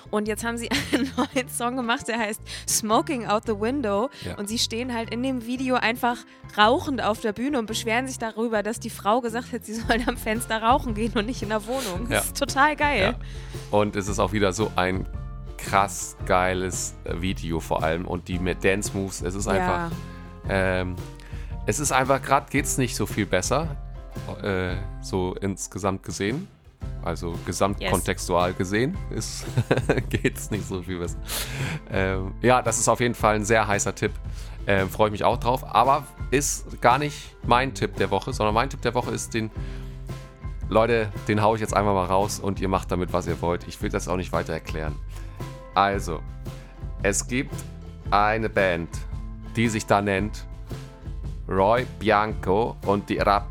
Und 0.10 0.28
jetzt 0.28 0.44
haben 0.44 0.58
sie 0.58 0.70
einen 0.94 1.12
neuen 1.16 1.50
Song 1.50 1.76
gemacht, 1.76 2.08
der 2.08 2.20
heißt 2.20 2.42
Smoking 2.68 3.28
Out 3.28 3.44
the 3.46 3.60
Window. 3.60 4.10
Ja. 4.26 4.38
Und 4.38 4.50
sie 4.50 4.58
stehen 4.58 4.94
halt 4.94 5.12
in 5.12 5.24
dem 5.24 5.46
Video 5.46 5.76
einfach 5.76 6.18
rauchend 6.58 7.04
auf 7.04 7.22
der 7.22 7.34
Bühne 7.34 7.60
und 7.60 7.66
beschweren 7.66 8.08
sich 8.08 8.18
darüber, 8.18 8.64
dass 8.64 8.80
die 8.80 8.90
Frau 8.90 9.22
gesagt 9.22 9.52
hat, 9.52 9.66
sie 9.66 9.74
sollen 9.74 10.08
am 10.08 10.18
Fenster 10.18 10.62
rauchen 10.62 10.94
gehen 10.94 11.14
und 11.14 11.26
nicht 11.26 11.42
in 11.42 11.50
der 11.50 11.66
Wohnung. 11.66 12.10
Ja. 12.10 12.18
Das 12.18 12.26
ist 12.26 12.38
total 12.38 12.76
geil. 12.76 13.16
Ja. 13.18 13.78
Und 13.78 13.96
es 13.96 14.08
ist 14.08 14.20
auch 14.20 14.34
wieder 14.34 14.54
so 14.54 14.72
ein 14.76 15.08
krass 15.58 16.18
geiles 16.26 16.96
äh, 17.04 17.22
Video 17.22 17.60
vor 17.60 17.84
allem. 17.84 18.06
Und 18.06 18.28
die 18.28 18.40
mit 18.40 18.64
Dance 18.64 18.92
Moves, 18.94 19.22
es 19.22 19.36
ist 19.36 19.48
einfach. 19.48 19.92
Ähm, 20.50 20.96
es 21.66 21.80
ist 21.80 21.94
einfach, 21.94 22.22
gerade 22.22 22.50
geht 22.50 22.66
es 22.66 22.78
nicht 22.78 22.96
so 22.96 23.06
viel 23.06 23.26
besser. 23.26 23.78
Äh, 24.42 24.76
so 25.02 25.36
insgesamt 25.42 26.04
gesehen. 26.04 26.48
Also 27.04 27.36
gesamtkontextual 27.46 28.54
gesehen 28.54 28.98
ist 29.10 29.46
geht's 30.10 30.52
nicht 30.52 30.66
so 30.66 30.82
viel 30.82 31.00
besser. 31.00 31.18
Ähm, 31.92 32.34
ja, 32.42 32.62
das 32.62 32.80
ist 32.80 32.88
auf 32.88 33.00
jeden 33.00 33.16
Fall 33.16 33.36
ein 33.36 33.46
sehr 33.46 33.68
heißer 33.68 33.94
Tipp. 33.94 34.12
Ähm, 34.68 34.90
Freue 34.90 35.08
ich 35.08 35.12
mich 35.12 35.24
auch 35.24 35.38
drauf. 35.38 35.64
Aber 35.76 36.06
ist 36.32 36.82
gar 36.82 36.98
nicht 36.98 37.36
mein 37.46 37.74
Tipp 37.74 37.96
der 37.98 38.10
Woche, 38.10 38.32
sondern 38.32 38.56
mein 38.56 38.70
Tipp 38.70 38.82
der 38.82 38.94
Woche 38.94 39.12
ist 39.12 39.34
den. 39.34 39.52
Leute, 40.70 41.12
den 41.28 41.42
hau 41.42 41.56
ich 41.56 41.62
jetzt 41.62 41.76
einfach 41.76 41.94
mal 41.94 42.06
raus 42.06 42.40
und 42.40 42.60
ihr 42.60 42.70
macht 42.70 42.90
damit, 42.90 43.12
was 43.12 43.28
ihr 43.28 43.40
wollt. 43.42 43.68
Ich 43.68 43.82
will 43.82 43.90
das 43.90 44.08
auch 44.08 44.16
nicht 44.16 44.32
weiter 44.32 44.54
erklären. 44.54 44.96
Also, 45.76 46.22
es 47.04 47.28
gibt 47.28 47.54
eine 48.10 48.50
Band, 48.50 48.90
die 49.56 49.68
sich 49.68 49.86
da 49.86 50.02
nennt 50.02 50.48
Roy 51.48 51.86
Bianco 52.00 52.78
und 52.86 53.10
die 53.10 53.18
Rap 53.18 53.48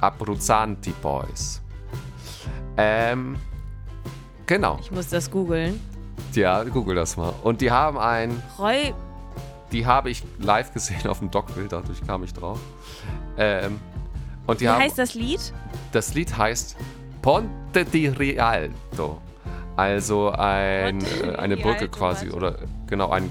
Abruzzanti 0.00 0.92
Boys. 1.02 1.60
Ähm, 2.76 3.36
genau. 4.46 4.78
Ich 4.80 4.90
muss 4.90 5.08
das 5.08 5.30
googeln. 5.30 5.80
Ja, 6.32 6.64
google 6.64 6.96
das 6.96 7.16
mal. 7.16 7.32
Und 7.42 7.60
die 7.60 7.70
haben 7.70 7.98
ein, 7.98 8.42
Roy, 8.58 8.92
die 9.72 9.86
habe 9.86 10.10
ich 10.10 10.22
live 10.38 10.72
gesehen 10.72 11.06
auf 11.08 11.20
dem 11.20 11.30
Dockbild, 11.30 11.72
dadurch 11.72 12.04
kam 12.06 12.24
ich 12.24 12.32
drauf. 12.32 12.58
Ähm, 13.38 13.80
und 14.46 14.60
die 14.60 14.64
wie 14.64 14.68
haben, 14.68 14.82
heißt 14.82 14.98
das 14.98 15.14
Lied? 15.14 15.52
das 15.92 16.14
Lied 16.14 16.36
heißt 16.36 16.76
Ponte 17.22 17.84
di 17.84 18.08
Rialto. 18.08 19.20
Also 19.76 20.30
ein, 20.30 21.00
äh, 21.00 21.34
eine 21.36 21.56
Brücke 21.56 21.88
quasi. 21.88 22.30
Oder 22.30 22.58
genau 22.86 23.10
ein. 23.10 23.28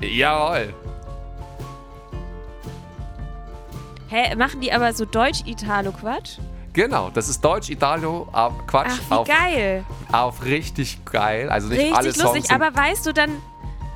Jawohl. 0.00 0.72
Hä, 4.12 4.34
machen 4.36 4.60
die 4.60 4.70
aber 4.74 4.92
so 4.92 5.06
Deutsch-Italo-Quatsch? 5.06 6.36
Genau, 6.74 7.08
das 7.08 7.30
ist 7.30 7.42
Deutsch, 7.42 7.70
Italo, 7.70 8.28
auf 8.30 8.66
Quatsch, 8.66 8.90
Ach, 8.92 9.10
wie 9.10 9.14
auf, 9.14 9.26
geil. 9.28 9.84
auf 10.12 10.44
richtig 10.44 11.02
geil. 11.06 11.48
Also 11.48 11.68
nicht 11.68 11.78
Richtig 11.80 11.96
alle 11.96 12.12
Songs. 12.12 12.34
lustig. 12.34 12.50
Aber 12.54 12.76
weißt 12.76 13.06
du, 13.06 13.12
dann, 13.14 13.30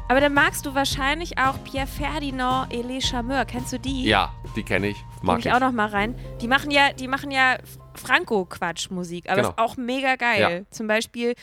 Aber 0.09 0.21
dann 0.23 0.33
magst 0.33 0.64
du 0.64 0.75
wahrscheinlich 0.75 1.37
auch 1.37 1.62
Pierre 1.64 1.87
Ferdinand 1.87 2.73
et 2.73 2.83
les 2.87 3.07
Charmeurs. 3.07 3.47
Kennst 3.47 3.75
du 3.75 3.79
die? 3.79 4.05
Ja, 4.05 4.33
die 4.57 4.62
kenne 4.62 4.87
ich. 4.89 4.97
Mag 5.21 5.37
Mag 5.37 5.39
ich 5.41 5.53
auch 5.53 5.61
noch 5.61 5.73
mal 5.73 5.89
rein. 5.89 6.14
Die 6.41 6.49
machen 6.49 6.71
ja, 6.71 6.93
die 6.95 7.09
machen 7.09 7.31
ja 7.31 7.57
Franco-Quatsch-Musik, 7.95 9.27
aber 9.29 9.37
Genau. 9.37 9.49
ist 9.51 9.59
auch 9.59 9.77
mega 9.77 10.17
geil. 10.17 10.64
Zum 10.71 10.87
Beispiel, 10.87 11.35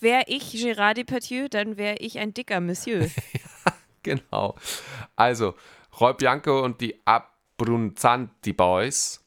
wäre 0.00 0.22
ich 0.26 0.44
Gérard 0.54 0.94
Depardieu, 0.94 1.48
dann 1.50 1.76
wäre 1.76 1.96
ich 1.98 2.18
ein 2.18 2.32
dicker 2.32 2.60
Monsieur. 2.60 3.10
Genau. 4.02 4.54
Also, 5.16 5.54
Roy 6.00 6.14
Bianco 6.14 6.60
und 6.64 6.80
die 6.80 6.98
Abbrunzanti 7.60 8.52
Boys. 8.52 9.24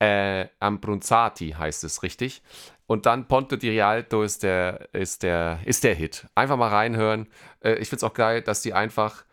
Äh, 0.00 0.48
Ambrunzati 0.58 1.50
heißt 1.56 1.84
es 1.84 2.02
richtig. 2.02 2.42
Und 2.86 3.06
dann 3.06 3.28
Ponte 3.28 3.56
di 3.56 3.70
Rialto 3.70 4.22
ist 4.22 4.42
der, 4.42 4.88
ist 4.92 5.22
der, 5.22 5.60
ist 5.64 5.84
der 5.84 5.94
Hit. 5.94 6.26
Einfach 6.34 6.56
mal 6.56 6.68
reinhören. 6.68 7.28
Äh, 7.60 7.74
ich 7.74 7.88
finde 7.88 8.04
es 8.04 8.10
auch 8.10 8.14
geil, 8.14 8.42
dass 8.42 8.62
die 8.62 8.74
einfach, 8.74 9.24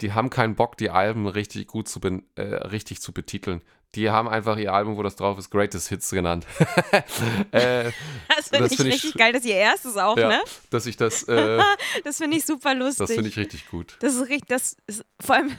die 0.00 0.12
haben 0.12 0.28
keinen 0.28 0.56
Bock, 0.56 0.76
die 0.76 0.90
Alben 0.90 1.26
richtig 1.28 1.68
gut 1.68 1.88
zu, 1.88 2.00
ben, 2.00 2.24
äh, 2.34 2.42
richtig 2.42 3.00
zu 3.00 3.12
betiteln. 3.12 3.62
Die 3.94 4.10
haben 4.10 4.28
einfach 4.28 4.58
ihr 4.58 4.74
Album, 4.74 4.96
wo 4.98 5.02
das 5.02 5.16
drauf 5.16 5.38
ist, 5.38 5.50
Greatest 5.50 5.88
Hits 5.88 6.10
genannt. 6.10 6.46
äh, 7.52 7.90
Das 8.28 8.48
finde 8.50 8.66
ich 8.66 8.76
find 8.76 8.88
ich 8.88 8.94
richtig 8.94 9.14
sch- 9.14 9.18
geil, 9.18 9.32
dass 9.32 9.44
ihr 9.44 9.54
erstes 9.54 9.96
auch, 9.96 10.16
ja, 10.18 10.28
ne? 10.28 10.40
dass 10.70 10.84
ich 10.86 10.96
das, 10.96 11.22
äh, 11.28 11.58
Das 12.04 12.18
finde 12.18 12.36
ich 12.36 12.44
super 12.44 12.74
lustig. 12.74 13.06
das 13.06 13.14
finde 13.14 13.28
ich 13.30 13.36
richtig 13.38 13.68
gut. 13.70 13.96
Das 14.00 14.14
ist 14.14 14.22
richtig, 14.28 14.48
das 14.48 14.76
ist 14.86 15.04
vor 15.20 15.36
allem, 15.36 15.52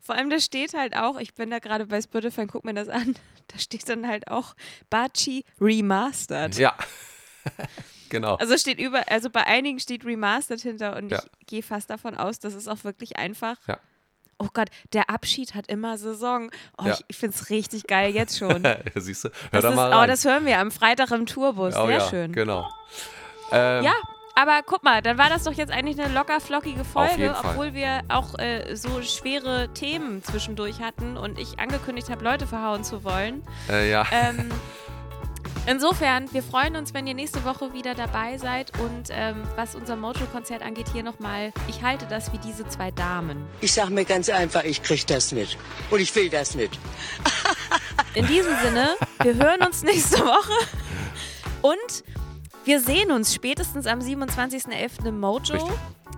vor 0.00 0.14
allem, 0.14 0.30
da 0.30 0.38
steht 0.40 0.74
halt 0.74 0.96
auch, 0.96 1.18
ich 1.18 1.34
bin 1.34 1.50
da 1.50 1.58
gerade 1.58 1.86
bei 1.86 2.00
Spotify, 2.00 2.46
guck 2.46 2.64
mir 2.64 2.74
das 2.74 2.88
an, 2.88 3.14
da 3.48 3.58
steht 3.58 3.88
dann 3.88 4.06
halt 4.06 4.28
auch 4.28 4.54
Bachi 4.90 5.44
Remastered. 5.60 6.56
Ja. 6.58 6.74
genau. 8.08 8.36
Also 8.36 8.56
steht 8.56 8.78
über, 8.78 9.02
also 9.10 9.30
bei 9.30 9.46
einigen 9.46 9.80
steht 9.80 10.04
Remastered 10.04 10.60
hinter 10.60 10.96
und 10.96 11.10
Ja. 11.10 11.22
ich 11.40 11.46
gehe 11.46 11.62
fast 11.62 11.90
davon 11.90 12.16
aus, 12.16 12.38
dass 12.38 12.54
es 12.54 12.68
auch 12.68 12.84
wirklich 12.84 13.16
einfach. 13.16 13.56
Ja. 13.66 13.78
Oh 14.38 14.48
Gott, 14.52 14.70
der 14.92 15.08
Abschied 15.08 15.54
hat 15.54 15.68
immer 15.68 15.98
Saison. 15.98 16.50
Oh, 16.76 16.84
Ja. 16.86 16.94
ich, 16.94 17.04
ich 17.08 17.16
finde 17.16 17.36
es 17.36 17.48
richtig 17.50 17.86
geil 17.86 18.12
jetzt 18.12 18.38
schon. 18.38 18.66
Siehst 18.96 19.24
du? 19.24 19.28
Hör 19.28 19.34
Das 19.52 19.62
da 19.62 19.68
ist, 19.70 19.76
mal 19.76 19.92
oh, 19.92 19.96
rein. 19.98 20.08
das 20.08 20.24
hören 20.24 20.46
wir 20.46 20.58
am 20.58 20.70
Freitag 20.72 21.10
im 21.12 21.26
Tourbus. 21.26 21.76
oh, 21.76 21.86
Sehr 21.86 22.00
schön. 22.08 22.32
Genau. 22.32 22.68
Ähm, 23.52 23.84
Ja, 23.84 23.92
aber 24.34 24.62
guck 24.64 24.82
mal, 24.82 25.02
dann 25.02 25.18
war 25.18 25.28
das 25.28 25.44
doch 25.44 25.52
jetzt 25.52 25.70
eigentlich 25.70 26.00
eine 26.00 26.12
locker 26.12 26.40
flockige 26.40 26.84
Folge, 26.84 27.34
obwohl 27.42 27.74
wir 27.74 28.02
auch 28.08 28.38
äh, 28.38 28.74
so 28.74 29.02
schwere 29.02 29.68
Themen 29.74 30.22
zwischendurch 30.22 30.80
hatten 30.80 31.16
und 31.16 31.38
ich 31.38 31.58
angekündigt 31.58 32.10
habe, 32.10 32.24
Leute 32.24 32.46
verhauen 32.46 32.82
zu 32.84 33.04
wollen. 33.04 33.42
Äh, 33.68 33.90
ja. 33.90 34.06
Ähm, 34.10 34.50
insofern, 35.66 36.32
wir 36.32 36.42
freuen 36.42 36.76
uns, 36.76 36.94
wenn 36.94 37.06
ihr 37.06 37.14
nächste 37.14 37.44
Woche 37.44 37.74
wieder 37.74 37.94
dabei 37.94 38.38
seid 38.38 38.72
und 38.78 39.08
ähm, 39.10 39.42
was 39.56 39.74
unser 39.74 39.96
Mojo-Konzert 39.96 40.62
angeht, 40.62 40.86
hier 40.92 41.02
nochmal, 41.02 41.52
ich 41.68 41.82
halte 41.82 42.06
das 42.06 42.32
wie 42.32 42.38
diese 42.38 42.66
zwei 42.68 42.90
Damen. 42.90 43.44
Ich 43.60 43.72
sag 43.72 43.90
mir 43.90 44.06
ganz 44.06 44.30
einfach, 44.30 44.64
ich 44.64 44.82
krieg 44.82 45.06
das 45.06 45.32
nicht. 45.32 45.58
Und 45.90 46.00
ich 46.00 46.14
will 46.16 46.30
das 46.30 46.54
nicht. 46.54 46.78
In 48.14 48.26
diesem 48.26 48.54
Sinne, 48.62 48.96
wir 49.22 49.34
hören 49.34 49.60
uns 49.66 49.82
nächste 49.82 50.18
Woche 50.18 50.66
und 51.62 52.04
wir 52.64 52.80
sehen 52.80 53.10
uns 53.10 53.34
spätestens 53.34 53.86
am 53.86 54.00
27.11. 54.00 55.06
im 55.06 55.20
Mojo. 55.20 55.54
Richtig. 55.54 55.62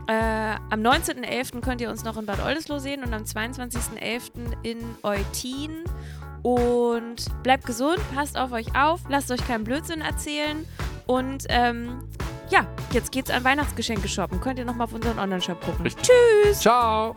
Äh, 0.07 0.57
am 0.71 0.81
19.11. 0.81 1.61
könnt 1.61 1.81
ihr 1.81 1.89
uns 1.89 2.05
noch 2.05 2.17
in 2.17 2.27
Bad 2.27 2.45
Oldesloe 2.45 2.81
sehen 2.81 3.03
und 3.05 3.15
am 3.15 3.23
22.11. 3.23 4.53
in 4.63 4.79
Eutin. 5.03 5.85
Und 6.43 7.25
bleibt 7.43 7.65
gesund, 7.65 7.99
passt 8.15 8.37
auf 8.37 8.53
euch 8.53 8.77
auf, 8.77 9.01
lasst 9.09 9.31
euch 9.31 9.47
keinen 9.47 9.65
Blödsinn 9.65 10.03
erzählen. 10.03 10.67
Und 11.07 11.47
ähm, 11.49 12.07
ja, 12.51 12.67
jetzt 12.93 13.13
geht's 13.13 13.31
an 13.31 13.45
Weihnachtsgeschenke 13.45 14.09
shoppen. 14.09 14.41
Könnt 14.41 14.59
ihr 14.59 14.67
nochmal 14.67 14.87
auf 14.87 14.93
unseren 14.93 15.19
Online-Shop 15.19 15.61
gucken. 15.63 15.83
Richtig. 15.83 16.07
Tschüss! 16.07 16.61
Ciao. 16.61 17.15